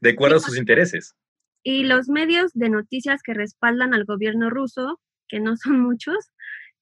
de 0.02 0.10
acuerdo 0.10 0.38
a 0.38 0.40
sus 0.40 0.58
intereses. 0.58 1.16
Y 1.64 1.84
los 1.84 2.10
medios 2.10 2.52
de 2.54 2.70
noticias 2.70 3.22
que 3.24 3.34
respaldan 3.34 3.94
al 3.94 4.06
gobierno 4.06 4.50
ruso, 4.50 5.00
que 5.28 5.40
no 5.40 5.56
son 5.58 5.80
muchos, 5.80 6.32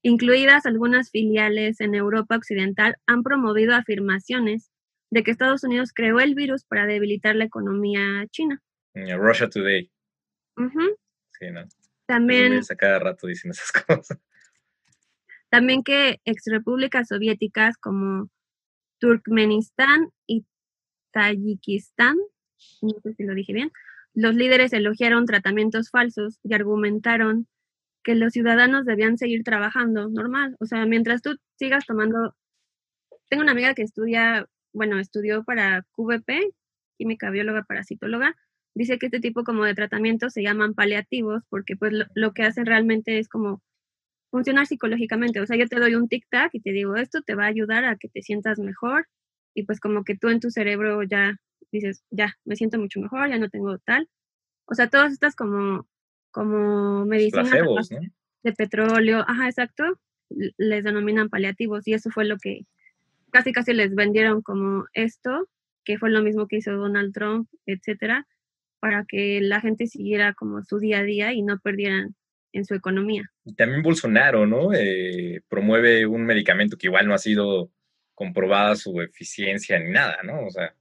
incluidas 0.02 0.66
algunas 0.66 1.12
filiales 1.12 1.82
en 1.82 1.95
Europa 1.95 2.38
Occidental, 2.38 2.95
han 3.06 3.24
promovido 3.24 3.76
afirmaciones 3.76 4.72
de 5.12 5.24
que 5.24 5.32
Estados 5.32 5.64
Unidos 5.64 5.91
creó 5.93 6.20
el 6.20 6.34
virus 6.34 6.64
para 6.64 6.86
debilitar 6.88 7.36
la 7.36 7.43
economía 7.43 8.26
china. 8.32 8.62
Mm, 8.95 9.12
Russia 9.18 9.49
Today. 9.49 9.91
Sí, 11.39 11.52
¿no? 11.52 11.68
También. 12.12 12.59
cada 12.78 12.99
rato 12.99 13.26
dicen 13.26 13.51
esas 13.51 13.72
cosas. 13.88 14.18
También 15.49 15.82
que 15.82 16.20
exrepúblicas 16.26 17.07
soviéticas 17.07 17.78
como 17.78 18.30
Turkmenistán 18.99 20.09
y 20.28 20.45
Tayikistán, 21.12 22.18
no 22.82 22.93
sé 23.01 23.14
si 23.14 23.24
lo 23.24 23.34
dije 23.34 23.53
bien, 23.53 23.72
los 24.14 24.36
líderes 24.36 24.74
elogiaron 24.74 25.26
tratamientos 25.26 25.89
falsos 25.89 26.38
y 26.43 26.53
argumentaron 26.53 27.47
que 28.03 28.16
los 28.16 28.34
ciudadanos 28.34 28.86
debían 28.86 29.18
seguir 29.18 29.43
trabajando 29.43 30.09
normal. 30.09 30.57
O 30.59 30.66
sea, 30.66 30.86
mientras 30.86 31.22
tú 31.22 31.38
sigas 31.57 31.86
tomando... 31.86 32.36
Tengo 33.30 33.43
una 33.43 33.53
amiga 33.53 33.74
que 33.74 33.84
estudia, 33.84 34.45
bueno, 34.74 34.99
estudió 34.99 35.45
para 35.45 35.86
QVP, 35.91 36.51
química 36.97 37.30
bióloga 37.30 37.64
parasitóloga, 37.64 38.36
dice 38.74 38.97
que 38.97 39.07
este 39.07 39.19
tipo 39.19 39.43
como 39.43 39.65
de 39.65 39.76
tratamientos 39.76 40.34
se 40.34 40.43
llaman 40.43 40.74
paliativos 40.74 41.43
porque 41.49 41.76
pues 41.76 41.93
lo, 42.13 42.34
que 42.34 42.43
hacen 42.43 42.65
realmente 42.65 43.19
es 43.19 43.28
como 43.28 43.61
funcionar 44.30 44.65
psicológicamente. 44.65 45.41
O 45.41 45.45
sea, 45.45 45.57
yo 45.57 45.67
te 45.67 45.80
doy 45.80 45.95
un 45.95 46.07
tic-tac 46.07 46.49
y 46.53 46.61
te 46.61 46.72
digo, 46.72 46.95
esto 46.95 47.22
te 47.22 47.36
va 47.36 47.45
a 47.45 47.47
ayudar 47.47 47.86
a 47.86 47.97
que 47.97 48.07
te 48.07 48.22
sientas 48.22 48.59
mejor 48.59 49.07
y 49.53 49.63
pues 49.63 49.80
como 49.80 50.03
que 50.03 50.15
tú 50.15 50.30
en 50.30 50.39
tu 50.39 50.49
cerebro 50.49 51.03
ya 51.03 51.38
dices, 51.72 52.03
ya, 52.09 52.38
me 52.45 52.55
siento 52.55 52.80
mucho 52.80 52.99
mejor, 52.99 53.30
ya 53.30 53.38
no 53.38 53.49
tengo 53.49 53.78
tal. 53.80 54.09
O 54.65 54.76
sea, 54.76 54.89
todas 54.89 55.11
estas 55.11 55.36
como, 55.36 55.88
como 56.32 57.05
medicinas 57.05 57.89
de 58.43 58.53
petróleo, 58.53 59.24
ajá, 59.28 59.47
exacto, 59.47 59.84
les 60.30 60.84
denominan 60.84 61.30
paliativos 61.30 61.88
y 61.88 61.93
eso 61.93 62.09
fue 62.09 62.26
lo 62.26 62.38
que 62.38 62.65
casi 63.32 63.51
casi 63.53 63.74
les 63.74 63.95
vendieron 63.95 64.41
como 64.41 64.86
esto, 64.93 65.47
que 65.84 65.97
fue 65.97 66.09
lo 66.09 66.22
mismo 66.22 66.47
que 66.47 66.57
hizo 66.57 66.72
Donald 66.72 67.13
Trump, 67.13 67.49
etcétera, 67.65 68.28
para 68.82 69.05
que 69.07 69.39
la 69.41 69.61
gente 69.61 69.86
siguiera 69.86 70.34
como 70.34 70.63
su 70.63 70.79
día 70.79 70.99
a 70.99 71.03
día 71.03 71.34
y 71.34 71.43
no 71.43 71.59
perdieran 71.59 72.15
en 72.51 72.65
su 72.65 72.73
economía. 72.73 73.32
Y 73.45 73.53
también 73.53 73.84
Bolsonaro, 73.84 74.45
¿no? 74.45 74.73
Eh, 74.73 75.41
promueve 75.47 76.05
un 76.05 76.25
medicamento 76.25 76.77
que 76.77 76.88
igual 76.88 77.07
no 77.07 77.13
ha 77.13 77.19
sido 77.19 77.71
comprobada 78.15 78.75
su 78.75 78.99
eficiencia 78.99 79.79
ni 79.79 79.91
nada, 79.91 80.17
¿no? 80.23 80.45
O 80.47 80.49
sea, 80.49 80.75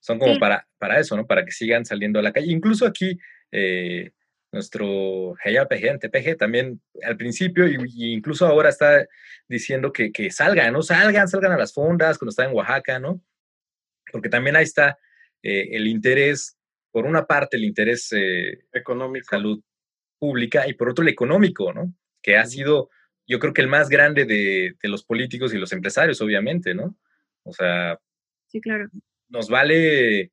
son 0.00 0.18
como 0.18 0.38
para, 0.38 0.66
para 0.76 0.98
eso, 0.98 1.16
¿no? 1.16 1.26
Para 1.26 1.44
que 1.44 1.52
sigan 1.52 1.84
saliendo 1.84 2.18
a 2.18 2.22
la 2.22 2.32
calle. 2.32 2.50
Incluso 2.52 2.84
aquí, 2.84 3.16
eh, 3.52 4.10
nuestro 4.50 5.34
GAPG, 5.44 6.00
TPG, 6.00 6.36
también 6.36 6.80
al 7.04 7.16
principio, 7.16 7.68
y, 7.68 8.12
incluso 8.12 8.46
ahora 8.46 8.70
está 8.70 9.06
diciendo 9.46 9.92
que, 9.92 10.10
que, 10.10 10.30
salgan, 10.32 10.72
¿no? 10.72 10.82
Salgan, 10.82 11.28
salgan 11.28 11.52
a 11.52 11.58
las 11.58 11.72
fondas 11.72 12.18
cuando 12.18 12.30
está 12.30 12.44
en 12.44 12.54
Oaxaca, 12.54 12.98
¿no? 12.98 13.22
Porque 14.10 14.28
también 14.28 14.56
ahí 14.56 14.64
está 14.64 14.98
eh, 15.42 15.68
el 15.72 15.86
interés 15.86 16.57
por 16.98 17.06
una 17.06 17.26
parte 17.26 17.56
el 17.56 17.62
interés 17.62 18.10
eh, 18.10 18.64
económico, 18.72 19.24
salud 19.30 19.62
pública 20.18 20.66
y 20.66 20.74
por 20.74 20.88
otro 20.88 21.04
el 21.04 21.10
económico, 21.10 21.72
¿no? 21.72 21.94
Que 22.20 22.36
ha 22.36 22.44
sido, 22.44 22.90
yo 23.24 23.38
creo 23.38 23.52
que 23.52 23.60
el 23.60 23.68
más 23.68 23.88
grande 23.88 24.24
de, 24.24 24.74
los 24.82 25.04
políticos 25.04 25.54
y 25.54 25.58
los 25.58 25.70
empresarios, 25.70 26.20
obviamente, 26.20 26.74
¿no? 26.74 26.98
O 27.44 27.52
sea, 27.52 28.00
sí, 28.48 28.60
claro. 28.60 28.88
Nos 29.28 29.48
vale, 29.48 30.32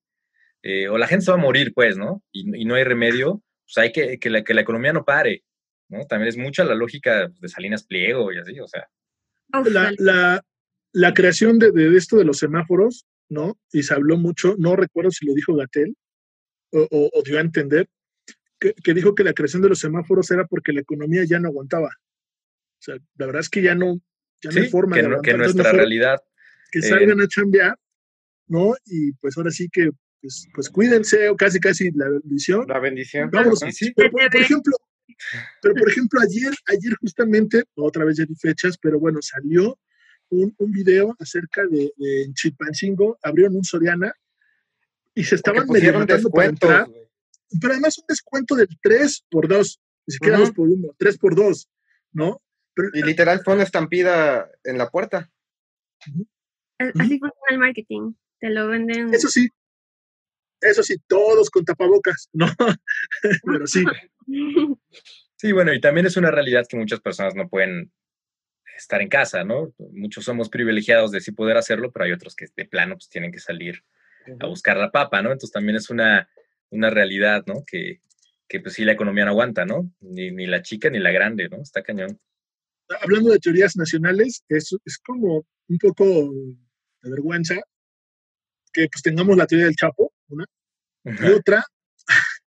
eh, 0.64 0.88
o 0.90 0.98
la 0.98 1.06
gente 1.06 1.26
se 1.26 1.32
va 1.32 1.38
a 1.38 1.40
morir, 1.40 1.72
pues, 1.72 2.00
¿no? 2.00 2.24
Y, 2.32 2.66
no 2.66 2.74
hay 2.74 2.84
remedio, 2.84 3.44
pues 3.68 3.78
hay 3.78 3.92
que 3.92 4.18
que 4.18 4.32
la, 4.32 4.44
que 4.44 4.56
la, 4.56 4.62
economía 4.62 4.92
no 4.92 5.06
pare, 5.06 5.44
¿no? 5.88 6.04
También 6.08 6.30
es 6.30 6.38
mucha 6.38 6.64
la 6.64 6.74
lógica 6.74 7.28
de 7.28 7.48
Salinas 7.48 7.86
Pliego 7.86 8.34
y 8.34 8.40
así, 8.40 8.60
o 8.60 8.68
sea. 8.68 8.90
La, 10.00 10.42
la, 10.94 11.14
creación 11.14 11.60
de, 11.60 11.72
de, 11.72 11.96
esto 11.96 12.18
de 12.18 12.26
los 12.26 12.40
semáforos, 12.40 13.06
¿no? 13.30 13.56
Y 13.72 13.84
se 13.84 13.94
habló 13.94 14.18
mucho, 14.18 14.56
no 14.58 14.76
recuerdo 14.76 15.12
si 15.12 15.28
lo 15.28 15.36
dijo 15.36 15.54
Gatel, 15.54 15.96
o, 16.76 17.24
dio 17.24 17.38
a 17.38 17.42
entender 17.42 17.90
que, 18.60 18.94
dijo 18.94 19.16
que 19.16 19.24
la 19.24 19.34
creación 19.34 19.62
de 19.62 19.70
los 19.70 19.80
semáforos 19.80 20.30
era 20.32 20.46
porque 20.46 20.74
la 20.74 20.82
economía 20.82 21.24
ya 21.26 21.40
no 21.40 21.50
aguantaba. 21.50 21.88
O 21.88 22.82
sea, 22.82 22.96
la 23.18 23.26
verdad 23.26 23.42
es 23.42 23.50
que 23.50 23.62
ya 23.62 23.76
no, 23.76 24.02
ya 24.42 24.52
no 24.52 24.62
hay 24.62 24.70
forma 24.70 24.96
que 24.96 25.04
de 25.04 25.22
Que 25.22 25.34
nuestra 25.38 25.72
realidad. 25.72 26.20
Que 26.72 26.82
salgan 26.82 27.22
a 27.22 27.28
chambear, 27.28 27.78
¿no? 28.48 28.76
Y 28.86 29.14
pues 29.14 29.38
ahora 29.38 29.52
sí 29.52 29.70
que, 29.72 29.92
pues, 30.22 30.48
pues 30.54 30.70
cuídense, 30.70 31.30
o 31.30 31.36
casi 31.36 31.60
casi 31.60 31.92
la 31.92 32.10
bendición. 32.10 32.66
La 32.68 32.80
bendición. 32.80 33.30
Vamos, 33.32 33.60
sí. 33.72 33.94
Pero, 33.96 34.12
por, 34.12 34.36
ejemplo, 34.36 34.76
pero 35.62 35.76
por 35.76 35.90
ejemplo, 35.90 36.20
ayer, 36.22 36.54
ayer 36.68 36.96
justamente, 37.00 37.64
otra 37.76 38.06
vez 38.06 38.18
ya 38.18 38.26
di 38.26 38.36
fechas, 38.36 38.78
pero 38.78 39.00
bueno, 39.00 39.20
salió 39.22 39.80
un, 40.30 40.54
un 40.58 40.72
video 40.72 41.16
acerca 41.20 41.66
de, 41.68 41.92
de 41.96 42.24
en 42.24 42.34
Chilpancingo, 42.34 43.18
abrieron 43.22 43.56
un 43.56 43.64
Soriana 43.64 44.14
y 45.16 45.24
se 45.24 45.36
estaban 45.36 45.68
medio 45.68 46.06
descuentos, 46.06 46.32
para 46.32 46.50
entrar. 46.50 46.88
Pero 47.60 47.74
además 47.74 47.98
un 47.98 48.06
descuento 48.08 48.56
del 48.56 48.68
3 48.82 49.26
por 49.30 49.48
2. 49.48 49.82
ni 50.08 50.14
siquiera 50.14 50.38
dos 50.38 50.52
por 50.52 50.68
uno, 50.68 50.94
tres 50.98 51.18
por 51.18 51.36
dos, 51.36 51.70
¿no? 52.12 52.42
y 52.94 53.02
literal 53.04 53.42
fue 53.44 53.54
una 53.54 53.64
estampida 53.64 54.50
en 54.66 54.78
la 54.78 54.90
puerta. 54.90 55.32
Así 56.78 57.20
funciona 57.20 57.50
el 57.50 57.60
marketing, 57.60 58.14
te 58.40 58.50
lo 58.50 58.68
venden. 58.68 59.14
Eso 59.14 59.30
sí, 59.30 59.48
eso 60.62 60.84
sí, 60.84 60.98
todos 61.08 61.50
con 61.50 61.64
tapabocas, 61.64 62.30
¿no? 62.34 62.48
Pero 63.44 63.68
sí. 63.68 63.84
Sí, 65.38 65.52
bueno, 65.52 65.74
y 65.74 65.82
también 65.82 66.06
es 66.06 66.16
una 66.16 66.32
realidad 66.32 66.66
que 66.68 66.78
muchas 66.78 67.02
personas 67.02 67.36
no 67.36 67.50
pueden 67.50 67.92
estar 68.78 69.02
en 69.02 69.10
casa, 69.10 69.44
¿no? 69.44 69.74
Muchos 69.92 70.24
somos 70.24 70.48
privilegiados 70.50 71.12
de 71.12 71.20
sí 71.20 71.34
poder 71.34 71.58
hacerlo, 71.58 71.92
pero 71.92 72.06
hay 72.06 72.14
otros 72.14 72.38
que 72.38 72.48
de 72.56 72.66
plano 72.66 72.96
pues 72.96 73.10
tienen 73.10 73.34
que 73.34 73.40
salir 73.40 73.84
a 74.40 74.46
buscar 74.48 74.78
la 74.78 74.92
papa, 74.92 75.22
¿no? 75.22 75.32
Entonces 75.32 75.52
también 75.52 75.76
es 75.78 75.90
una, 75.90 76.30
una 76.70 76.90
realidad, 76.90 77.44
¿no? 77.46 77.64
Que, 77.66 78.00
que 78.48 78.60
pues 78.60 78.76
sí 78.76 78.86
la 78.86 78.94
economía 78.94 79.26
no 79.26 79.32
aguanta, 79.32 79.66
¿no? 79.66 79.92
Ni, 80.02 80.32
ni 80.32 80.46
la 80.46 80.62
chica 80.62 80.90
ni 80.90 81.00
la 81.00 81.12
grande, 81.12 81.50
¿no? 81.50 81.62
Está 81.62 81.84
cañón. 81.84 82.20
Hablando 83.02 83.32
de 83.32 83.40
teorías 83.40 83.76
nacionales, 83.76 84.44
es, 84.48 84.76
es 84.86 84.98
como 85.00 85.46
un 85.68 85.78
poco 85.80 86.06
de 87.02 87.10
vergüenza 87.10 87.56
que 88.72 88.88
pues 88.92 89.02
tengamos 89.02 89.38
la 89.38 89.48
teoría 89.48 89.66
del 89.66 89.76
Chapo, 89.76 90.14
una, 90.28 90.46
y 91.06 91.32
otra, 91.32 91.64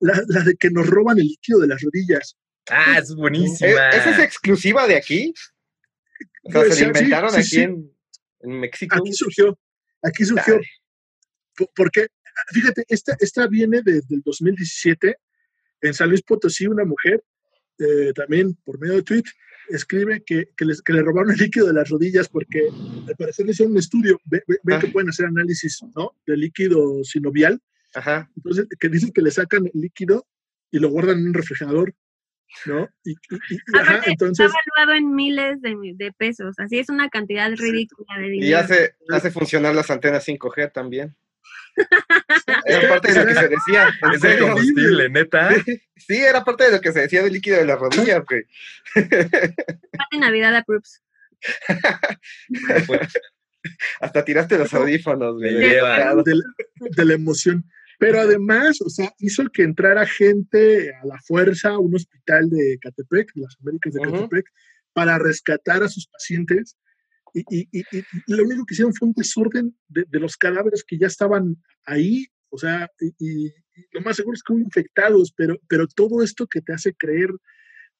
la, 0.00 0.22
la, 0.26 0.42
de 0.42 0.56
que 0.56 0.70
nos 0.70 0.86
roban 0.86 1.18
el 1.18 1.26
líquido 1.26 1.60
de 1.60 1.68
las 1.68 1.82
rodillas. 1.82 2.36
Ah, 2.70 2.98
es 2.98 3.14
buenísima. 3.14 3.90
¿E-, 3.90 3.96
¿Esa 3.96 4.10
es 4.10 4.18
exclusiva 4.20 4.86
de 4.86 4.96
aquí? 4.96 5.34
O 6.44 6.52
sea, 6.52 6.72
se 6.72 6.82
la 6.82 6.86
inventaron 6.88 7.34
aquí 7.34 7.60
En, 7.60 7.92
en, 8.40 8.60
México. 8.60 8.96
Aquí 8.96 9.12
surgió, 9.12 9.58
aquí 10.02 10.24
surgió. 10.24 10.60
Porque, 11.74 12.08
fíjate, 12.52 12.84
esta, 12.88 13.16
esta 13.20 13.46
viene 13.46 13.82
desde 13.84 14.14
el 14.14 14.22
2017. 14.22 15.16
En 15.82 15.94
San 15.94 16.10
Luis 16.10 16.22
Potosí, 16.22 16.66
una 16.66 16.84
mujer, 16.84 17.22
eh, 17.78 18.12
también 18.14 18.54
por 18.64 18.78
medio 18.78 18.96
de 18.96 19.02
tweet, 19.02 19.24
escribe 19.70 20.22
que, 20.24 20.48
que, 20.56 20.64
les, 20.64 20.82
que, 20.82 20.92
le 20.92 21.02
robaron 21.02 21.32
el 21.32 21.38
líquido 21.38 21.66
de 21.66 21.72
las 21.72 21.88
rodillas 21.88 22.28
porque 22.28 22.68
al 23.08 23.16
parecer 23.16 23.46
le 23.46 23.52
hicieron 23.52 23.72
un 23.72 23.78
estudio, 23.78 24.20
ven, 24.24 24.42
que 24.80 24.88
pueden 24.88 25.08
hacer 25.08 25.26
análisis 25.26 25.80
¿no? 25.94 26.16
del 26.26 26.40
líquido 26.40 27.02
sinovial. 27.04 27.60
Ajá. 27.94 28.30
Entonces, 28.36 28.66
que 28.78 28.88
dicen 28.88 29.12
que 29.12 29.22
le 29.22 29.30
sacan 29.30 29.66
el 29.72 29.80
líquido 29.80 30.26
y 30.70 30.78
lo 30.78 30.90
guardan 30.90 31.18
en 31.18 31.28
un 31.28 31.34
refrigerador, 31.34 31.94
¿no? 32.66 32.88
Y, 33.04 33.12
y, 33.12 33.54
y 33.54 33.78
ajá, 33.78 34.02
entonces... 34.06 34.46
Está 34.46 34.58
evaluado 34.76 34.98
en 34.98 35.14
miles 35.14 35.60
de, 35.60 35.76
de, 35.94 36.12
pesos, 36.12 36.54
así 36.58 36.78
es 36.78 36.88
una 36.88 37.08
cantidad 37.08 37.50
ridícula 37.56 38.18
de 38.18 38.28
dinero. 38.28 38.46
Y 38.46 38.52
hace, 38.52 38.94
hace 39.08 39.30
funcionar 39.30 39.74
las 39.74 39.90
antenas 39.90 40.26
5G 40.26 40.72
también. 40.72 41.16
Era 42.66 42.88
parte 42.88 43.12
de 43.12 43.20
lo 43.20 43.26
que 43.26 43.34
se 43.34 43.48
decía. 43.48 43.88
Es 44.14 44.24
el 44.24 44.38
combustible, 44.38 45.08
neta. 45.08 45.50
Sí, 45.96 46.16
era 46.16 46.44
parte 46.44 46.64
de 46.64 46.72
lo 46.72 46.80
que 46.80 46.92
se 46.92 47.00
decía 47.00 47.22
del 47.22 47.32
líquido 47.32 47.58
de 47.58 47.66
la 47.66 47.76
rodilla, 47.76 48.18
güey. 48.20 48.44
Parte 48.94 50.18
Navidad 50.18 50.56
approves. 50.56 51.02
Hasta 54.00 54.24
tiraste 54.24 54.58
los 54.58 54.72
audífonos, 54.74 55.36
güey. 55.36 55.54
De, 55.54 55.80
de, 56.96 57.04
la 57.04 57.14
emoción. 57.14 57.64
Pero 57.98 58.20
además, 58.20 58.80
o 58.80 58.88
sea, 58.88 59.12
hizo 59.18 59.44
que 59.50 59.62
entrara 59.62 60.06
gente 60.06 60.94
a 60.94 61.06
la 61.06 61.18
fuerza 61.20 61.70
a 61.70 61.78
un 61.78 61.94
hospital 61.94 62.48
de 62.48 62.78
Catepec, 62.80 63.30
las 63.34 63.56
Américas 63.60 63.92
de 63.92 64.00
Catepec, 64.00 64.46
uh 64.46 64.48
-huh. 64.48 64.92
para 64.94 65.18
rescatar 65.18 65.82
a 65.82 65.88
sus 65.88 66.06
pacientes 66.06 66.76
y, 67.34 67.40
y, 67.50 67.68
y, 67.72 67.84
y, 67.98 68.02
lo 68.26 68.44
único 68.44 68.64
que 68.64 68.74
hicieron 68.74 68.94
fue 68.94 69.08
un 69.08 69.14
desorden 69.14 69.76
de, 69.88 70.04
de, 70.08 70.20
los 70.20 70.36
cadáveres 70.36 70.84
que 70.84 70.98
ya 70.98 71.06
estaban 71.06 71.56
ahí, 71.84 72.26
o 72.50 72.58
sea, 72.58 72.90
y, 73.18 73.52
lo 73.92 74.00
más 74.02 74.16
seguro 74.16 74.34
es 74.34 74.42
que 74.42 74.52
hubo 74.52 74.60
infectados, 74.60 75.32
pero, 75.36 75.58
pero 75.68 75.86
todo 75.86 76.22
esto 76.22 76.46
que 76.46 76.60
te 76.60 76.72
hace 76.72 76.94
creer, 76.94 77.30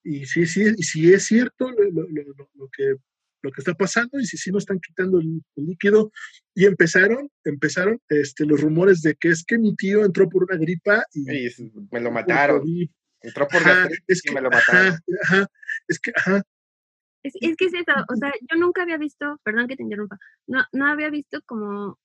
y 0.03 0.26
si, 0.26 0.47
si, 0.47 0.62
y 0.62 0.83
si 0.83 1.12
es 1.12 1.24
cierto 1.24 1.70
lo, 1.70 1.85
lo, 1.91 2.09
lo, 2.09 2.51
lo, 2.55 2.68
que, 2.68 2.95
lo 3.43 3.51
que 3.51 3.61
está 3.61 3.74
pasando, 3.74 4.18
y 4.18 4.26
si 4.26 4.37
sí 4.37 4.51
nos 4.51 4.62
están 4.62 4.81
quitando 4.81 5.20
el, 5.20 5.43
el, 5.57 5.66
líquido, 5.66 6.12
y 6.55 6.66
empezaron, 6.66 7.31
empezaron 7.45 8.01
este, 8.09 8.45
los 8.45 8.61
rumores 8.61 9.03
de 9.03 9.14
que 9.14 9.28
es 9.28 9.45
que 9.45 9.59
mi 9.59 9.74
tío 9.76 10.05
entró 10.05 10.28
por 10.28 10.45
una 10.45 10.57
gripa 10.57 11.05
y... 11.12 11.24
me 11.91 12.01
lo 12.01 12.11
mataron. 12.11 12.62
Entró 13.22 13.47
por 13.49 13.61
ajá, 13.61 13.89
es 14.07 14.22
que, 14.22 14.31
y 14.31 14.35
me 14.35 14.41
lo 14.41 14.51
mataron. 14.51 14.87
Ajá, 14.87 15.01
ajá, 15.22 15.47
es 15.89 16.01
que, 16.01 16.12
ajá, 16.16 16.43
es, 17.23 17.35
es, 17.41 17.57
que 17.57 17.66
es 17.66 17.75
eso, 17.75 17.93
o 18.09 18.16
sea, 18.16 18.33
yo 18.51 18.59
nunca 18.59 18.83
había 18.83 18.99
visto, 18.99 19.39
perdón 19.43 19.68
que 19.68 19.77
te 19.77 19.83
interrumpa, 19.83 20.18
no, 20.47 20.64
no 20.73 20.87
había 20.87 21.11
visto 21.11 21.41
como 21.47 21.99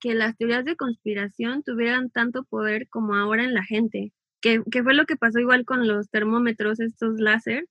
que 0.00 0.14
las 0.14 0.36
teorías 0.36 0.64
de 0.64 0.76
conspiración 0.76 1.62
tuvieran 1.62 2.10
tanto 2.10 2.44
poder 2.44 2.88
como 2.88 3.14
ahora 3.14 3.44
en 3.44 3.54
la 3.54 3.64
gente, 3.64 4.12
que, 4.40 4.62
que 4.70 4.82
fue 4.82 4.94
lo 4.94 5.06
que 5.06 5.16
pasó 5.16 5.38
igual 5.38 5.64
con 5.64 5.86
los 5.88 6.10
termómetros 6.10 6.80
estos 6.80 7.20
láser, 7.20 7.64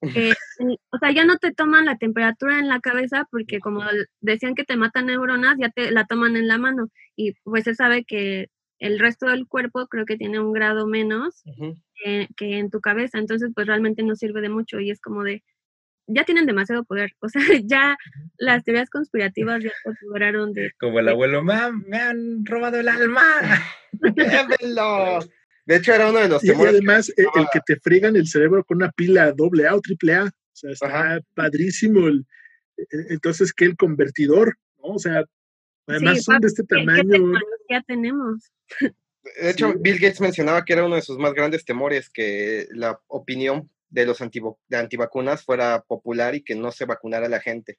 que, 0.00 0.32
o 0.90 0.98
sea, 0.98 1.12
ya 1.12 1.24
no 1.24 1.36
te 1.38 1.52
toman 1.52 1.86
la 1.86 1.96
temperatura 1.96 2.58
en 2.58 2.68
la 2.68 2.80
cabeza 2.80 3.26
porque 3.30 3.60
como 3.60 3.82
decían 4.20 4.54
que 4.54 4.64
te 4.64 4.76
matan 4.76 5.06
neuronas, 5.06 5.56
ya 5.58 5.70
te 5.70 5.90
la 5.90 6.06
toman 6.06 6.36
en 6.36 6.48
la 6.48 6.58
mano 6.58 6.88
y 7.16 7.32
pues 7.44 7.64
se 7.64 7.74
sabe 7.74 8.04
que 8.04 8.48
el 8.78 8.98
resto 8.98 9.26
del 9.26 9.46
cuerpo 9.46 9.86
creo 9.86 10.04
que 10.06 10.16
tiene 10.16 10.40
un 10.40 10.52
grado 10.52 10.86
menos 10.86 11.42
uh 11.44 11.50
-huh. 11.52 11.82
que, 11.94 12.28
que 12.36 12.58
en 12.58 12.70
tu 12.70 12.80
cabeza, 12.80 13.18
entonces 13.18 13.50
pues 13.54 13.66
realmente 13.66 14.02
no 14.02 14.16
sirve 14.16 14.40
de 14.40 14.48
mucho 14.48 14.80
y 14.80 14.90
es 14.90 15.00
como 15.00 15.22
de, 15.22 15.42
ya 16.06 16.24
tienen 16.24 16.46
demasiado 16.46 16.84
poder. 16.84 17.12
O 17.20 17.28
sea, 17.28 17.42
ya 17.64 17.96
las 18.36 18.64
teorías 18.64 18.90
conspirativas 18.90 19.62
ya 19.62 19.70
se 19.82 19.90
apoderaron 19.90 20.52
de. 20.52 20.72
Como 20.78 21.00
el 21.00 21.08
abuelo, 21.08 21.42
Mam, 21.42 21.84
me 21.86 21.98
han 21.98 22.44
robado 22.44 22.78
el 22.80 22.88
alma. 22.88 23.22
¡Llévenlo! 24.16 25.20
De 25.64 25.76
hecho, 25.76 25.94
era 25.94 26.10
uno 26.10 26.18
de 26.18 26.28
los 26.28 26.44
y, 26.44 26.48
temores. 26.48 26.72
Y 26.72 26.76
además, 26.76 27.12
que... 27.14 27.22
el, 27.22 27.46
que 27.52 27.60
te 27.64 27.76
friegan 27.76 28.16
el 28.16 28.26
cerebro 28.26 28.64
con 28.64 28.78
una 28.78 28.90
pila 28.90 29.32
doble 29.32 29.66
A 29.66 29.76
o 29.76 29.80
triple 29.80 30.14
A. 30.14 30.24
O 30.24 30.54
sea, 30.54 30.70
está 30.70 30.86
Ajá. 30.86 31.20
padrísimo. 31.34 32.08
El, 32.08 32.26
entonces, 33.10 33.52
que 33.52 33.64
el 33.64 33.76
convertidor, 33.76 34.56
¿no? 34.78 34.94
O 34.94 34.98
sea, 34.98 35.24
además 35.86 36.18
sí, 36.18 36.24
son 36.24 36.40
de 36.40 36.48
este 36.48 36.64
tamaño. 36.64 37.32
Ya 37.70 37.80
tenemos. 37.82 38.50
De 38.80 39.50
hecho, 39.50 39.70
sí. 39.72 39.78
Bill 39.80 40.00
Gates 40.00 40.20
mencionaba 40.20 40.64
que 40.64 40.72
era 40.72 40.84
uno 40.84 40.96
de 40.96 41.02
sus 41.02 41.16
más 41.18 41.32
grandes 41.32 41.64
temores, 41.64 42.10
que 42.10 42.66
la 42.72 42.98
opinión 43.06 43.70
de 43.92 44.06
los 44.06 44.18
de 44.18 44.76
antivacunas 44.76 45.44
fuera 45.44 45.82
popular 45.82 46.34
y 46.34 46.42
que 46.42 46.54
no 46.54 46.72
se 46.72 46.86
vacunara 46.86 47.28
la 47.28 47.40
gente, 47.40 47.78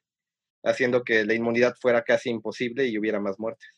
haciendo 0.62 1.02
que 1.02 1.24
la 1.24 1.34
inmunidad 1.34 1.74
fuera 1.80 2.02
casi 2.02 2.30
imposible 2.30 2.86
y 2.86 2.96
hubiera 2.96 3.20
más 3.20 3.38
muertes. 3.38 3.68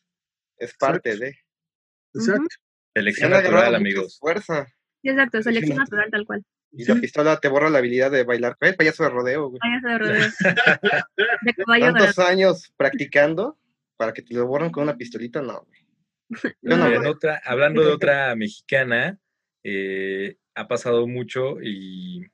Es 0.58 0.76
parte 0.76 1.10
Exacto. 1.10 1.24
de. 1.24 2.20
Exacto. 2.20 2.56
Selección 2.94 3.30
natural, 3.30 3.74
amigos. 3.74 4.18
Fuerza. 4.20 4.66
Exacto, 5.02 5.42
selección 5.42 5.78
natural 5.78 6.10
tal 6.10 6.26
cual. 6.26 6.44
Y 6.72 6.84
sí. 6.84 6.92
la 6.92 7.00
pistola 7.00 7.36
te 7.38 7.48
borra 7.48 7.70
la 7.70 7.78
habilidad 7.78 8.10
de 8.10 8.24
bailar. 8.24 8.56
El 8.60 8.76
payaso 8.76 9.04
de 9.04 9.10
rodeo, 9.10 9.48
güey. 9.48 9.60
Payaso 9.60 9.88
de 9.88 9.98
rodeo. 9.98 10.30
de 11.42 11.54
caballo 11.54 11.84
Tantos 11.86 12.16
de 12.16 12.22
años 12.22 12.72
practicando 12.76 13.58
para 13.96 14.12
que 14.12 14.22
te 14.22 14.34
lo 14.34 14.46
borran 14.46 14.70
con 14.70 14.82
una 14.82 14.96
pistolita, 14.96 15.40
no, 15.40 15.64
güey. 15.66 15.80
No, 16.60 16.76
no, 16.76 16.90
no. 16.90 17.10
Otra, 17.10 17.40
hablando 17.44 17.82
de 17.82 17.92
otra 17.92 18.34
mexicana, 18.34 19.18
eh, 19.62 20.36
ha 20.56 20.66
pasado 20.66 21.06
mucho 21.06 21.60
y 21.62 22.24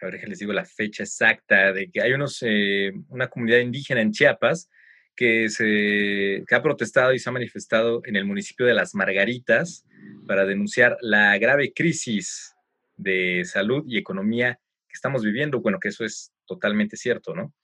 a 0.00 0.06
ver, 0.06 0.28
les 0.28 0.38
digo 0.38 0.52
la 0.52 0.64
fecha 0.64 1.02
exacta 1.02 1.72
de 1.72 1.90
que 1.90 2.00
hay 2.00 2.12
unos, 2.12 2.38
eh, 2.42 2.92
una 3.08 3.28
comunidad 3.28 3.58
indígena 3.58 4.00
en 4.00 4.12
Chiapas 4.12 4.70
que, 5.14 5.48
se, 5.48 6.44
que 6.46 6.54
ha 6.54 6.62
protestado 6.62 7.12
y 7.12 7.18
se 7.18 7.28
ha 7.28 7.32
manifestado 7.32 8.00
en 8.04 8.16
el 8.16 8.24
municipio 8.24 8.64
de 8.66 8.74
Las 8.74 8.94
Margaritas 8.94 9.84
para 10.26 10.46
denunciar 10.46 10.96
la 11.00 11.36
grave 11.38 11.72
crisis 11.74 12.54
de 12.96 13.42
salud 13.44 13.84
y 13.86 13.98
economía 13.98 14.58
que 14.88 14.94
estamos 14.94 15.22
viviendo. 15.22 15.60
Bueno, 15.60 15.78
que 15.78 15.88
eso 15.88 16.04
es 16.04 16.32
totalmente 16.46 16.96
cierto, 16.96 17.34
¿no? 17.34 17.54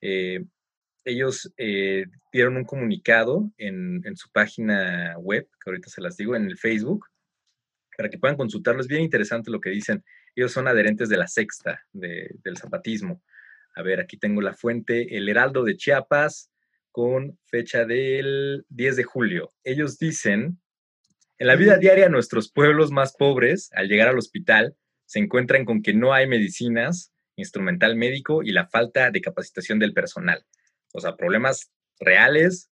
Eh, 0.00 0.44
ellos 1.04 1.52
eh, 1.56 2.04
dieron 2.32 2.56
un 2.58 2.64
comunicado 2.64 3.50
en, 3.56 4.02
en, 4.04 4.16
su 4.16 4.30
página 4.30 5.16
web, 5.18 5.48
que 5.64 5.70
ahorita 5.70 5.88
se 5.88 6.02
las 6.02 6.18
digo, 6.18 6.36
en 6.36 6.44
el 6.44 6.58
Facebook, 6.58 7.06
para 7.98 8.10
que 8.10 8.18
puedan 8.18 8.36
consultarlo. 8.36 8.80
Es 8.80 8.86
bien 8.86 9.02
interesante 9.02 9.50
lo 9.50 9.60
que 9.60 9.70
dicen. 9.70 10.04
Ellos 10.36 10.52
son 10.52 10.68
adherentes 10.68 11.08
de 11.08 11.16
la 11.16 11.26
sexta, 11.26 11.84
de, 11.92 12.30
del 12.44 12.56
zapatismo. 12.56 13.24
A 13.74 13.82
ver, 13.82 13.98
aquí 13.98 14.16
tengo 14.16 14.40
la 14.40 14.54
fuente, 14.54 15.16
el 15.16 15.28
Heraldo 15.28 15.64
de 15.64 15.76
Chiapas, 15.76 16.48
con 16.92 17.40
fecha 17.46 17.84
del 17.84 18.64
10 18.68 18.96
de 18.96 19.02
julio. 19.02 19.50
Ellos 19.64 19.98
dicen, 19.98 20.60
en 21.38 21.46
la 21.48 21.56
vida 21.56 21.76
diaria 21.76 22.08
nuestros 22.08 22.52
pueblos 22.52 22.92
más 22.92 23.16
pobres, 23.16 23.68
al 23.72 23.88
llegar 23.88 24.06
al 24.06 24.18
hospital, 24.18 24.76
se 25.04 25.18
encuentran 25.18 25.64
con 25.64 25.82
que 25.82 25.92
no 25.92 26.14
hay 26.14 26.28
medicinas, 26.28 27.12
instrumental 27.34 27.96
médico 27.96 28.44
y 28.44 28.52
la 28.52 28.68
falta 28.68 29.10
de 29.10 29.20
capacitación 29.20 29.80
del 29.80 29.92
personal. 29.92 30.44
O 30.92 31.00
sea, 31.00 31.16
problemas 31.16 31.72
reales, 31.98 32.70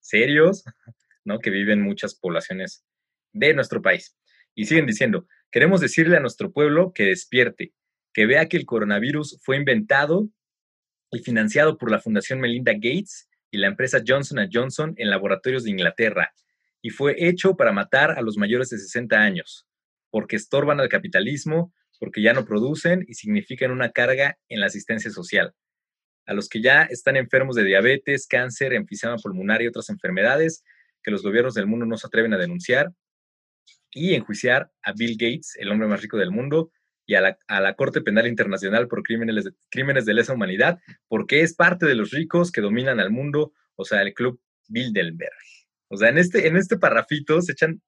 serios, 0.00 0.64
¿no? 1.24 1.38
Que 1.38 1.50
viven 1.50 1.82
muchas 1.82 2.16
poblaciones 2.16 2.84
de 3.32 3.54
nuestro 3.54 3.80
país. 3.80 4.16
Y 4.56 4.64
siguen 4.64 4.86
diciendo, 4.86 5.28
queremos 5.52 5.80
decirle 5.82 6.16
a 6.16 6.20
nuestro 6.20 6.50
pueblo 6.50 6.92
que 6.92 7.04
despierte, 7.04 7.74
que 8.12 8.24
vea 8.24 8.48
que 8.48 8.56
el 8.56 8.64
coronavirus 8.64 9.38
fue 9.42 9.58
inventado 9.58 10.30
y 11.12 11.18
financiado 11.20 11.76
por 11.76 11.90
la 11.90 12.00
Fundación 12.00 12.40
Melinda 12.40 12.72
Gates 12.72 13.28
y 13.50 13.58
la 13.58 13.68
empresa 13.68 14.02
Johnson 14.04 14.48
Johnson 14.50 14.94
en 14.96 15.10
laboratorios 15.10 15.62
de 15.62 15.70
Inglaterra, 15.70 16.32
y 16.80 16.88
fue 16.88 17.14
hecho 17.28 17.54
para 17.54 17.72
matar 17.72 18.12
a 18.12 18.22
los 18.22 18.38
mayores 18.38 18.70
de 18.70 18.78
60 18.78 19.16
años. 19.16 19.66
porque 20.08 20.36
estorban 20.36 20.80
al 20.80 20.88
capitalismo, 20.88 21.74
porque 21.98 22.22
ya 22.22 22.32
no 22.32 22.46
producen 22.46 23.04
y 23.06 23.14
significan 23.14 23.70
una 23.70 23.90
carga 23.90 24.38
en 24.48 24.60
la 24.60 24.66
asistencia 24.66 25.10
social. 25.10 25.52
A 26.24 26.32
los 26.32 26.48
que 26.48 26.62
ya 26.62 26.84
están 26.84 27.16
enfermos 27.16 27.54
de 27.54 27.64
diabetes, 27.64 28.26
cáncer, 28.26 28.72
enfisema 28.72 29.16
pulmonar 29.16 29.60
y 29.60 29.66
otras 29.66 29.90
enfermedades 29.90 30.64
que 31.02 31.10
los 31.10 31.22
gobiernos 31.22 31.52
del 31.52 31.66
mundo 31.66 31.84
no 31.84 31.98
se 31.98 32.06
atreven 32.06 32.32
a 32.32 32.38
denunciar 32.38 32.92
y 33.96 34.14
enjuiciar 34.14 34.70
a 34.82 34.92
Bill 34.92 35.16
Gates, 35.18 35.56
el 35.58 35.72
hombre 35.72 35.88
más 35.88 36.02
rico 36.02 36.18
del 36.18 36.30
mundo, 36.30 36.70
y 37.06 37.14
a 37.14 37.20
la, 37.48 37.74
Corte 37.74 38.02
Penal 38.02 38.26
Internacional 38.26 38.88
por 38.88 39.02
crímenes 39.02 39.44
de, 39.44 39.52
crímenes 39.70 40.04
de 40.04 40.12
lesa 40.12 40.34
humanidad, 40.34 40.78
porque 41.08 41.40
es 41.40 41.54
parte 41.54 41.86
de 41.86 41.94
los 41.94 42.10
ricos 42.10 42.52
que 42.52 42.60
dominan 42.60 43.00
al 43.00 43.10
mundo, 43.10 43.54
o 43.74 43.84
sea, 43.84 44.02
el 44.02 44.12
club 44.12 44.38
Bilderberg. 44.68 45.32
O 45.88 45.96
sea, 45.96 46.10
en 46.10 46.18
este, 46.18 46.46
en 46.46 46.56
este 46.56 46.76
parrafito 46.76 47.40
se 47.40 47.52
echan 47.52 47.80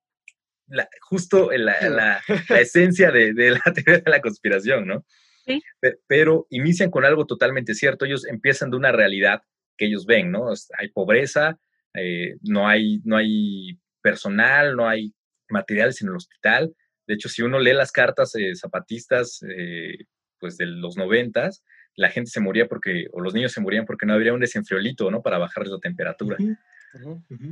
justo 1.00 1.50
la, 1.56 2.22
esencia 2.58 3.10
de, 3.10 3.32
la 3.34 3.60
teoría 3.74 3.98
de 3.98 4.10
la 4.10 4.22
conspiración, 4.22 4.86
¿no? 4.86 5.04
Sí. 5.44 5.62
Pero, 6.06 6.46
inician 6.48 6.90
con 6.90 7.04
algo 7.04 7.26
totalmente 7.26 7.74
cierto. 7.74 8.06
Ellos 8.06 8.26
empiezan 8.26 8.70
de 8.70 8.76
una 8.76 8.92
realidad 8.92 9.42
que 9.76 9.86
ellos 9.86 10.06
ven, 10.06 10.30
¿no? 10.30 10.48
Hay 10.78 10.88
pobreza, 10.88 11.58
eh, 11.92 12.36
no, 12.42 12.66
hay, 12.66 13.00
no 13.04 13.16
hay 13.16 13.78
personal, 14.00 14.74
no 14.76 14.88
hay 14.88 15.12
materiales 15.50 16.00
en 16.02 16.08
el 16.08 16.16
hospital. 16.16 16.74
De 17.06 17.14
hecho, 17.14 17.28
si 17.28 17.42
uno 17.42 17.58
lee 17.58 17.72
las 17.72 17.90
cartas 17.90 18.34
eh, 18.34 18.54
zapatistas, 18.54 19.42
eh, 19.48 20.04
pues 20.38 20.56
de 20.56 20.66
los 20.66 20.96
noventas, 20.96 21.64
la 21.96 22.10
gente 22.10 22.30
se 22.30 22.40
moría 22.40 22.68
porque, 22.68 23.06
o 23.12 23.20
los 23.20 23.34
niños 23.34 23.52
se 23.52 23.60
morían 23.60 23.86
porque 23.86 24.06
no 24.06 24.12
habría 24.12 24.34
un 24.34 24.40
desenfriolito, 24.40 25.10
¿no? 25.10 25.22
Para 25.22 25.38
bajar 25.38 25.66
la 25.66 25.80
temperatura. 25.80 26.36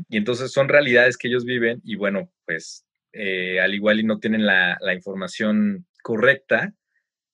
Y 0.09 0.17
entonces 0.17 0.53
son 0.53 0.69
realidades 0.69 1.17
que 1.17 1.29
ellos 1.29 1.45
viven 1.45 1.81
y 1.85 1.97
bueno, 1.97 2.31
pues 2.45 2.87
eh, 3.13 3.61
al 3.61 3.75
igual 3.75 4.01
y 4.01 4.05
no 4.05 4.19
tienen 4.19 4.47
la, 4.47 4.79
información 4.95 5.87
correcta, 6.03 6.75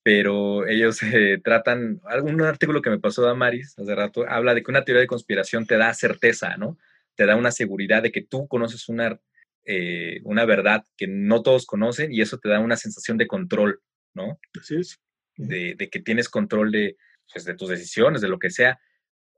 pero 0.03 0.67
ellos 0.67 1.01
tratan, 1.45 2.01
algún 2.05 2.41
artículo 2.43 2.83
que 2.83 2.91
me 2.91 3.01
pasó 3.01 3.23
Damaris 3.23 3.79
hace 3.79 3.95
rato, 3.95 4.25
habla 4.29 4.55
de 4.55 4.63
que 4.63 4.71
una 4.71 4.85
teoría 4.85 5.01
de 5.01 5.07
conspiración 5.07 5.67
te 5.67 5.77
da 5.77 5.93
certeza, 5.95 6.57
¿no? 6.57 6.79
Te 7.15 7.27
da 7.27 7.37
una 7.37 7.51
seguridad 7.51 8.03
de 8.03 8.11
que 8.11 8.23
tú 8.23 8.49
conoces 8.49 8.89
una, 8.89 9.21
eh, 9.65 10.21
una 10.25 10.45
verdad 10.45 10.85
que 10.97 11.07
no 11.07 11.43
todos 11.43 11.67
conocen 11.67 12.13
y 12.13 12.21
eso 12.21 12.39
te 12.39 12.49
da 12.49 12.61
una 12.61 12.77
sensación 12.77 13.17
de 13.17 13.27
control, 13.27 13.81
¿no? 14.15 14.39
Así 14.61 14.77
es. 14.77 15.01
De, 15.37 15.77
que 15.91 16.01
tienes 16.01 16.29
control 16.29 16.73
de, 16.73 16.97
pues, 17.33 17.45
de 17.45 17.55
tus 17.55 17.69
decisiones, 17.69 18.21
de 18.21 18.29
lo 18.29 18.39
que 18.39 18.51
sea, 18.51 18.79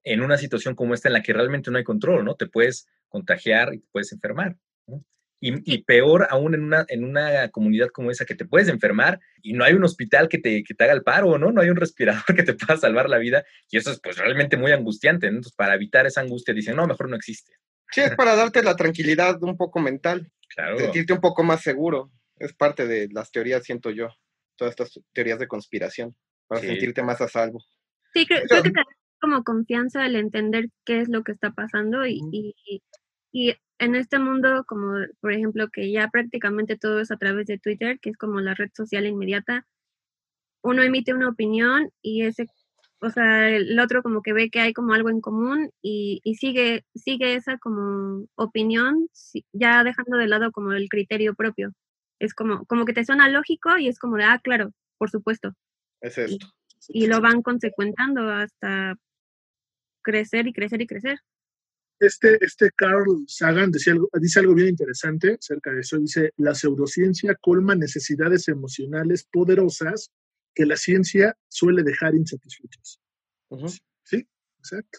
en 0.03 0.22
una 0.22 0.39
situación 0.39 0.75
como 0.75 0.95
esta 0.95 1.09
en 1.09 1.14
la 1.14 1.22
que 1.22 1.33
realmente 1.33 1.70
no 1.70 1.79
hay 1.79 1.85
control, 1.85 2.25
¿no? 2.25 2.35
Te 2.35 2.47
puedes 2.47 2.87
contagiar 3.09 3.75
y 3.75 3.79
te 3.79 3.87
puedes 3.93 4.12
enfermar. 4.12 4.57
¿no? 4.87 5.05
Y, 5.41 5.83
peor 5.85 6.27
aún 6.31 6.55
en 6.55 6.62
una, 6.62 6.87
en 6.89 7.05
una 7.05 7.51
comunidad 7.51 7.89
como 7.89 8.11
esa 8.11 8.25
que 8.25 8.35
te 8.35 8.47
puedes 8.47 8.68
enfermar 8.68 9.20
y 9.43 9.53
no 9.53 9.62
hay 9.64 9.75
un 9.75 9.85
hospital 9.85 10.29
que 10.29 10.39
te, 10.39 10.64
que 10.64 10.75
te 10.75 10.85
haga 10.85 10.95
el 10.95 11.03
paro, 11.03 11.37
¿no? 11.37 11.53
No 11.53 11.61
hay 11.61 11.68
un 11.68 11.77
respirador 11.77 12.25
que 12.35 12.43
te 12.43 12.55
pueda 12.55 12.79
salvar 12.79 13.11
la 13.11 13.18
vida 13.18 13.45
y 13.70 13.77
eso 13.77 13.91
es 13.91 14.01
pues 14.01 14.16
realmente 14.16 14.57
muy 14.57 14.72
angustiante, 14.72 15.27
Entonces 15.27 15.53
para 15.53 15.75
evitar 15.75 16.07
esa 16.07 16.22
angustia 16.22 16.55
dicen, 16.55 16.77
no, 16.77 16.87
mejor 16.87 17.11
no 17.11 17.16
existe. 17.16 17.53
Sí, 17.91 18.01
es 18.01 18.14
para 18.16 18.35
darte 18.35 18.62
la 18.62 18.76
tranquilidad 18.76 19.43
un 19.43 19.57
poco 19.57 19.80
mental, 19.80 20.30
claro. 20.55 20.78
sentirte 20.78 21.12
un 21.12 21.20
poco 21.20 21.45
más 21.45 21.62
seguro, 21.62 22.11
es 22.39 22.53
parte 22.53 22.87
de 22.87 23.09
las 23.12 23.30
teorías, 23.30 23.64
siento 23.64 23.91
yo, 23.91 24.09
todas 24.57 24.72
estas 24.72 25.01
teorías 25.12 25.39
de 25.39 25.49
conspiración, 25.49 26.16
para 26.47 26.61
sentirte 26.61 27.03
más 27.03 27.20
a 27.20 27.28
salvo. 27.28 27.64
Sí, 28.12 28.26
creo, 28.26 28.43
que 28.43 28.70
te 28.70 28.70
da 28.70 28.85
como 29.20 29.43
confianza 29.43 30.07
el 30.07 30.16
entender 30.16 30.66
qué 30.85 31.01
es 31.01 31.09
lo 31.09 31.22
que 31.24 31.32
está 31.32 31.53
pasando 31.53 32.07
y, 32.07 32.20
y, 32.30 32.82
y 33.32 33.55
en 33.78 33.95
este 33.95 34.18
mundo, 34.18 34.64
como 34.66 34.95
por 35.20 35.32
ejemplo 35.32 35.68
que 35.68 35.91
ya 35.91 36.09
prácticamente 36.09 36.76
todo 36.76 37.01
es 37.01 37.11
a 37.11 37.16
través 37.16 37.47
de 37.47 37.59
Twitter, 37.59 37.99
que 38.01 38.11
es 38.11 38.16
como 38.16 38.41
la 38.41 38.55
red 38.55 38.70
social 38.74 39.07
inmediata, 39.07 39.66
uno 40.62 40.82
emite 40.82 41.12
una 41.12 41.28
opinión 41.28 41.91
y 42.01 42.22
ese, 42.22 42.47
o 43.05 43.11
sea, 43.11 43.50
el 43.50 43.78
otro 43.78 44.02
como 44.02 44.22
que 44.22 44.32
ve 44.32 44.50
que 44.50 44.61
hay 44.61 44.72
como 44.72 44.94
algo 44.94 45.11
en 45.11 45.20
común 45.20 45.70
y, 45.82 46.20
sigue, 46.38 46.84
sigue 46.94 47.34
esa 47.34 47.59
como 47.59 48.26
opinión, 48.34 49.09
ya 49.52 49.84
dejando 49.84 50.16
de 50.16 50.26
lado 50.26 50.52
como 50.52 50.72
el 50.72 50.88
criterio 50.88 51.34
propio. 51.34 51.72
Es 52.18 52.34
como, 52.34 52.64
como 52.66 52.84
que 52.84 52.92
te 52.92 53.05
suena 53.05 53.28
lógico 53.28 53.76
y 53.76 53.88
es 53.88 53.98
como 53.98 54.16
de, 54.16 54.24
ah, 54.24 54.40
claro, 54.42 54.72
por 54.98 55.11
supuesto. 55.11 55.52
Es 56.00 56.18
esto. 56.18 56.46
y 56.88 57.07
lo 57.07 57.20
van 57.20 57.42
consecuentando 57.42 58.30
hasta 58.30 58.94
crecer 60.02 60.46
y 60.46 60.52
crecer 60.52 60.82
y 60.82 60.86
crecer 60.86 61.18
este, 62.00 62.38
este 62.44 62.70
Carl 62.72 63.24
Sagan 63.26 63.70
dice 63.70 63.92
algo, 63.92 64.09
dice 64.20 64.40
algo 64.40 64.55
bien 64.55 64.68
interesante 64.68 65.36
acerca 65.40 65.72
de 65.72 65.80
eso. 65.80 65.98
Dice, 65.98 66.32
la 66.36 66.55
pseudociencia 66.55 67.36
colma 67.40 67.74
necesidades 67.74 68.48
emocionales 68.48 69.26
poderosas 69.30 70.11
que 70.55 70.66
la 70.66 70.76
ciencia 70.76 71.36
suele 71.48 71.82
dejar 71.82 72.14
insatisfechas. 72.14 73.00
Sí, 74.05 74.26
exacto. 74.59 74.98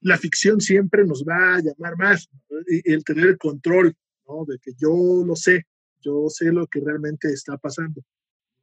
La 0.00 0.18
ficción 0.18 0.60
siempre 0.60 1.04
nos 1.04 1.24
va 1.24 1.56
a 1.56 1.60
llamar 1.60 1.96
más, 1.96 2.28
y, 2.66 2.92
el 2.92 3.04
tener 3.04 3.26
el 3.26 3.38
control, 3.38 3.94
¿no? 4.26 4.44
De 4.46 4.58
que 4.58 4.72
yo 4.76 5.24
lo 5.24 5.36
sé, 5.36 5.66
yo 6.00 6.28
sé 6.28 6.52
lo 6.52 6.66
que 6.66 6.80
realmente 6.80 7.28
está 7.28 7.56
pasando. 7.56 8.02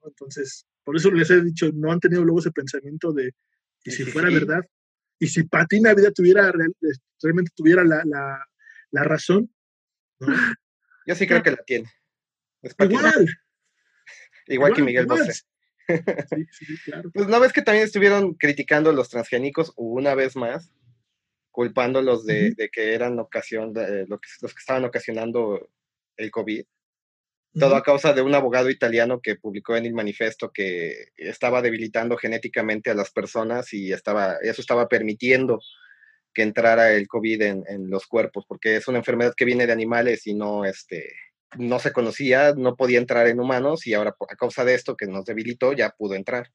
Entonces, 0.03 0.65
por 0.83 0.95
eso 0.95 1.11
les 1.11 1.29
he 1.29 1.41
dicho, 1.41 1.71
no 1.73 1.91
han 1.91 1.99
tenido 1.99 2.23
luego 2.23 2.39
ese 2.39 2.51
pensamiento 2.51 3.13
de, 3.13 3.33
y 3.83 3.91
si 3.91 4.03
fuera 4.03 4.29
verdad, 4.29 4.61
y 5.19 5.27
si 5.27 5.43
Pati 5.43 5.81
Navidad 5.81 6.11
tuviera 6.13 6.51
realmente 6.51 7.51
tuviera 7.55 7.83
la, 7.83 8.03
la, 8.05 9.03
razón, 9.03 9.51
Yo 11.05 11.15
sí 11.15 11.25
creo 11.25 11.41
que 11.41 11.51
la 11.51 11.63
tiene. 11.65 11.89
igual. 12.61 13.27
igual. 14.47 14.73
que 14.73 14.83
Miguel 14.83 15.05
Bosé. 15.05 15.41
Sí, 16.29 16.45
sí, 16.51 16.77
claro. 16.85 17.11
Pues 17.13 17.27
no 17.27 17.39
ves 17.39 17.53
que 17.53 17.61
también 17.61 17.85
estuvieron 17.85 18.33
criticando 18.35 18.89
a 18.89 18.93
los 18.93 19.09
transgénicos 19.09 19.73
una 19.75 20.15
vez 20.15 20.35
más, 20.35 20.71
culpándolos 21.51 22.25
de, 22.25 22.51
de 22.51 22.69
que 22.69 22.93
eran 22.93 23.19
ocasión, 23.19 23.73
de, 23.73 24.05
lo 24.07 24.19
que, 24.19 24.29
los 24.41 24.53
que 24.53 24.59
estaban 24.59 24.85
ocasionando 24.85 25.69
el 26.17 26.31
COVID. 26.31 26.63
Todo 27.59 27.75
a 27.75 27.83
causa 27.83 28.13
de 28.13 28.21
un 28.21 28.35
abogado 28.35 28.69
italiano 28.69 29.21
que 29.21 29.35
publicó 29.35 29.75
en 29.75 29.87
el 29.87 29.93
manifiesto 29.93 30.51
que 30.51 31.07
estaba 31.17 31.63
debilitando 31.63 32.15
genéticamente 32.15 32.91
a 32.91 32.93
las 32.93 33.09
personas 33.09 33.73
y 33.73 33.91
estaba, 33.91 34.37
eso 34.43 34.61
estaba 34.61 34.87
permitiendo 34.87 35.59
que 36.33 36.43
entrara 36.43 36.93
el 36.93 37.07
COVID 37.07 37.41
en, 37.41 37.89
los 37.89 38.05
cuerpos, 38.05 38.45
porque 38.47 38.75
es 38.75 38.87
una 38.87 38.99
enfermedad 38.99 39.33
que 39.35 39.45
viene 39.45 39.65
de 39.65 39.73
animales 39.73 40.27
y 40.27 40.35
no, 40.35 40.63
este, 40.63 41.11
no 41.57 41.79
se 41.79 41.91
conocía, 41.91 42.53
no 42.55 42.75
podía 42.75 42.99
entrar 42.99 43.27
en 43.27 43.39
humanos 43.39 43.87
y 43.87 43.93
ahora 43.93 44.15
a 44.29 44.35
causa 44.35 44.65
de 44.65 44.75
esto 44.75 44.95
que 44.95 45.07
nos 45.07 45.25
debilitó 45.25 45.73
ya 45.73 45.89
pudo 45.91 46.15
entrar. 46.15 46.51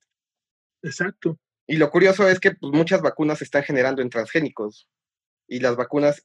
Exacto. 0.83 1.39
Y 1.67 1.77
lo 1.77 1.91
curioso 1.91 2.29
es 2.29 2.41
que 2.41 2.53
pues, 2.53 2.73
muchas 2.73 3.01
vacunas 3.03 3.39
se 3.39 3.45
están 3.45 3.63
generando 3.65 4.03
en 4.03 4.11
transgénicos 4.11 4.89
y 5.49 5.61
las 5.61 5.77
vacunas 5.77 6.25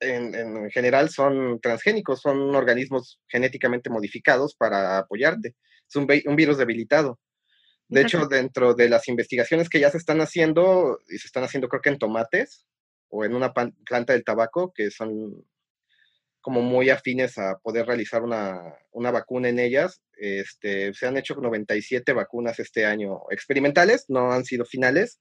en, 0.00 0.70
general 0.70 1.10
son 1.10 1.60
transgénicos, 1.60 2.20
son 2.20 2.54
organismos 2.54 3.20
genéticamente 3.26 3.90
modificados 3.90 4.54
para 4.54 4.98
apoyarte. 4.98 5.56
Es 5.88 5.96
un, 5.96 6.06
virus 6.06 6.58
debilitado. 6.58 7.18
De 7.88 8.02
hecho, 8.02 8.26
dentro 8.26 8.74
de 8.74 8.88
las 8.88 9.08
investigaciones 9.08 9.68
que 9.68 9.80
ya 9.80 9.90
se 9.90 9.96
están 9.96 10.20
haciendo, 10.20 10.98
y 11.08 11.18
se 11.18 11.26
están 11.26 11.44
haciendo 11.44 11.68
creo 11.68 11.80
que 11.80 11.88
en 11.88 11.98
tomates 11.98 12.66
o 13.08 13.24
en 13.24 13.34
una 13.34 13.54
planta 13.54 14.12
del 14.12 14.24
tabaco, 14.24 14.72
que 14.74 14.90
son 14.90 15.42
como 16.48 16.62
muy 16.62 16.88
afines 16.88 17.36
a 17.36 17.58
poder 17.58 17.84
realizar 17.84 18.22
una, 18.22 18.74
una 18.92 19.10
vacuna 19.10 19.50
en 19.50 19.58
ellas, 19.58 20.00
este, 20.16 20.94
se 20.94 21.06
han 21.06 21.18
hecho 21.18 21.34
97 21.34 22.10
vacunas 22.14 22.58
este 22.58 22.86
año 22.86 23.20
experimentales, 23.28 24.06
no 24.08 24.32
han 24.32 24.46
sido 24.46 24.64
finales, 24.64 25.20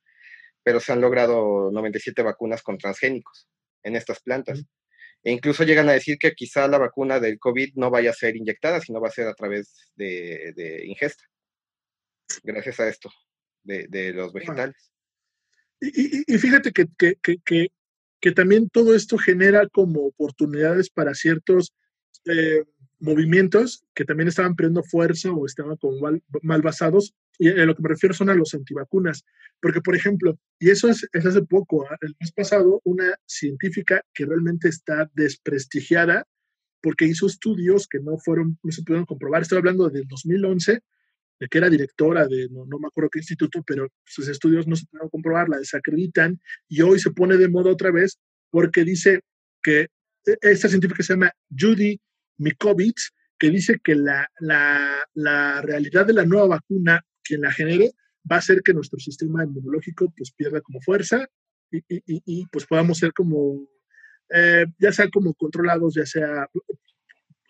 pero 0.64 0.80
se 0.80 0.94
han 0.94 1.02
logrado 1.02 1.70
97 1.70 2.24
vacunas 2.24 2.64
con 2.64 2.78
transgénicos 2.78 3.50
en 3.84 3.98
estas 3.98 4.22
plantas. 4.22 4.64
E 5.22 5.34
incluso 5.34 5.66
llegan 5.66 5.90
a 5.90 5.92
decir 5.92 6.18
que 6.18 6.32
quizá 6.32 6.66
la 6.70 6.78
vacuna 6.78 7.20
del 7.20 7.40
COVID 7.40 7.74
no 7.76 7.90
vaya 7.90 8.12
a 8.12 8.14
ser 8.14 8.38
inyectada, 8.38 8.80
sino 8.80 9.02
va 9.02 9.10
a 9.10 9.12
ser 9.12 9.28
a 9.28 9.34
través 9.34 9.92
de, 9.98 10.86
ingesta, 10.86 11.26
gracias 12.42 12.80
a 12.80 12.88
esto, 12.88 13.12
de, 13.64 14.14
los 14.14 14.32
vegetales. 14.32 14.94
Y, 15.82 16.38
fíjate 16.38 16.72
que, 16.72 16.86
que, 16.98 17.68
también 18.32 18.70
todo 18.70 18.96
esto 18.96 19.18
genera 19.18 19.68
como 19.70 20.08
oportunidades 20.08 20.90
para 20.90 21.14
ciertos 21.14 21.74
eh, 22.26 22.64
movimientos 23.00 23.84
que 23.94 24.06
también 24.06 24.28
estaban 24.28 24.56
perdiendo 24.56 24.84
fuerza 24.84 25.32
o 25.32 25.46
estaban 25.46 25.78
como 25.78 26.00
mal, 26.42 26.62
basados. 26.62 27.14
Y 27.40 27.50
a 27.50 27.66
lo 27.66 27.76
que 27.76 27.84
me 27.84 27.90
refiero 27.90 28.16
son 28.16 28.30
a 28.30 28.36
los 28.36 28.54
antivacunas. 28.54 29.24
Porque, 29.62 29.82
por 29.82 29.96
ejemplo, 29.96 30.40
y 30.60 30.70
eso 30.72 30.90
es, 30.90 31.08
hace 31.14 31.42
poco, 31.44 31.86
¿ah? 31.88 31.98
el 32.02 32.16
mes 32.20 32.32
pasado, 32.32 32.82
una 32.84 33.16
científica 33.26 34.02
que 34.14 34.26
realmente 34.26 34.70
está 34.70 35.10
desprestigiada 35.14 36.26
porque 36.82 37.06
hizo 37.06 37.28
estudios 37.28 37.88
que 37.88 38.00
no 38.00 38.18
fueron, 38.18 38.58
no 38.64 38.72
se 38.72 38.82
pudieron 38.84 39.06
comprobar. 39.06 39.42
Estoy 39.42 39.60
hablando 39.60 39.90
del 39.90 40.08
2011, 40.08 40.82
de 41.40 41.48
que 41.48 41.58
era 41.58 41.70
directora 41.70 42.28
de, 42.28 42.48
no, 42.50 42.66
me 42.66 42.88
acuerdo 42.88 43.10
qué 43.10 43.20
instituto, 43.20 43.64
pero 43.66 43.88
sus 44.06 44.28
estudios 44.28 44.68
no 44.68 44.76
se 44.76 44.86
pudieron 44.86 45.10
comprobar, 45.10 45.50
la 45.50 45.58
desacreditan 45.58 46.40
y 46.68 46.82
hoy 46.82 47.00
se 47.00 47.12
pone 47.12 47.38
de 47.38 47.50
moda 47.50 47.72
otra 47.72 47.92
vez 47.92 48.20
porque 48.50 48.84
dice 48.84 49.22
que 49.62 49.88
e, 50.26 50.38
esta 50.42 50.68
científica 50.68 51.04
se 51.04 51.14
llama 51.14 51.32
Judy 51.50 52.00
Mikovits, 52.38 53.12
que 53.40 53.50
dice 53.50 53.80
que 53.84 53.96
la, 53.96 54.30
la, 54.40 55.62
realidad 55.62 56.06
de 56.06 56.14
la 56.14 56.26
nueva 56.26 56.48
vacuna, 56.48 57.04
quien 57.24 57.42
la 57.42 57.52
genere, 57.52 57.92
va 58.30 58.38
a 58.38 58.40
hacer 58.40 58.62
que 58.64 58.74
nuestro 58.74 59.00
sistema 59.00 59.44
inmunológico 59.44 60.12
pues 60.16 60.32
pierda 60.32 60.62
como 60.62 60.82
fuerza 60.82 61.28
y, 61.72 61.78
y, 61.88 62.02
y, 62.06 62.46
pues 62.48 62.66
podamos 62.66 62.98
ser 62.98 63.14
como, 63.14 63.68
eh, 64.34 64.66
ya 64.80 64.92
sea 64.92 65.10
como 65.10 65.34
controlados, 65.34 65.94
ya 65.94 66.06
sea 66.06 66.50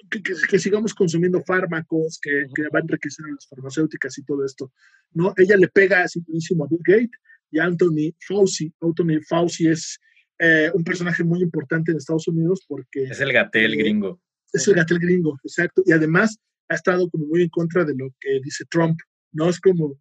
que, 0.10 0.60
sigamos 0.60 0.93
consumiendo 0.93 1.41
fármacos 1.43 2.20
que, 2.22 2.45
que, 2.53 2.64
van 2.64 2.82
a 2.82 2.86
enriquecer 2.86 3.26
a 3.26 3.34
las 3.34 3.47
farmacéuticas 3.47 4.18
y 4.18 4.24
todo 4.24 4.45
esto. 4.45 4.72
¿no? 5.14 5.34
Ella 5.38 5.58
le 5.58 5.68
pega 5.68 6.03
así 6.03 6.20
a 6.20 6.68
Bill 6.70 6.82
Gates 6.84 7.20
y 7.51 7.60
Anthony 7.60 8.14
Fauci. 8.28 8.74
Anthony 8.82 9.22
Fauci 9.28 9.68
es 9.68 9.99
eh, 10.39 10.72
un 10.74 10.84
personaje 10.84 11.24
muy 11.24 11.41
importante 11.41 11.91
en 11.91 11.97
Estados 11.97 12.28
Unidos 12.28 12.64
porque... 12.68 13.03
Es 13.03 13.20
el 13.22 13.34
gatel 13.34 13.74
eh, 13.74 13.78
gringo. 13.78 14.22
Es 14.53 14.68
el 14.68 14.76
gatel 14.76 14.99
gringo, 14.99 15.38
exacto. 15.43 15.84
Y 15.86 15.91
además 15.91 16.38
ha 16.70 16.76
estado 16.76 17.10
como 17.10 17.26
muy 17.28 17.43
en 17.43 17.49
contra 17.49 17.86
de 17.86 17.95
lo 17.95 18.10
que 18.20 18.39
dice 18.43 18.66
Trump. 18.70 18.99
No 19.32 19.49
es 19.49 19.60
como, 19.60 19.99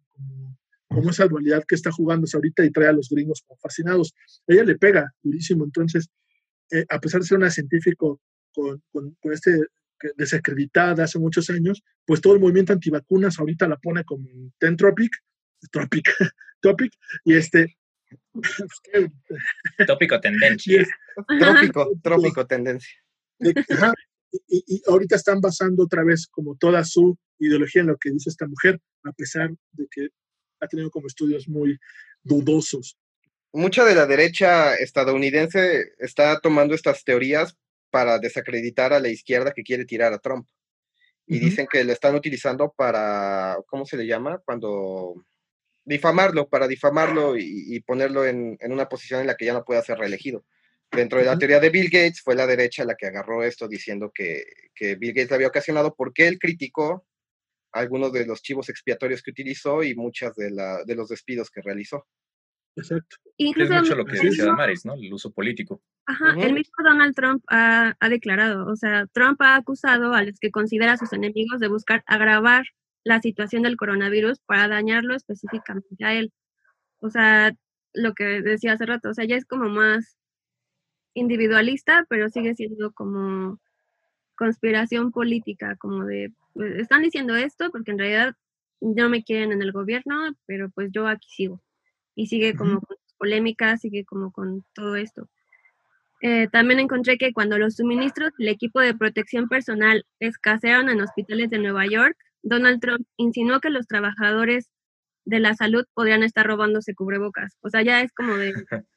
como, 0.87 1.09
esa 1.09 1.27
dualidad 1.27 1.63
que 1.67 1.75
está 1.75 1.91
jugando 1.91 2.27
ahorita 2.31 2.65
y 2.65 2.71
trae 2.71 2.87
a 2.87 2.93
los 2.93 3.09
gringos 3.09 3.41
como 3.45 3.57
fascinados. 3.59 4.13
Ella 4.47 4.63
le 4.63 4.77
pega 4.77 5.11
durísimo. 5.21 5.65
Entonces, 5.65 6.07
eh, 6.71 6.85
a 6.89 6.99
pesar 6.99 7.21
de 7.21 7.27
ser 7.27 7.37
una 7.37 7.49
científico 7.49 8.21
con, 8.53 8.81
con, 8.91 9.15
con 9.21 9.33
este 9.33 9.59
desacreditada 10.15 11.03
hace 11.03 11.19
muchos 11.19 11.49
años, 11.49 11.83
pues 12.05 12.21
todo 12.21 12.33
el 12.33 12.39
movimiento 12.39 12.73
antivacunas 12.73 13.39
ahorita 13.39 13.67
la 13.67 13.77
pone 13.77 14.03
como 14.03 14.27
ten 14.57 14.75
tropic, 14.77 15.11
tropic, 15.71 16.05
topic, 16.61 16.93
y 17.25 17.35
este... 17.35 17.77
Tópico 19.87 20.19
tendencia. 20.21 20.85
Trópico, 21.39 21.91
trópico 22.01 22.47
tendencia. 22.47 22.93
y, 23.39 23.51
y, 24.47 24.81
ahorita 24.87 25.17
están 25.17 25.41
basando 25.41 25.83
otra 25.83 26.03
vez 26.03 26.27
como 26.27 26.55
toda 26.55 26.85
su 26.85 27.17
ideología 27.39 27.81
en 27.81 27.87
lo 27.87 27.97
que 27.97 28.11
dice 28.11 28.29
esta 28.29 28.47
mujer, 28.47 28.79
a 29.03 29.11
pesar 29.11 29.49
de 29.73 29.87
que 29.91 30.07
ha 30.61 30.67
tenido 30.67 30.89
como 30.89 31.07
estudios 31.07 31.47
muy 31.47 31.77
dudosos. 32.23 32.97
Mucha 33.53 33.85
de 33.85 33.95
la 33.95 34.05
derecha 34.05 34.75
estadounidense 34.75 35.93
está 35.99 36.39
tomando 36.39 36.75
estas 36.75 37.03
teorías 37.03 37.55
para 37.89 38.19
desacreditar 38.19 38.93
a 38.93 38.99
la 38.99 39.09
izquierda 39.09 39.51
que 39.51 39.63
quiere 39.63 39.85
tirar 39.85 40.13
a 40.13 40.19
Trump. 40.19 40.47
Y 41.29 41.39
dicen 41.39 41.67
que 41.69 41.83
lo 41.83 41.91
están 41.91 42.15
utilizando 42.15 42.73
para, 42.75 43.57
¿cómo 43.67 43.85
se 43.85 43.97
le 43.97 44.07
llama? 44.07 44.41
Cuando 44.45 45.25
difamarlo, 45.83 46.47
para 46.47 46.67
difamarlo 46.67 47.35
y, 47.37 47.79
ponerlo 47.81 48.25
en, 48.25 48.57
una 48.61 48.87
posición 48.87 49.21
en 49.21 49.27
la 49.27 49.35
que 49.35 49.45
ya 49.45 49.53
no 49.53 49.65
pueda 49.65 49.81
ser 49.81 49.97
reelegido. 49.97 50.45
Dentro 50.89 51.19
de 51.19 51.25
la 51.25 51.37
teoría 51.37 51.59
de 51.59 51.69
Bill 51.69 51.89
Gates 51.89 52.21
fue 52.21 52.35
la 52.35 52.47
derecha 52.47 52.85
la 52.85 52.95
que 52.95 53.07
agarró 53.07 53.43
esto 53.43 53.67
diciendo 53.67 54.09
que, 54.13 54.45
que 54.73 54.95
Bill 54.95 55.11
Gates 55.11 55.29
lo 55.29 55.35
había 55.35 55.47
ocasionado 55.49 55.93
porque 55.95 56.27
él 56.27 56.39
criticó 56.39 57.05
algunos 57.73 58.11
de 58.11 58.25
los 58.25 58.41
chivos 58.41 58.69
expiatorios 58.69 59.21
que 59.21 59.31
utilizó 59.31 59.83
y 59.83 59.95
muchas 59.95 60.35
de, 60.35 60.51
la, 60.51 60.83
de 60.85 60.95
los 60.95 61.09
despidos 61.09 61.49
que 61.49 61.61
realizó. 61.61 62.05
Exacto. 62.75 63.17
es 63.37 63.69
mucho 63.69 63.95
lo 63.95 64.05
que 64.05 64.19
decía 64.19 64.45
Damaris, 64.45 64.85
¿no? 64.85 64.93
El 64.95 65.13
uso 65.13 65.31
político. 65.31 65.81
Ajá, 66.09 66.35
el 66.39 66.53
mismo 66.53 66.73
Donald 66.85 67.13
Trump 67.15 67.43
ha, 67.49 67.93
declarado, 68.09 68.65
o 68.65 68.77
sea, 68.77 69.07
Trump 69.07 69.41
ha 69.41 69.55
acusado 69.57 70.13
a 70.13 70.23
los 70.23 70.39
que 70.39 70.51
considera 70.51 70.95
sus 70.95 71.11
enemigos 71.11 71.59
de 71.59 71.67
buscar 71.67 72.01
agravar 72.07 72.63
la 73.03 73.21
situación 73.21 73.63
del 73.63 73.75
coronavirus 73.75 74.39
para 74.39 74.69
dañarlo 74.69 75.15
específicamente 75.15 76.05
a 76.05 76.13
él. 76.13 76.31
O 76.99 77.09
sea, 77.09 77.53
lo 77.93 78.13
que 78.13 78.41
decía 78.41 78.73
hace 78.73 78.85
rato, 78.85 79.09
o 79.09 79.13
sea, 79.13 79.25
ya 79.25 79.35
es 79.35 79.45
como 79.45 79.67
más 79.67 80.17
individualista, 81.13 82.05
pero 82.09 82.29
sigue 82.29 82.55
siendo 82.55 82.93
como 82.93 83.59
conspiración 84.35 85.11
política, 85.11 85.75
como 85.75 86.05
de, 86.05 86.31
pues, 86.53 86.77
están 86.77 87.01
diciendo 87.01 87.35
esto 87.35 87.69
porque 87.69 87.91
en 87.91 87.99
realidad 87.99 88.35
no 88.79 89.09
me 89.09 89.23
quieren 89.25 89.51
en 89.51 89.61
el 89.61 89.73
gobierno, 89.73 90.15
pero 90.45 90.69
pues 90.69 90.89
yo 90.93 91.05
aquí 91.07 91.27
sigo 91.29 91.61
y 92.15 92.27
sigue 92.27 92.55
como 92.55 92.79
con 92.79 92.97
polémicas, 93.17 93.81
sigue 93.81 94.05
como 94.05 94.31
con 94.31 94.63
todo 94.73 94.95
esto. 94.95 95.29
Eh, 96.21 96.47
también 96.51 96.79
encontré 96.79 97.17
que 97.17 97.31
cuando 97.31 97.57
los 97.57 97.75
suministros 97.75 98.31
del 98.37 98.49
equipo 98.49 98.79
de 98.79 98.95
protección 98.95 99.47
personal 99.47 100.05
escasearon 100.19 100.89
en 100.89 101.01
hospitales 101.01 101.49
de 101.49 101.59
Nueva 101.59 101.85
York, 101.85 102.17
Donald 102.41 102.79
Trump 102.79 103.05
insinuó 103.17 103.59
que 103.59 103.69
los 103.69 103.87
trabajadores 103.87 104.69
de 105.25 105.39
la 105.39 105.53
salud 105.53 105.85
podrían 105.93 106.23
estar 106.23 106.47
robándose 106.47 106.95
cubrebocas. 106.95 107.57
O 107.61 107.69
sea, 107.69 107.81
ya 107.81 108.01
es 108.01 108.13
como 108.13 108.35
de, 108.37 108.53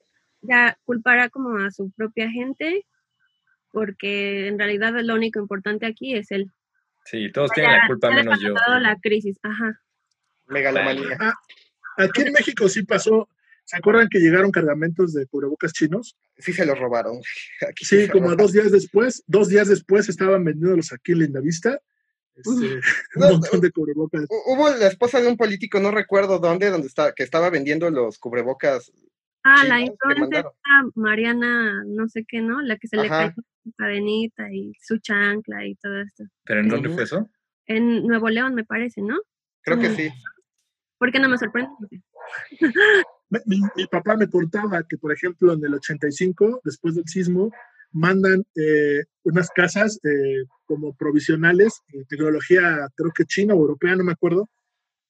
ya 0.43 0.79
culpará 0.85 1.29
como 1.29 1.59
a 1.59 1.71
su 1.71 1.91
propia 1.93 2.31
gente, 2.31 2.87
porque 3.73 4.49
en 4.49 4.59
realidad 4.59 4.95
lo 5.03 5.15
único 5.15 5.41
importante 5.41 5.87
aquí 5.87 6.15
es 6.15 6.31
él. 6.31 6.51
Sí, 7.05 7.31
todos 7.33 7.51
tienen 7.53 7.73
la 7.73 7.87
culpa 7.87 8.11
menos 8.11 8.39
yo. 8.41 8.55
la 8.79 8.97
crisis, 8.97 9.39
ajá. 9.43 9.81
Megalomanía. 10.47 11.17
Ah, 11.19 11.35
Aquí 11.97 12.23
en 12.23 12.33
México 12.33 12.69
sí 12.69 12.83
pasó. 12.83 13.29
¿Se 13.71 13.77
acuerdan 13.77 14.09
que 14.09 14.19
llegaron 14.19 14.51
cargamentos 14.51 15.13
de 15.13 15.29
cubrebocas 15.29 15.73
chinos? 15.73 16.17
Sí, 16.39 16.53
se 16.53 16.67
los 16.67 16.77
robaron. 16.77 17.21
sí, 17.77 18.09
como 18.09 18.35
dos 18.35 18.53
días 18.53 18.73
después, 18.73 19.23
dos 19.29 19.49
días 19.49 19.69
después 19.69 20.09
estaban 20.09 20.45
vendiéndolos 20.45 20.93
aquí 20.93 21.13
en 21.13 21.21
Lindavista. 21.21 21.81
Este, 22.35 22.51
un 23.15 23.31
montón 23.31 23.61
de 23.61 23.71
cubrebocas. 23.71 24.27
Hubo 24.29 24.71
la 24.71 24.89
esposa 24.89 25.21
de 25.21 25.29
un 25.29 25.37
político, 25.37 25.79
no 25.79 25.93
recuerdo 25.93 26.41
dónde, 26.41 26.69
donde 26.69 26.89
está, 26.89 27.13
que 27.13 27.23
estaba 27.23 27.49
vendiendo 27.49 27.89
los 27.91 28.19
cubrebocas. 28.19 28.91
Ah, 29.45 29.65
la 29.65 29.79
influencer 29.79 30.47
Mariana, 30.97 31.85
no 31.87 32.09
sé 32.09 32.25
qué, 32.27 32.41
¿no? 32.41 32.61
La 32.63 32.77
que 32.77 32.89
se 32.89 32.97
le 32.97 33.09
cae 33.09 33.33
su 33.63 33.73
cadenita 33.79 34.53
y 34.53 34.73
su 34.81 34.99
chancla 34.99 35.65
y 35.65 35.77
todo 35.77 36.01
esto. 36.01 36.25
¿Pero 36.43 36.59
en 36.59 36.69
dónde 36.71 36.89
fue 36.89 37.05
eso? 37.05 37.31
En 37.67 38.05
Nuevo 38.05 38.31
León, 38.31 38.57
me 38.57 38.65
parece, 38.65 39.01
¿no? 39.01 39.17
Creo 39.63 39.79
que 39.79 39.91
sí. 39.91 40.11
¿Por 40.99 41.13
qué 41.13 41.21
no 41.21 41.29
me 41.29 41.39
sorprende? 41.39 41.71
mi, 43.47 43.87
papá 43.91 44.17
me 44.17 44.29
contaba 44.29 44.83
que, 44.89 44.99
por 44.99 45.13
ejemplo, 45.13 45.53
en 45.53 45.65
el 45.65 45.75
85, 45.75 46.61
después 46.65 46.95
del 46.95 47.07
sismo, 47.07 47.51
mandan 47.93 48.45
eh, 48.57 49.05
unas 49.25 49.51
casas 49.51 49.99
eh, 50.05 50.45
como 50.65 50.95
provisionales, 50.95 51.81
tecnología 52.09 52.89
creo 52.95 53.11
que 53.15 53.25
china 53.25 53.55
o 53.55 53.61
europea, 53.61 53.97
no 53.97 54.05
me 54.05 54.13
acuerdo, 54.13 54.49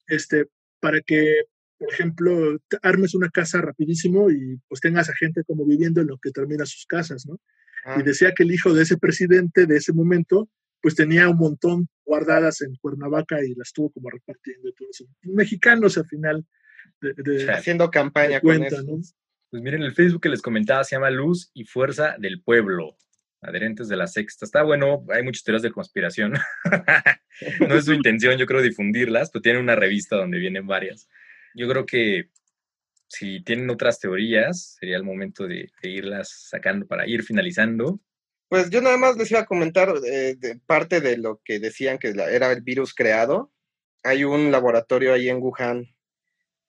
este, 0.07 0.47
para 0.81 1.01
que, 1.01 1.45
por 1.79 1.93
ejemplo, 1.93 2.59
armes 2.83 3.15
una 3.15 3.29
casa 3.29 3.61
rapidísimo 3.61 4.31
y 4.31 4.59
pues 4.69 4.81
tengas 4.81 5.09
a 5.09 5.15
gente 5.15 5.45
como 5.45 5.67
viviendo 5.67 6.01
en 6.01 6.09
lo 6.09 6.19
que 6.19 6.31
termina 6.31 6.65
sus 6.65 6.87
casas, 6.87 7.27
¿no? 7.27 7.35
Y 7.85 8.01
ah. 8.01 8.03
decía 8.05 8.33
que 8.35 8.43
el 8.43 8.53
hijo 8.53 8.75
de 8.75 8.83
ese 8.83 8.99
presidente 8.99 9.67
de 9.67 9.77
ese 9.77 9.93
momento 9.93 10.49
pues 10.83 10.95
tenía 10.95 11.29
un 11.29 11.37
montón 11.37 11.89
guardadas 12.05 12.63
en 12.63 12.75
Cuernavaca 12.77 13.43
y 13.45 13.55
las 13.55 13.69
estuvo 13.69 13.91
como 13.91 14.11
repartiendo 14.11 14.69
y 14.69 14.75
todo 14.75 14.89
eso. 14.91 15.05
Mexicanos 15.23 15.99
al 15.99 16.07
final. 16.07 16.47
De, 17.01 17.53
Haciendo 17.53 17.91
campaña 17.91 18.41
con 18.41 18.63
eso. 18.63 18.85
Pues 19.51 19.63
miren, 19.63 19.83
el 19.83 19.95
Facebook 19.95 20.23
que 20.23 20.29
les 20.29 20.43
comentaba 20.43 20.85
se 20.85 20.97
llama 20.97 21.11
Luz 21.11 21.51
y 21.55 21.65
Fuerza 21.65 22.15
del 22.19 22.43
Pueblo, 22.43 22.97
adherentes 23.41 23.89
de 23.89 23.97
la 23.97 24.07
sexta. 24.07 24.45
Está 24.45 24.63
bueno, 24.63 25.05
hay 25.09 25.23
muchas 25.23 25.43
teorías 25.43 25.63
de 25.63 25.73
conspiración. 25.73 26.35
no 27.69 27.75
es 27.75 27.85
su 27.85 27.93
intención, 27.93 28.39
yo 28.39 28.47
creo, 28.47 28.63
difundirlas, 28.63 29.31
pero 29.31 29.43
tiene 29.43 29.59
una 29.59 29.75
revista 29.75 30.17
donde 30.17 30.39
vienen 30.39 30.67
varias. 30.67 31.09
Yo 31.55 31.69
creo 31.69 31.85
que 31.85 32.31
si 33.09 33.43
tienen 33.43 33.71
otras 33.71 33.99
teorías, 33.99 34.77
sería 34.79 34.97
el 34.97 35.03
momento 35.03 35.49
de 35.49 35.69
irlas 35.83 36.47
sacando 36.49 36.87
para 36.87 37.09
ir 37.09 37.25
finalizando. 37.25 38.01
Pues 38.51 38.69
yo 38.69 38.83
nada 38.83 38.97
más 38.97 39.17
les 39.17 39.31
iba 39.31 39.41
a 39.41 39.47
comentar 39.47 39.95
eh, 40.05 40.35
de 40.37 40.59
parte 40.67 41.01
de 41.01 41.17
lo 41.17 41.41
que 41.45 41.61
decían 41.61 41.99
que 41.99 42.09
era 42.09 42.51
el 42.51 42.63
virus 42.63 42.95
creado. 42.95 43.53
Hay 44.03 44.25
un 44.25 44.51
laboratorio 44.51 45.15
ahí 45.15 45.29
en 45.29 45.41
Wuhan, 45.41 45.87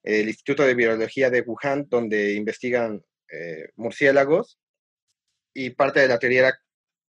el 0.04 0.28
Instituto 0.28 0.64
de 0.64 0.74
Virología 0.74 1.30
de 1.30 1.42
Wuhan, 1.42 1.88
donde 1.90 2.34
investigan 2.34 3.04
eh, 3.32 3.70
murciélagos 3.76 4.60
y 5.54 5.72
parte 5.72 6.00
de 6.00 6.08
la 6.08 6.20
teoría 6.20 6.40
era 6.40 6.60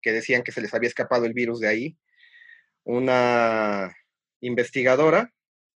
que 0.00 0.12
decían 0.12 0.42
que 0.42 0.52
se 0.52 0.60
les 0.60 0.74
había 0.74 0.88
escapado 0.88 1.24
el 1.24 1.32
virus 1.32 1.60
de 1.60 1.68
ahí. 1.68 1.96
Una 2.84 3.94
investigadora 4.40 5.32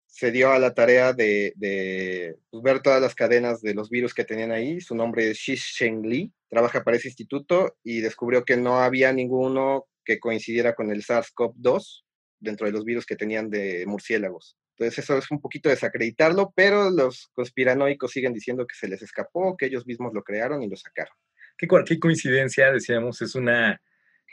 se 0.06 0.30
dio 0.32 0.50
a 0.50 0.58
la 0.58 0.74
tarea 0.74 1.12
de, 1.12 2.34
pues, 2.50 2.62
ver 2.62 2.80
todas 2.80 3.00
las 3.00 3.14
cadenas 3.14 3.60
de 3.60 3.74
los 3.74 3.90
virus 3.90 4.14
que 4.14 4.24
tenían 4.24 4.50
ahí. 4.50 4.80
Su 4.80 4.94
nombre 4.94 5.30
es 5.30 5.38
Shi 5.38 5.56
Sheng 5.56 6.02
Li, 6.02 6.32
trabaja 6.48 6.82
para 6.82 6.96
ese 6.96 7.08
instituto 7.08 7.76
y 7.84 8.00
descubrió 8.00 8.44
que 8.44 8.56
no 8.56 8.80
había 8.80 9.12
ninguno 9.12 9.86
que 10.04 10.18
coincidiera 10.18 10.74
con 10.74 10.90
el 10.90 11.04
SARS-CoV-2 11.04 12.04
dentro 12.40 12.66
de 12.66 12.72
los 12.72 12.84
virus 12.84 13.06
que 13.06 13.16
tenían 13.16 13.50
de 13.50 13.84
murciélagos. 13.86 14.56
Entonces 14.78 15.04
eso 15.04 15.16
es 15.16 15.30
un 15.30 15.40
poquito 15.40 15.68
desacreditarlo, 15.70 16.52
pero 16.54 16.90
los 16.90 17.30
conspiranoicos 17.32 18.10
siguen 18.10 18.34
diciendo 18.34 18.66
que 18.66 18.74
se 18.74 18.88
les 18.88 19.00
escapó, 19.00 19.56
que 19.56 19.66
ellos 19.66 19.86
mismos 19.86 20.12
lo 20.12 20.22
crearon 20.22 20.62
y 20.62 20.68
lo 20.68 20.76
sacaron. 20.76 21.14
Qué, 21.56 21.66
qué 21.86 21.98
coincidencia, 21.98 22.70
decíamos, 22.70 23.22
es 23.22 23.34
una 23.34 23.80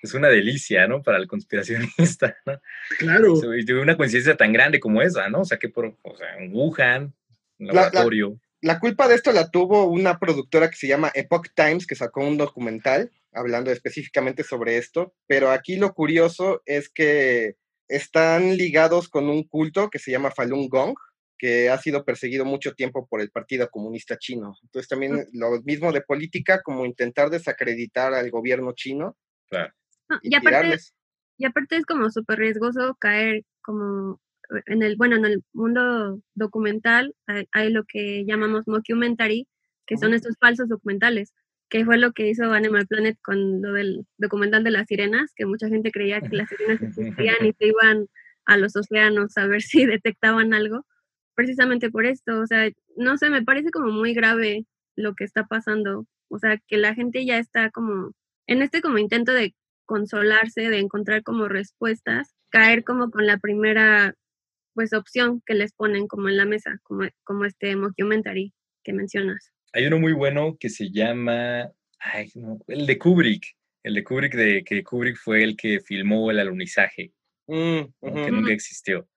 es 0.04 0.14
una 0.14 0.28
delicia, 0.28 0.86
¿no? 0.86 1.02
Para 1.02 1.18
el 1.18 1.28
conspiracionista, 1.28 2.38
¿no? 2.46 2.60
Claro. 3.00 3.36
una 3.82 3.96
coincidencia 3.96 4.36
tan 4.36 4.52
grande 4.52 4.82
como 4.82 5.02
esa, 5.02 5.30
¿no? 5.30 5.41
O 5.41 5.46
sea, 5.46 5.58
que 5.58 5.70
por, 5.70 5.98
o 6.02 6.18
sea, 6.18 6.36
en 6.38 6.54
Wuhan, 6.54 7.14
un 7.60 7.68
laboratorio. 7.68 8.38
La, 8.60 8.80
culpa 8.80 9.08
de 9.08 9.16
esto 9.16 9.32
la 9.32 9.50
tuvo 9.50 9.86
una 9.86 10.20
productora 10.20 10.70
que 10.70 10.76
se 10.76 10.88
llama 10.88 11.12
Epoch 11.14 11.48
Times, 11.56 11.88
que 11.88 11.96
sacó 11.96 12.22
un 12.22 12.38
documental 12.38 13.12
hablando 13.32 13.72
específicamente 13.72 14.44
sobre 14.44 14.78
esto, 14.78 15.16
pero 15.26 15.52
aquí 15.52 15.78
lo 15.78 15.94
curioso 15.94 16.62
es 16.66 16.89
que 16.89 17.56
están 17.88 18.58
ligados 18.58 19.10
con 19.10 19.30
un 19.30 19.44
culto 19.44 19.90
que 19.90 20.00
se 20.00 20.12
llama 20.12 20.32
Falun 20.32 20.68
Gong, 20.68 20.96
que 21.38 21.70
ha 21.70 21.78
sido 21.78 22.06
perseguido 22.06 22.46
mucho 22.46 22.74
tiempo 22.74 23.06
por 23.08 23.22
el 23.22 23.30
Partido 23.30 23.70
Comunista 23.70 24.18
Chino. 24.18 24.56
Entonces 24.64 24.88
también 24.88 25.28
lo 25.34 25.62
mismo 25.64 25.92
de 25.92 26.02
política, 26.02 26.62
como 26.64 26.86
intentar 26.86 27.30
desacreditar 27.30 28.14
al 28.14 28.30
gobierno 28.32 28.74
chino. 28.74 29.18
Claro. 29.50 29.74
y, 30.22 30.36
aparte, 30.36 30.78
y 31.38 31.46
aparte 31.46 31.78
es 31.78 31.86
como 31.86 32.10
súper 32.10 32.40
riesgoso 32.40 32.96
caer 33.00 33.44
como 33.62 34.22
en 34.68 34.84
el, 34.84 34.96
bueno, 34.96 35.16
en 35.16 35.26
el 35.26 35.44
mundo 35.54 36.22
documental 36.34 37.16
hay, 37.52 37.70
lo 37.72 37.84
que 37.86 38.24
llamamos 38.26 38.68
mockumentary, 38.68 39.48
que 39.86 39.98
son 39.98 40.14
estos 40.14 40.36
falsos 40.40 40.70
documentales, 40.70 41.34
que 41.70 41.86
fue 41.86 41.97
lo 41.97 42.11
que 42.11 42.30
hizo 42.30 42.51
Animal 42.51 42.88
Planet 42.88 43.18
con 43.24 43.61
lo 43.61 43.74
del 43.74 44.05
documental 44.18 44.64
de 44.64 44.72
las 44.72 44.88
sirenas, 44.88 45.34
que 45.36 45.45
mucha 45.45 45.68
gente 45.70 45.91
creía 45.91 46.22
que 46.22 46.36
las 46.36 46.49
sirenas 46.49 46.82
existían 46.82 47.45
y 47.45 47.53
se 47.53 47.68
iban 47.68 48.07
a 48.45 48.57
los 48.57 48.76
océanos 48.76 49.38
a 49.38 49.47
ver 49.47 49.61
si 49.61 49.86
detectaban 49.86 50.53
algo, 50.53 50.86
precisamente 51.36 51.89
por 51.89 52.05
esto, 52.05 52.39
o 52.39 52.47
sea, 52.47 52.70
no 52.95 53.18
sé, 53.18 53.30
me 53.30 53.43
parece 53.43 53.72
como 53.72 53.91
muy 53.91 54.14
grave 54.14 54.66
lo 54.95 55.16
que 55.16 55.24
está 55.24 55.45
pasando, 55.45 56.05
o 56.30 56.39
sea, 56.39 56.59
que 56.68 56.78
la 56.78 56.93
gente 56.93 57.26
ya 57.26 57.38
está 57.39 57.72
como 57.72 58.11
en 58.47 58.61
este 58.61 58.82
como 58.82 58.97
intento 58.97 59.32
de 59.32 59.55
consolarse, 59.86 60.70
de 60.70 60.80
encontrar 60.80 61.24
como 61.24 61.47
respuestas, 61.47 62.36
caer 62.49 62.84
como 62.84 63.09
con 63.09 63.26
la 63.28 63.38
primera 63.38 64.14
pues 64.74 64.93
opción 64.93 65.41
que 65.45 65.53
les 65.53 65.74
ponen 65.74 66.07
como 66.07 66.30
en 66.30 66.38
la 66.38 66.45
mesa, 66.45 66.80
como, 66.84 67.07
como 67.24 67.45
este 67.45 67.76
mockumentary 67.76 68.53
que 68.84 68.93
mencionas. 68.93 69.51
Hay 69.74 69.88
uno 69.88 70.00
muy 70.00 70.14
bueno 70.14 70.56
que 70.60 70.70
se 70.70 70.92
llama, 70.92 71.72
el 72.68 72.86
de 72.86 72.98
Kubrick, 73.00 73.58
el 73.82 73.96
de 73.96 74.04
Kubrick, 74.04 74.36
de 74.36 74.64
que 74.64 74.84
Kubrick 74.84 75.18
fue 75.18 75.44
el 75.44 75.58
que 75.58 75.80
filmó 75.80 76.30
el 76.30 76.40
alunizaje, 76.40 77.12
mm, 77.48 77.82
que 78.02 78.32
nunca 78.32 78.54
existió. 78.54 79.08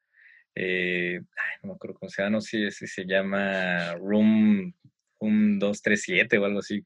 Eh, 0.55 1.21
no 1.63 1.69
me 1.69 1.75
acuerdo 1.75 1.99
cómo 1.99 2.09
se 2.09 2.23
llama, 2.23 2.37
no 2.37 2.41
sé 2.41 2.71
si 2.71 2.87
se 2.87 3.05
llama 3.05 3.95
Room, 3.97 4.73
Room 5.21 5.59
237 5.59 6.39
o 6.39 6.47
algo 6.47 6.61
así. 6.61 6.83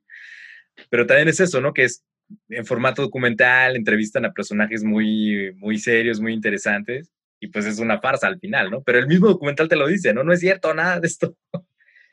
Pero 0.88 1.06
también 1.06 1.28
es 1.28 1.38
eso, 1.38 1.60
¿no? 1.60 1.72
Que 1.72 1.84
es 1.84 2.04
en 2.48 2.66
formato 2.66 3.02
documental, 3.02 3.76
entrevistan 3.76 4.24
a 4.24 4.32
personajes 4.32 4.82
muy, 4.82 5.52
muy 5.58 5.78
serios, 5.78 6.20
muy 6.20 6.32
interesantes, 6.32 7.12
y 7.38 7.46
pues 7.48 7.66
es 7.66 7.78
una 7.78 8.00
farsa 8.00 8.26
al 8.26 8.40
final, 8.40 8.70
¿no? 8.70 8.82
Pero 8.82 8.98
el 8.98 9.06
mismo 9.06 9.28
documental 9.28 9.68
te 9.68 9.76
lo 9.76 9.86
dice, 9.86 10.12
¿no? 10.12 10.24
No 10.24 10.32
es 10.32 10.40
cierto 10.40 10.74
nada 10.74 10.98
de 10.98 11.06
esto. 11.06 11.36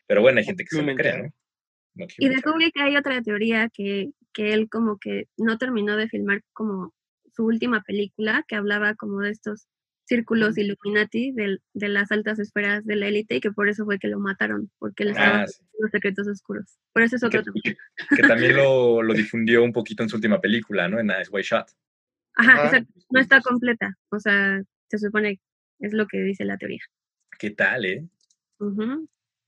Pero 0.08 0.22
bueno, 0.22 0.40
hay 0.40 0.46
gente 0.46 0.64
que 0.64 0.76
se 0.76 0.84
lo 0.84 0.96
cree, 0.96 1.24
¿no? 1.24 1.34
Y 2.18 2.30
descubrí 2.30 2.72
que 2.72 2.82
hay 2.82 2.96
otra 2.96 3.22
teoría 3.22 3.70
que, 3.70 4.12
que 4.34 4.54
él 4.54 4.70
como 4.70 4.98
que 4.98 5.28
no 5.38 5.58
terminó 5.58 5.96
de 5.96 6.08
filmar 6.08 6.42
como 6.54 6.94
su 7.36 7.46
última 7.46 7.82
película, 7.84 8.44
que 8.48 8.56
hablaba 8.56 8.96
como 8.96 9.22
de 9.22 9.32
estos 9.32 9.68
círculos 10.06 10.58
Illuminati 10.58 11.32
de, 11.34 11.60
de, 11.74 11.90
las 11.90 12.12
altas 12.12 12.40
esferas 12.40 12.86
de 12.86 12.96
la 12.96 13.08
élite 13.08 13.36
y 13.36 13.42
que 13.42 13.52
por 13.52 13.68
eso 13.68 13.84
fue 13.84 14.00
que 14.00 14.08
lo 14.08 14.20
mataron, 14.20 14.72
porque 14.80 15.04
él 15.04 15.10
estaba 15.10 15.42
ah, 15.42 15.46
los 15.80 15.92
secretos 15.92 16.28
oscuros. 16.28 16.78
Por 16.94 17.04
eso 17.04 17.18
es 17.18 17.24
otro 17.24 17.44
que, 17.44 17.76
que, 18.16 18.24
también 18.24 18.56
lo, 18.56 19.04
lo, 19.04 19.14
difundió 19.14 19.64
un 19.64 19.74
poquito 19.74 20.04
en 20.04 20.10
su 20.10 20.16
última 20.16 20.40
película, 20.40 20.88
¿no? 20.88 21.00
En 21.00 21.08
Nice 21.08 21.30
Way 21.30 21.44
Shot. 21.44 21.68
Ajá, 22.36 22.78
ah, 22.78 22.86
no 23.10 23.20
está 23.20 23.42
completa. 23.42 23.98
O 24.10 24.20
sea, 24.20 24.62
se 24.88 24.98
supone 24.98 25.42
es 25.80 25.94
lo 25.94 26.08
que 26.08 26.22
dice 26.22 26.46
la 26.46 26.58
teoría. 26.58 26.82
¿Qué 27.38 27.52
tal, 27.52 27.86
eh? 27.86 28.08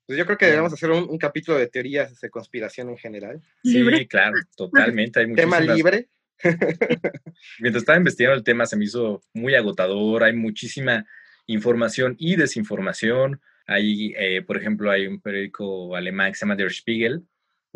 Pues 0.09 0.17
yo 0.17 0.25
creo 0.25 0.39
que 0.39 0.47
debemos 0.47 0.73
hacer 0.73 0.89
un, 0.89 1.19
capítulo 1.19 1.59
de 1.59 1.67
teorías 1.67 2.19
de 2.19 2.31
conspiración 2.31 2.89
en 2.89 2.97
general. 2.97 3.43
Sí, 3.63 4.07
claro, 4.07 4.39
totalmente. 4.57 5.19
Hay 5.19 5.31
Tema 5.35 5.59
libre. 5.59 6.09
Mientras 7.59 7.83
estaba 7.83 7.99
investigando 7.99 8.35
el 8.35 8.43
tema 8.43 8.65
se 8.65 8.75
me 8.75 8.85
hizo 8.85 9.21
muy 9.35 9.53
agotador, 9.53 10.23
hay 10.23 10.33
muchísima 10.33 11.05
información 11.45 12.15
y 12.17 12.37
desinformación. 12.37 13.39
Hay, 13.67 14.15
eh, 14.17 14.41
por 14.41 14.57
ejemplo, 14.57 14.89
hay 14.89 15.05
un 15.05 15.21
periódico 15.21 15.95
alemán 15.95 16.31
que 16.31 16.39
se 16.39 16.45
llama 16.45 16.55
Der 16.55 16.73
Spiegel, 16.73 17.21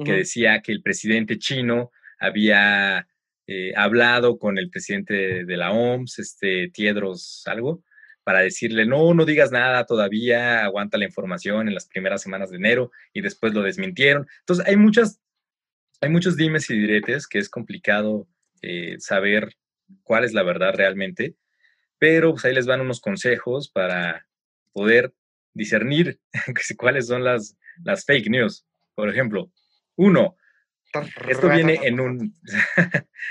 que 0.03 0.13
decía 0.13 0.59
que 0.63 0.71
el 0.71 0.81
presidente 0.81 1.37
chino 1.37 1.91
había 2.17 3.07
eh, 3.45 3.73
hablado 3.75 4.39
con 4.39 4.57
el 4.57 4.71
presidente 4.71 5.45
de 5.45 5.57
la 5.57 5.71
OMS, 5.71 6.17
este 6.17 6.69
Tiedros 6.69 7.43
algo, 7.45 7.83
para 8.23 8.39
decirle, 8.39 8.85
no, 8.85 9.13
no 9.13 9.25
digas 9.25 9.51
nada 9.51 9.85
todavía, 9.85 10.63
aguanta 10.63 10.97
la 10.97 11.05
información 11.05 11.67
en 11.67 11.73
las 11.73 11.87
primeras 11.87 12.21
semanas 12.21 12.49
de 12.49 12.57
enero 12.57 12.91
y 13.13 13.21
después 13.21 13.53
lo 13.53 13.61
desmintieron. 13.61 14.27
Entonces, 14.39 14.65
hay 14.65 14.77
muchas, 14.77 15.19
hay 16.01 16.09
muchos 16.09 16.37
dimes 16.37 16.69
y 16.69 16.77
diretes 16.77 17.27
que 17.27 17.39
es 17.39 17.49
complicado 17.49 18.27
eh, 18.61 18.95
saber 18.99 19.55
cuál 20.03 20.23
es 20.23 20.33
la 20.33 20.43
verdad 20.43 20.73
realmente, 20.73 21.35
pero 21.97 22.31
pues 22.31 22.45
ahí 22.45 22.53
les 22.53 22.65
van 22.65 22.81
unos 22.81 23.01
consejos 23.01 23.69
para 23.69 24.25
poder 24.71 25.13
discernir 25.53 26.19
cuáles 26.77 27.07
son 27.07 27.23
las, 27.23 27.57
las 27.83 28.05
fake 28.05 28.29
news. 28.29 28.65
Por 28.95 29.09
ejemplo, 29.09 29.51
uno, 29.95 30.37
esto 31.27 31.49
viene 31.49 31.79
en 31.83 31.99
un, 31.99 32.33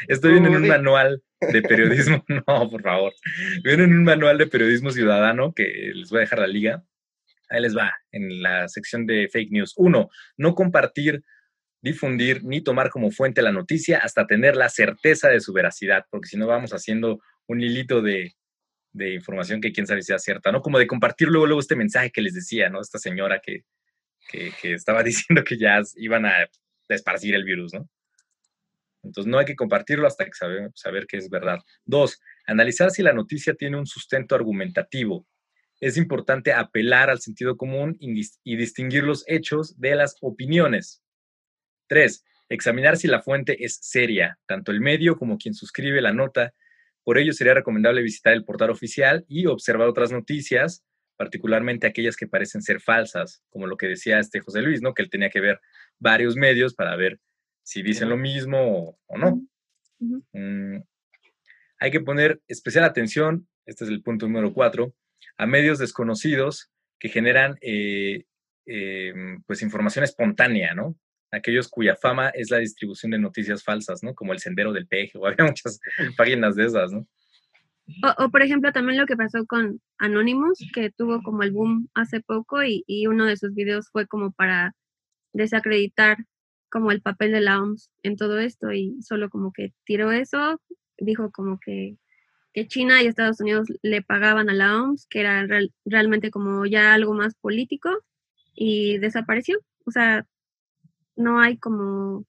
esto 0.09 0.28
viene 0.28 0.49
en 0.49 0.57
un 0.57 0.68
manual 0.68 1.22
de 1.51 1.62
periodismo, 1.62 2.24
no, 2.47 2.70
por 2.70 2.82
favor, 2.82 3.12
viene 3.62 3.84
en 3.84 3.93
un 3.93 4.05
manual 4.05 4.38
de 4.38 4.47
periodismo 4.47 4.90
ciudadano 4.90 5.53
que 5.55 5.93
les 5.95 6.11
voy 6.11 6.18
a 6.18 6.20
dejar 6.20 6.38
la 6.38 6.47
liga. 6.47 6.84
Ahí 7.49 7.61
les 7.61 7.76
va, 7.76 7.93
en 8.11 8.43
la 8.43 8.68
sección 8.68 9.07
de 9.07 9.28
fake 9.28 9.51
news. 9.51 9.74
Uno, 9.76 10.09
no 10.36 10.55
compartir, 10.55 11.22
difundir 11.82 12.45
ni 12.45 12.62
tomar 12.62 12.90
como 12.90 13.11
fuente 13.11 13.43
la 13.43 13.53
noticia 13.53 13.99
hasta 13.99 14.26
tener 14.26 14.57
la 14.57 14.68
certeza 14.68 15.28
de 15.28 15.40
su 15.40 15.53
veracidad, 15.53 16.07
porque 16.11 16.28
si 16.28 16.36
no 16.36 16.47
vamos 16.47 16.72
haciendo 16.72 17.20
un 17.47 17.61
hilito 17.61 18.01
de, 18.01 18.34
de 18.93 19.14
información 19.14 19.61
que 19.61 19.72
quién 19.72 19.86
sabe 19.86 20.03
si 20.03 20.07
sea 20.07 20.18
cierta, 20.18 20.53
¿no? 20.53 20.62
Como 20.62 20.78
de 20.78 20.86
compartir 20.86 21.28
luego, 21.28 21.47
luego 21.47 21.61
este 21.61 21.76
mensaje 21.76 22.11
que 22.11 22.22
les 22.22 22.34
decía, 22.34 22.70
¿no? 22.70 22.80
Esta 22.80 22.99
señora 22.99 23.40
que, 23.40 23.64
que, 24.30 24.53
que 24.61 24.74
estaba 24.74 25.03
diciendo 25.03 25.45
que 25.45 25.59
ya 25.59 25.80
iban 25.97 26.24
a 26.24 26.49
esparcir 26.88 27.34
el 27.34 27.45
virus, 27.45 27.74
¿no? 27.74 27.88
Entonces 29.03 29.31
no 29.31 29.39
hay 29.39 29.45
que 29.45 29.57
compartirlo 29.57 30.07
hasta 30.07 30.25
que 30.25 30.33
saber, 30.33 30.71
saber 30.75 31.07
que 31.07 31.17
es 31.17 31.29
verdad. 31.29 31.59
Dos, 31.85 32.21
analizar 32.47 32.91
si 32.91 33.03
la 33.03 33.13
noticia 33.13 33.55
tiene 33.55 33.77
un 33.77 33.87
sustento 33.87 34.35
argumentativo. 34.35 35.27
Es 35.81 35.97
importante 35.97 36.53
apelar 36.53 37.11
al 37.11 37.21
sentido 37.21 37.57
común 37.57 37.97
y, 37.99 38.15
distinguir 38.57 39.03
los 39.03 39.25
hechos 39.27 39.79
de 39.81 39.97
las 39.97 40.17
opiniones. 40.21 41.03
Tres, 41.89 42.25
examinar 42.49 42.97
si 42.97 43.09
la 43.09 43.21
fuente 43.21 43.65
es 43.65 43.79
seria, 43.83 44.39
tanto 44.47 44.71
el 44.71 44.81
medio 44.81 45.17
como 45.17 45.39
quien 45.39 45.55
suscribe 45.55 46.01
la 46.01 46.13
nota. 46.13 46.55
Por 47.03 47.19
ello 47.19 47.33
sería 47.33 47.55
recomendable 47.55 48.01
visitar 48.01 48.33
el 48.33 48.45
portal 48.45 48.71
oficial 48.71 49.25
y 49.27 49.47
observar 49.47 49.89
otras 49.89 50.13
noticias, 50.13 50.85
particularmente 51.17 51.89
aquellas 51.89 52.15
que 52.15 52.29
parecen 52.29 52.63
ser 52.63 52.81
falsas, 52.81 53.43
como 53.51 53.67
lo 53.67 53.77
que 53.77 53.89
decía 53.89 54.21
este 54.21 54.39
José 54.39 54.63
Luis, 54.63 54.83
¿no? 54.83 54.95
Que 54.95 55.03
él 55.03 55.11
tenía 55.11 55.31
que 55.31 55.41
ver 55.41 55.61
varios 55.99 56.37
medios 56.37 56.75
para 56.75 56.95
ver 56.95 57.19
si 57.63 57.83
dicen 57.83 58.09
lo 58.09 58.17
mismo 58.17 58.99
o, 59.07 59.19
no. 59.19 59.43
Mm, 60.01 60.83
hay 61.79 61.91
que 61.91 62.01
poner 62.01 62.41
especial 62.49 62.85
atención, 62.85 63.49
este 63.67 63.85
es 63.85 63.91
el 63.91 64.03
punto 64.03 64.27
número 64.27 64.53
cuatro, 64.53 64.95
a 65.37 65.47
medios 65.47 65.79
desconocidos 65.79 66.71
que 66.99 67.09
generan 67.09 67.57
eh, 67.61 68.25
em, 68.67 69.43
pues 69.43 69.63
información 69.63 70.05
espontánea, 70.05 70.75
¿no? 70.75 70.97
Aquellos 71.31 71.69
cuya 71.69 71.97
fama 71.97 72.29
es 72.31 72.51
la 72.51 72.59
distribución 72.59 73.13
de 73.13 73.19
noticias 73.19 73.65
falsas, 73.65 74.03
¿no? 74.03 74.15
Como 74.15 74.33
el 74.33 74.39
Sendero 74.39 74.73
del 74.73 74.87
Peje, 74.87 75.19
o 75.19 75.27
había 75.27 75.45
muchas 75.45 75.81
páginas 76.17 76.57
de 76.57 76.67
esas, 76.67 76.93
¿no? 76.93 77.07
O, 78.19 78.31
por 78.31 78.43
ejemplo, 78.43 78.73
también 78.73 78.99
lo 78.99 79.07
que 79.07 79.17
pasó 79.17 79.45
con 79.47 79.81
Anonymous, 79.99 80.59
que 80.73 80.91
tuvo 80.91 81.23
como 81.23 81.43
el 81.43 81.51
boom 81.51 81.89
hace 81.95 82.21
poco 82.21 82.63
y, 82.63 82.85
y 82.87 83.09
uno 83.09 83.27
de 83.27 83.37
sus 83.37 83.55
videos 83.55 83.89
fue 83.91 84.07
como 84.07 84.31
para 84.33 84.75
desacreditar 85.33 86.19
como 86.73 86.91
el 86.91 87.03
papel 87.03 87.33
de 87.33 87.43
la 87.43 87.61
OMS 87.61 87.91
en 88.03 88.16
todo 88.16 88.39
esto 88.39 88.73
y 88.73 89.01
solo 89.03 89.29
como 89.29 89.53
que 89.53 89.75
tiró 89.85 90.11
eso, 90.11 90.59
dijo 90.97 91.31
como 91.31 91.61
que, 91.61 91.99
que 92.55 92.66
China 92.66 93.03
y 93.03 93.07
Estados 93.07 93.41
Unidos 93.41 93.68
le 93.83 94.01
pagaban 94.01 94.49
a 94.49 94.55
la 94.55 94.83
OMS, 94.83 95.07
que 95.07 95.20
era 95.20 95.47
realmente 95.85 96.31
como 96.31 96.64
ya 96.64 96.95
algo 96.95 97.12
más 97.12 97.35
político 97.35 97.91
y 98.55 98.97
desapareció. 98.99 99.59
O 99.85 99.91
sea, 99.91 100.27
no 101.14 101.41
hay 101.41 101.59
como, 101.59 102.25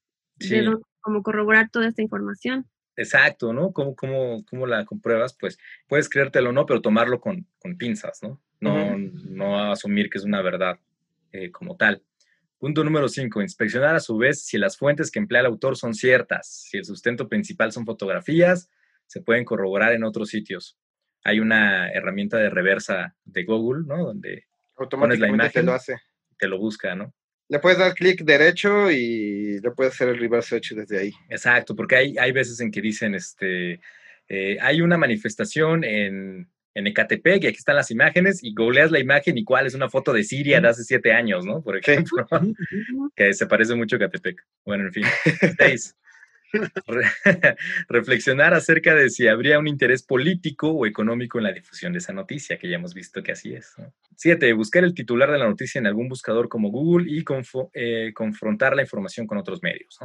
como 1.00 1.22
corroborar 1.22 1.70
toda 1.70 1.88
esta 1.88 2.02
información. 2.02 2.66
Exacto, 2.96 3.54
¿no? 3.54 3.72
¿Cómo, 3.72 3.96
cómo, 3.96 4.44
cómo 4.44 4.66
la 4.66 4.84
compruebas? 4.84 5.34
Pues 5.40 5.56
puedes 5.88 6.10
creértelo 6.10 6.50
o 6.50 6.52
no, 6.52 6.66
pero 6.66 6.82
tomarlo 6.82 7.18
con, 7.18 7.46
con 7.58 7.78
pinzas, 7.78 8.22
¿no? 8.22 8.42
No, 8.60 8.98
no 8.98 9.72
asumir 9.72 10.10
que 10.10 10.18
es 10.18 10.24
una 10.24 10.42
verdad 10.42 10.78
eh, 11.32 11.50
como 11.50 11.76
tal. 11.76 12.02
Punto 12.64 12.82
número 12.82 13.10
5. 13.10 13.42
Inspeccionar 13.42 13.94
a 13.94 14.00
su 14.00 14.16
vez 14.16 14.46
si 14.46 14.56
las 14.56 14.78
fuentes 14.78 15.10
que 15.10 15.18
emplea 15.18 15.42
el 15.42 15.48
autor 15.48 15.76
son 15.76 15.92
ciertas. 15.92 16.48
Si 16.70 16.78
el 16.78 16.86
sustento 16.86 17.28
principal 17.28 17.72
son 17.72 17.84
fotografías, 17.84 18.70
se 19.06 19.20
pueden 19.20 19.44
corroborar 19.44 19.92
en 19.92 20.02
otros 20.02 20.30
sitios. 20.30 20.78
Hay 21.24 21.40
una 21.40 21.90
herramienta 21.90 22.38
de 22.38 22.48
reversa 22.48 23.14
de 23.26 23.44
Google, 23.44 23.84
¿no? 23.86 24.06
Donde 24.06 24.46
pones 24.90 25.18
la 25.18 25.28
imagen, 25.28 25.52
te 25.52 25.62
lo 25.62 25.74
hace. 25.74 25.96
Te 26.38 26.48
lo 26.48 26.58
busca, 26.58 26.94
¿no? 26.94 27.12
Le 27.50 27.58
puedes 27.58 27.76
dar 27.76 27.92
clic 27.92 28.22
derecho 28.22 28.90
y 28.90 29.60
le 29.60 29.70
puedes 29.72 29.92
hacer 29.92 30.08
el 30.08 30.18
reverse 30.18 30.48
search 30.48 30.70
desde 30.70 30.98
ahí. 30.98 31.12
Exacto, 31.28 31.76
porque 31.76 31.96
hay, 31.96 32.16
hay 32.16 32.32
veces 32.32 32.60
en 32.60 32.70
que 32.70 32.80
dicen, 32.80 33.14
este, 33.14 33.78
eh, 34.26 34.56
hay 34.58 34.80
una 34.80 34.96
manifestación 34.96 35.84
en 35.84 36.48
en 36.74 36.86
Ecatepec 36.86 37.44
y 37.44 37.46
aquí 37.46 37.56
están 37.56 37.76
las 37.76 37.90
imágenes 37.90 38.42
y 38.42 38.52
googleas 38.52 38.90
la 38.90 38.98
imagen 38.98 39.38
y 39.38 39.44
cuál 39.44 39.66
es 39.66 39.74
una 39.74 39.88
foto 39.88 40.12
de 40.12 40.24
Siria 40.24 40.60
de 40.60 40.68
hace 40.68 40.84
siete 40.84 41.12
años, 41.12 41.46
¿no? 41.46 41.62
Por 41.62 41.76
ejemplo, 41.76 42.26
que 43.14 43.32
se 43.32 43.46
parece 43.46 43.74
mucho 43.74 43.96
a 43.96 43.98
Ecatepec. 43.98 44.44
Bueno, 44.64 44.84
en 44.84 44.92
fin. 44.92 45.04
Seis. 45.58 45.96
reflexionar 47.88 48.54
acerca 48.54 48.94
de 48.94 49.10
si 49.10 49.28
habría 49.28 49.58
un 49.58 49.66
interés 49.66 50.02
político 50.02 50.70
o 50.70 50.86
económico 50.86 51.38
en 51.38 51.44
la 51.44 51.52
difusión 51.52 51.92
de 51.92 51.98
esa 51.98 52.12
noticia, 52.12 52.58
que 52.58 52.68
ya 52.68 52.76
hemos 52.76 52.94
visto 52.94 53.22
que 53.22 53.32
así 53.32 53.54
es. 53.54 53.74
Siete, 54.16 54.52
buscar 54.52 54.84
el 54.84 54.94
titular 54.94 55.30
de 55.30 55.38
la 55.38 55.48
noticia 55.48 55.78
en 55.78 55.86
algún 55.86 56.08
buscador 56.08 56.48
como 56.48 56.70
Google 56.70 57.10
y 57.10 57.24
eh, 57.72 58.12
confrontar 58.14 58.76
la 58.76 58.82
información 58.82 59.26
con 59.26 59.38
otros 59.38 59.62
medios. 59.62 59.98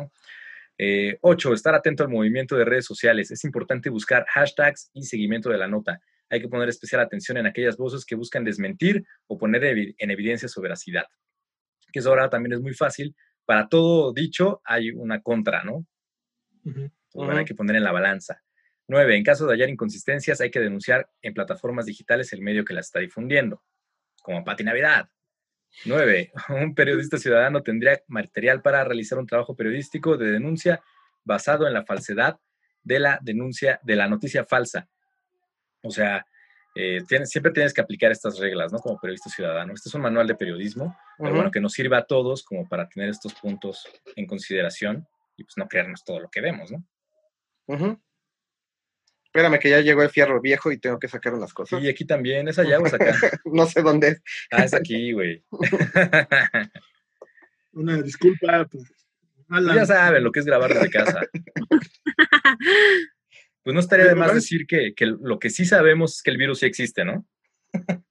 Eh, 0.77 1.17
ocho, 1.21 1.53
estar 1.53 1.75
atento 1.75 2.03
al 2.03 2.09
movimiento 2.09 2.55
de 2.55 2.65
redes 2.65 2.85
sociales. 2.85 3.31
Es 3.31 3.43
importante 3.43 3.89
buscar 3.89 4.25
hashtags 4.27 4.91
y 4.93 5.03
seguimiento 5.03 5.49
de 5.49 5.57
la 5.57 5.67
nota. 5.67 5.99
Hay 6.29 6.41
que 6.41 6.47
poner 6.47 6.69
especial 6.69 7.01
atención 7.01 7.37
en 7.37 7.45
aquellas 7.45 7.77
voces 7.77 8.05
que 8.05 8.15
buscan 8.15 8.43
desmentir 8.43 9.03
o 9.27 9.37
poner 9.37 9.63
en 9.65 10.11
evidencia 10.11 10.47
su 10.47 10.61
veracidad. 10.61 11.05
Que 11.91 11.99
eso 11.99 12.09
ahora 12.09 12.29
también 12.29 12.53
es 12.53 12.61
muy 12.61 12.73
fácil. 12.73 13.15
Para 13.45 13.67
todo 13.67 14.13
dicho 14.13 14.61
hay 14.63 14.91
una 14.91 15.21
contra, 15.21 15.63
¿no? 15.63 15.85
hay 17.15 17.45
que 17.45 17.55
poner 17.55 17.75
en 17.75 17.83
la 17.83 17.91
balanza. 17.91 18.41
Nueve, 18.87 19.15
en 19.15 19.23
caso 19.23 19.45
de 19.45 19.53
hallar 19.53 19.69
inconsistencias, 19.69 20.41
hay 20.41 20.49
que 20.49 20.59
denunciar 20.59 21.09
en 21.21 21.33
plataformas 21.33 21.85
digitales 21.85 22.33
el 22.33 22.41
medio 22.41 22.65
que 22.65 22.73
las 22.73 22.87
está 22.87 22.99
difundiendo, 22.99 23.63
como 24.23 24.43
Pati 24.43 24.63
Navidad. 24.63 25.09
Nueve, 25.85 26.31
un 26.49 26.73
periodista 26.73 27.17
ciudadano 27.17 27.61
tendría 27.61 28.01
material 28.07 28.61
para 28.61 28.83
realizar 28.83 29.19
un 29.19 29.27
trabajo 29.27 29.55
periodístico 29.55 30.17
de 30.17 30.31
denuncia 30.31 30.81
basado 31.23 31.67
en 31.67 31.73
la 31.73 31.85
falsedad 31.85 32.39
de 32.81 32.99
la 32.99 33.19
denuncia, 33.21 33.79
de 33.83 33.95
la 33.95 34.07
noticia 34.07 34.45
falsa. 34.45 34.89
O 35.81 35.91
sea, 35.91 36.25
eh, 36.75 36.99
siempre 37.25 37.51
tienes 37.51 37.73
que 37.73 37.81
aplicar 37.81 38.11
estas 38.11 38.37
reglas, 38.37 38.71
¿no? 38.71 38.79
Como 38.79 38.99
periodista 38.99 39.29
ciudadano. 39.29 39.73
Este 39.73 39.89
es 39.89 39.95
un 39.95 40.01
manual 40.01 40.27
de 40.27 40.35
periodismo, 40.35 40.97
pero 41.17 41.33
bueno, 41.33 41.51
que 41.51 41.59
nos 41.59 41.73
sirva 41.73 41.99
a 41.99 42.05
todos 42.05 42.43
como 42.43 42.67
para 42.67 42.87
tener 42.87 43.09
estos 43.09 43.33
puntos 43.33 43.87
en 44.15 44.27
consideración 44.27 45.07
y 45.35 45.43
pues 45.43 45.57
no 45.57 45.67
creernos 45.67 46.03
todo 46.03 46.19
lo 46.19 46.29
que 46.29 46.41
vemos, 46.41 46.71
¿no? 46.71 46.83
Espérame 49.25 49.59
que 49.59 49.69
ya 49.69 49.81
llegó 49.81 50.01
el 50.01 50.09
fierro 50.09 50.41
viejo 50.41 50.71
y 50.71 50.79
tengo 50.79 50.97
que 50.97 51.07
sacar 51.07 51.33
unas 51.33 51.53
cosas. 51.53 51.83
Y 51.83 51.89
aquí 51.89 52.05
también, 52.05 52.47
¿es 52.47 52.57
allá 52.57 52.79
o 52.79 52.85
es 52.85 52.93
acá? 52.93 53.13
no 53.45 53.65
sé 53.65 53.81
dónde 53.81 54.09
es. 54.09 54.21
Ah, 54.51 54.63
es 54.63 54.73
aquí, 54.73 55.11
güey. 55.11 55.43
Una 57.73 58.01
disculpa. 58.01 58.65
Pues, 58.65 58.85
ya 59.75 59.85
saben 59.85 60.23
lo 60.23 60.31
que 60.31 60.39
es 60.39 60.45
grabar 60.45 60.73
desde 60.73 60.89
casa. 60.89 61.21
Pues 63.69 63.75
no 63.75 63.81
estaría 63.81 64.07
de 64.07 64.15
más 64.15 64.33
decir 64.33 64.65
que, 64.65 64.95
que, 64.95 65.05
lo 65.05 65.37
que 65.37 65.51
sí 65.51 65.63
sabemos 65.63 66.15
es 66.15 66.23
que 66.23 66.31
el 66.31 66.37
virus 66.37 66.57
sí 66.57 66.65
existe, 66.65 67.05
¿no? 67.05 67.23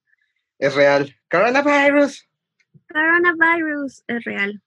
Es 0.57 0.73
real. 0.73 1.13
Coronavirus. 1.29 2.29
Coronavirus 2.87 4.03
es 4.07 4.23
real. 4.23 4.63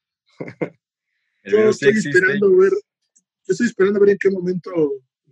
yo 1.46 1.70
estoy 1.70 1.92
esperando 1.92 2.58
ver, 2.58 2.72
yo 2.72 3.52
estoy 3.52 3.68
esperando 3.68 4.00
ver 4.00 4.10
en 4.10 4.18
qué 4.20 4.28
momento 4.28 4.70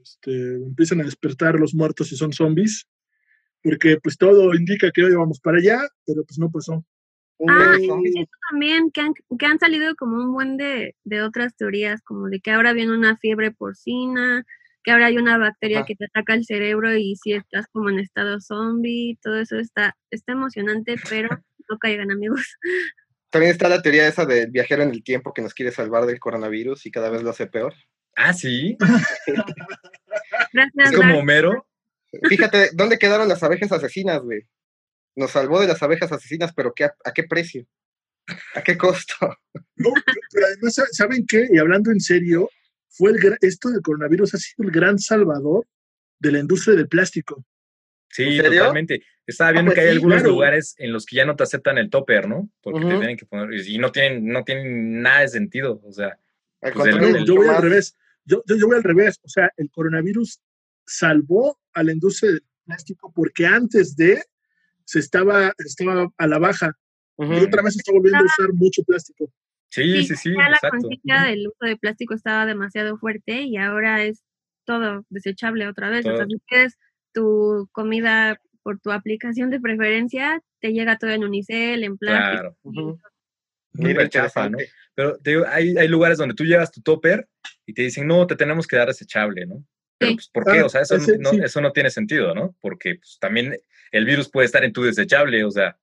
este, 0.02 0.54
empiezan 0.54 1.02
a 1.02 1.04
despertar 1.04 1.56
los 1.56 1.74
muertos 1.74 2.10
y 2.10 2.16
son 2.16 2.32
zombies, 2.32 2.88
porque 3.62 3.98
pues 4.02 4.16
todo 4.16 4.54
indica 4.54 4.90
que 4.90 5.04
hoy 5.04 5.14
vamos 5.14 5.40
para 5.40 5.58
allá, 5.58 5.86
pero 6.06 6.24
pues 6.24 6.38
no 6.38 6.50
pasó. 6.50 6.82
Ah, 7.46 7.76
también 8.50 8.90
que 8.92 9.02
han, 9.02 9.12
que 9.38 9.44
han 9.44 9.58
salido 9.58 9.94
como 9.94 10.16
un 10.16 10.32
buen 10.32 10.56
de, 10.56 10.96
de, 11.04 11.20
otras 11.20 11.54
teorías, 11.54 12.00
como 12.00 12.28
de 12.28 12.40
que 12.40 12.50
ahora 12.50 12.72
viene 12.72 12.96
una 12.96 13.18
fiebre 13.18 13.50
porcina, 13.50 14.46
que 14.82 14.90
ahora 14.90 15.06
hay 15.06 15.18
una 15.18 15.38
bacteria 15.38 15.84
que 15.84 15.94
te 15.94 16.06
ataca 16.06 16.34
el 16.34 16.44
cerebro 16.44 16.94
y 16.94 17.16
si 17.16 17.32
estás 17.32 17.66
como 17.72 17.90
en 17.90 17.98
estado 17.98 18.40
zombie, 18.40 19.18
todo 19.22 19.38
eso 19.40 19.58
está, 19.58 19.96
está 20.10 20.32
emocionante, 20.32 20.96
pero 21.08 21.28
no 21.68 21.78
caigan 21.78 22.10
amigos. 22.10 22.56
También 23.30 23.52
está 23.52 23.68
la 23.68 23.82
teoría 23.82 24.08
esa 24.08 24.26
del 24.26 24.50
viajero 24.50 24.82
en 24.82 24.90
el 24.90 25.04
tiempo 25.04 25.32
que 25.32 25.42
nos 25.42 25.54
quiere 25.54 25.70
salvar 25.70 26.06
del 26.06 26.18
coronavirus 26.18 26.86
y 26.86 26.90
cada 26.90 27.10
vez 27.10 27.22
lo 27.22 27.30
hace 27.30 27.46
peor. 27.46 27.74
Ah, 28.16 28.32
sí. 28.32 28.76
es 30.74 30.92
como 30.92 31.18
Homero. 31.18 31.66
Fíjate, 32.28 32.70
¿dónde 32.72 32.98
quedaron 32.98 33.28
las 33.28 33.42
abejas 33.42 33.70
asesinas, 33.70 34.20
güey? 34.22 34.42
Nos 35.14 35.30
salvó 35.30 35.60
de 35.60 35.68
las 35.68 35.82
abejas 35.82 36.10
asesinas, 36.10 36.52
pero 36.54 36.72
¿qué, 36.74 36.84
¿a 36.84 37.12
qué 37.14 37.24
precio? 37.24 37.66
¿A 38.54 38.62
qué 38.62 38.76
costo? 38.76 39.14
No, 39.76 39.90
pero 40.32 40.46
además, 40.46 40.80
¿saben 40.92 41.24
qué? 41.26 41.46
Y 41.52 41.58
hablando 41.58 41.90
en 41.90 42.00
serio, 42.00 42.48
fue 42.90 43.12
el, 43.12 43.36
esto 43.40 43.70
del 43.70 43.82
coronavirus 43.82 44.34
ha 44.34 44.38
sido 44.38 44.68
el 44.68 44.70
gran 44.70 44.98
salvador 44.98 45.66
de 46.18 46.32
la 46.32 46.40
industria 46.40 46.76
del 46.76 46.88
plástico. 46.88 47.44
Sí, 48.08 48.38
totalmente. 48.38 49.02
Estaba 49.26 49.50
ah, 49.50 49.52
viendo 49.52 49.70
pues 49.70 49.78
que 49.78 49.88
hay 49.88 49.94
algunos 49.94 50.22
lugares 50.24 50.74
en 50.78 50.92
los 50.92 51.06
que 51.06 51.16
ya 51.16 51.24
no 51.24 51.36
te 51.36 51.44
aceptan 51.44 51.78
el 51.78 51.88
topper, 51.88 52.28
¿no? 52.28 52.50
Porque 52.60 52.80
te 52.80 52.98
tienen 52.98 53.16
que 53.16 53.26
poner, 53.26 53.54
y 53.54 53.78
no 53.78 53.92
tienen, 53.92 54.26
no 54.26 54.42
tienen 54.42 55.00
nada 55.00 55.20
de 55.20 55.28
sentido, 55.28 55.80
o 55.84 55.92
sea. 55.92 56.18
Pues 56.60 56.94
yo 57.24 57.36
voy 57.36 57.48
al 57.48 57.62
revés, 57.62 57.96
yo, 58.24 58.42
yo, 58.46 58.66
voy 58.66 58.76
al 58.76 58.82
revés, 58.82 59.18
o 59.22 59.28
sea, 59.28 59.50
el 59.56 59.70
coronavirus 59.70 60.40
salvó 60.84 61.58
a 61.72 61.82
la 61.82 61.92
industria 61.92 62.32
del 62.32 62.44
plástico 62.66 63.12
porque 63.14 63.46
antes 63.46 63.96
de 63.96 64.22
se 64.84 64.98
estaba, 64.98 65.52
estaba 65.58 66.12
a 66.18 66.26
la 66.26 66.38
baja 66.38 66.76
y 67.16 67.44
otra 67.44 67.62
vez 67.62 67.74
se 67.74 67.78
está 67.80 67.92
volviendo 67.92 68.18
a 68.18 68.24
usar 68.24 68.52
mucho 68.54 68.82
plástico. 68.82 69.30
Sí, 69.70 70.04
sí, 70.04 70.16
sí. 70.16 70.30
la 70.32 70.58
conciencia 70.68 71.22
del 71.22 71.46
uso 71.46 71.64
de 71.64 71.76
plástico 71.76 72.14
estaba 72.14 72.44
demasiado 72.44 72.98
fuerte 72.98 73.42
y 73.42 73.56
ahora 73.56 74.02
es 74.02 74.24
todo 74.64 75.04
desechable 75.08 75.68
otra 75.68 75.90
vez. 75.90 76.04
O 76.06 76.16
sea, 76.16 76.26
si 76.26 76.40
quieres 76.46 76.76
tu 77.12 77.68
comida 77.72 78.40
por 78.62 78.80
tu 78.80 78.90
aplicación 78.90 79.50
de 79.50 79.60
preferencia, 79.60 80.42
te 80.60 80.72
llega 80.72 80.98
todo 80.98 81.10
en 81.10 81.24
unicel, 81.24 81.84
en 81.84 81.96
plástico. 81.96 82.56
Claro. 82.62 82.98
Muy 83.72 84.08
chafa, 84.08 84.48
¿no? 84.48 84.58
Pero 84.94 85.16
te 85.18 85.30
digo, 85.30 85.44
hay, 85.48 85.76
hay, 85.76 85.88
lugares 85.88 86.18
donde 86.18 86.34
tú 86.34 86.44
llevas 86.44 86.72
tu 86.72 86.82
topper 86.82 87.28
y 87.64 87.72
te 87.72 87.82
dicen, 87.82 88.06
no, 88.06 88.26
te 88.26 88.36
tenemos 88.36 88.66
que 88.66 88.76
dar 88.76 88.88
desechable, 88.88 89.46
¿no? 89.46 89.64
Pero, 89.96 90.14
pues, 90.14 90.28
¿por 90.28 90.44
qué? 90.44 90.62
O 90.62 90.68
sea, 90.68 90.80
eso, 90.80 90.96
no, 91.18 91.30
eso 91.32 91.60
no 91.60 91.72
tiene 91.72 91.90
sentido, 91.90 92.34
¿no? 92.34 92.56
Porque 92.60 92.96
pues, 92.96 93.18
también 93.20 93.56
el 93.92 94.04
virus 94.04 94.28
puede 94.28 94.46
estar 94.46 94.64
en 94.64 94.72
tu 94.72 94.82
desechable, 94.82 95.44
o 95.44 95.50
sea. 95.50 95.78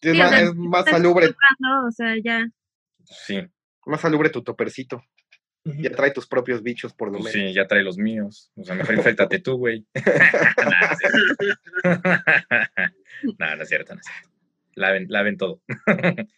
es, 0.00 0.54
más, 0.54 0.86
salubre. 0.86 1.34
O 1.86 1.90
sea, 1.90 2.14
ya. 2.22 2.48
Sí. 3.08 3.40
Más 3.86 4.00
salubre 4.00 4.30
tu 4.30 4.42
topercito. 4.42 5.02
Ya 5.64 5.90
trae 5.90 6.12
tus 6.12 6.26
propios 6.26 6.62
bichos, 6.62 6.94
por 6.94 7.08
lo 7.08 7.18
pues 7.18 7.34
menos. 7.34 7.50
Sí, 7.50 7.54
ya 7.54 7.66
trae 7.66 7.82
los 7.82 7.98
míos. 7.98 8.50
O 8.56 8.64
sea, 8.64 8.74
mejor 8.74 8.94
infectate 8.94 9.40
tú, 9.40 9.58
güey. 9.58 9.86
no, 13.38 13.56
no 13.56 13.62
es 13.62 13.68
cierto, 13.68 13.94
no 13.94 14.00
es 14.00 14.06
cierto. 14.06 14.30
Laven, 14.74 15.06
laven 15.08 15.36
todo. 15.36 15.60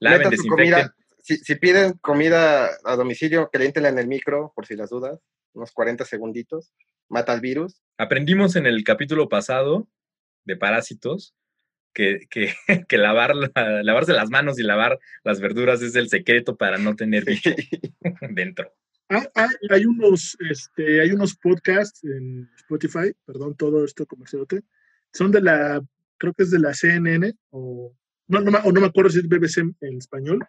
laven, 0.00 0.30
desinfecten. 0.30 0.90
Si, 1.22 1.36
si, 1.36 1.54
piden 1.54 1.92
comida 2.00 2.68
a 2.84 2.96
domicilio, 2.96 3.48
caliéntela 3.50 3.88
en 3.88 3.98
el 3.98 4.08
micro, 4.08 4.52
por 4.54 4.66
si 4.66 4.74
las 4.74 4.90
dudas. 4.90 5.20
Unos 5.52 5.70
40 5.72 6.04
segunditos. 6.04 6.72
Mata 7.08 7.32
el 7.32 7.40
virus. 7.40 7.80
Aprendimos 7.96 8.56
en 8.56 8.66
el 8.66 8.82
capítulo 8.82 9.28
pasado 9.28 9.86
de 10.44 10.56
parásitos 10.56 11.34
que, 11.94 12.26
que, 12.28 12.52
que 12.88 12.98
lavar, 12.98 13.32
lavarse 13.82 14.12
las 14.12 14.30
manos 14.30 14.58
y 14.58 14.62
lavar 14.62 14.98
las 15.22 15.40
verduras 15.40 15.80
es 15.82 15.94
el 15.96 16.08
secreto 16.08 16.56
para 16.56 16.76
no 16.76 16.94
tener 16.94 17.24
bicho 17.24 17.50
dentro. 18.30 18.72
Ah, 19.08 19.26
ah, 19.34 19.48
hay, 19.70 19.84
unos, 19.84 20.36
este, 20.50 21.00
hay 21.00 21.12
unos 21.12 21.36
podcasts 21.36 22.02
en 22.04 22.50
Spotify, 22.56 23.14
perdón, 23.26 23.54
todo 23.54 23.84
esto 23.84 24.06
comercialote, 24.06 24.62
son 25.12 25.30
de 25.30 25.42
la, 25.42 25.82
creo 26.16 26.32
que 26.32 26.42
es 26.42 26.50
de 26.50 26.58
la 26.58 26.72
CNN, 26.72 27.34
o 27.50 27.94
no, 28.28 28.40
no, 28.40 28.58
o 28.58 28.72
no 28.72 28.80
me 28.80 28.86
acuerdo 28.86 29.10
si 29.10 29.18
es 29.18 29.28
BBC 29.28 29.58
en, 29.58 29.98
español, 29.98 30.40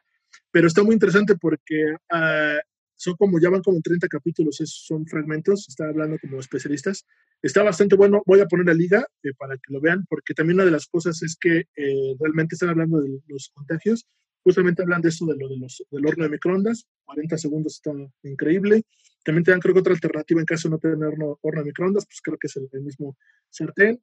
pero 0.52 0.68
está 0.68 0.84
muy 0.84 0.93
interesante 0.93 1.36
porque 1.36 1.96
uh, 2.14 2.60
son 2.96 3.16
como, 3.16 3.39
ya 3.39 3.50
van 3.50 3.62
como 3.62 3.82
30 3.82 4.08
capítulos, 4.08 4.58
son 4.64 5.06
fragmentos, 5.06 5.68
está 5.68 5.88
hablando 5.88 6.18
como 6.20 6.39
especialistas. 6.39 7.06
Está 7.41 7.64
bastante 7.64 7.96
bueno, 7.96 8.24
voy 8.26 8.39
a 8.39 8.48
poner 8.48 8.66
la 8.66 8.74
liga 8.74 9.06
eh, 9.24 9.34
para 9.38 9.56
que 9.56 9.74
lo 9.74 9.82
vean, 9.82 10.06
porque 10.10 10.34
también 10.34 10.58
una 10.58 10.66
de 10.66 10.72
las 10.72 10.88
cosas 10.88 11.22
es 11.22 11.38
que 11.39 11.66
eh, 11.76 12.16
realmente 12.20 12.56
están 12.56 12.70
hablando 12.70 13.02
de 13.02 13.20
los 13.28 13.50
contagios, 13.54 14.08
justamente 14.43 14.82
hablan 14.82 15.02
de 15.02 15.10
esto 15.10 15.26
de 15.26 15.36
lo 15.38 15.50
de 15.50 15.58
los, 15.58 15.84
del 15.91 16.06
horno 16.06 16.24
de 16.24 16.30
microondas, 16.30 16.86
40 17.06 17.38
segundos 17.38 17.74
está 17.74 17.91
increíble. 18.24 18.84
También 19.24 19.43
te 19.43 19.52
dan 19.52 19.60
creo 19.60 19.74
que 19.74 19.80
otra 19.80 19.93
alternativa 19.93 20.39
en 20.39 20.46
caso 20.46 20.68
de 20.68 20.74
no 20.74 20.80
tener 20.80 21.04
horno, 21.04 21.39
horno 21.41 21.62
de 21.62 21.66
microondas, 21.66 22.06
pues 22.06 22.22
creo 22.22 22.38
que 22.38 22.48
es 22.48 22.56
el, 22.56 22.82
mismo 22.84 23.18
sartén. 23.50 24.00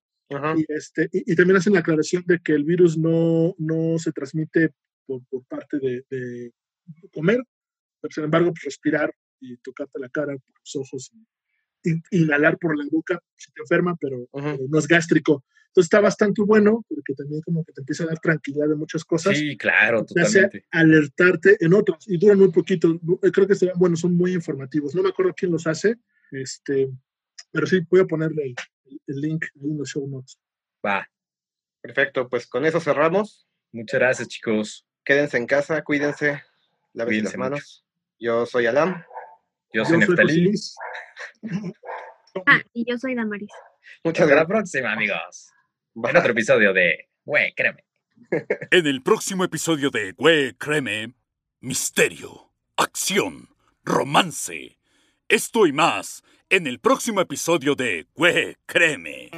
Y, 0.57 0.65
este, 0.69 1.09
y, 1.13 1.35
también 1.37 1.59
hacen 1.59 1.75
la 1.75 1.81
aclaración 1.81 2.25
de 2.27 2.39
que 2.41 2.53
el 2.53 2.65
virus 2.65 2.97
no, 2.97 3.55
no 3.59 3.99
se 3.99 4.13
transmite 4.13 4.71
por, 5.05 5.21
por 5.29 5.45
parte 5.45 5.79
de, 5.79 6.05
de 6.09 6.53
comer, 7.13 7.45
pero 8.03 8.13
sin 8.13 8.25
embargo, 8.25 8.51
pues, 8.53 8.65
respirar 8.65 9.15
y 9.41 9.57
tocarte 9.59 9.99
la 9.99 10.09
cara 10.09 10.35
por 10.37 10.59
los 10.59 10.77
ojos 10.77 11.11
y, 11.85 12.01
inhalar 12.11 12.59
por 12.59 12.77
la 12.77 12.85
boca 12.91 13.21
si 13.37 13.51
te 13.53 13.63
enferma, 13.63 13.97
pero, 14.01 14.29
no 14.69 14.79
es 14.79 14.87
gástrico. 14.87 15.45
Entonces 15.69 15.87
está 15.87 16.01
bastante 16.01 16.43
bueno 16.43 16.85
porque 16.87 17.15
también 17.15 17.41
como 17.41 17.65
que 17.65 17.73
te 17.73 17.81
empieza 17.81 18.05
a 18.05 18.09
dar 18.09 18.19
tranquilidad 18.19 18.69
de 18.69 18.75
muchas 18.75 19.05
cosas. 19.05 19.39
Sí, 19.39 19.57
claro, 19.57 20.05
totalmente. 20.05 20.67
alertarte 20.71 21.57
en 21.61 21.73
otros 21.73 22.05
y 22.07 22.19
duran 22.19 22.39
muy 22.39 22.53
poquito. 22.53 23.01
Creo 23.33 23.47
que 23.47 23.55
serán, 23.55 23.79
bueno, 23.79 23.97
son 23.97 24.15
muy 24.15 24.35
informativos. 24.35 24.95
No 24.95 25.03
me 25.03 25.09
acuerdo 25.09 25.33
quién 25.35 25.51
los 25.51 25.67
hace, 25.67 25.97
este, 26.31 26.91
pero 27.51 27.67
sí, 27.67 27.81
voy 27.89 28.01
a 28.01 28.05
ponerle 28.05 28.55
el, 29.07 29.21
link 29.21 29.47
en 29.55 29.79
los 29.79 29.89
show 29.89 30.07
notes. 30.07 30.39
Va. 30.85 31.09
Perfecto, 31.81 32.29
pues 32.29 32.47
con 32.47 32.67
eso 32.67 32.79
cerramos. 32.79 33.49
Muchas 33.73 33.99
gracias, 33.99 34.29
chicos. 34.29 34.87
Quédense 35.05 35.39
en 35.39 35.47
casa, 35.47 35.83
cuídense, 35.83 36.43
lávense 36.93 37.25
las 37.25 37.37
manos. 37.37 37.85
Yo 38.23 38.47
soy 38.47 38.67
Alam. 38.67 39.05
Yo 39.73 39.85
soy 39.85 39.99
Neftalí. 39.99 40.53
Ah, 42.47 42.61
y 42.73 42.89
yo 42.89 42.97
soy 42.97 43.17
Damaris. 43.17 43.51
Muchas 44.05 44.23
Hasta 44.23 44.37
la 44.37 44.45
gracias. 44.45 44.47
próxima, 44.47 44.93
amigos. 44.93 45.51
En 45.97 46.03
Bye. 46.03 46.19
otro 46.19 46.31
episodio 46.31 46.73
de 46.73 47.09
Güey, 47.25 47.53
créeme. 47.55 47.85
En 48.71 48.87
el 48.87 49.03
próximo 49.03 49.43
episodio 49.43 49.91
de 49.91 50.13
Güey, 50.13 50.55
créeme, 50.55 51.15
misterio, 51.61 52.53
acción, 52.77 53.49
romance. 53.83 54.79
Esto 55.29 55.67
y 55.67 55.73
más 55.73 56.23
en 56.49 56.69
el 56.69 56.79
próximo 56.79 57.21
episodio 57.21 57.75
de 57.75 58.07
Güey, 58.15 58.57
créeme. 58.67 59.31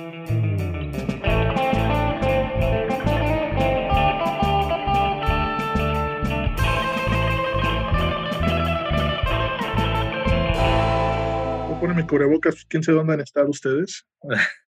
Cubrebocas. 12.06 12.64
¿Quién 12.68 12.82
sabe 12.82 12.98
dónde 12.98 13.14
han 13.14 13.20
estado 13.20 13.48
ustedes? 13.50 14.06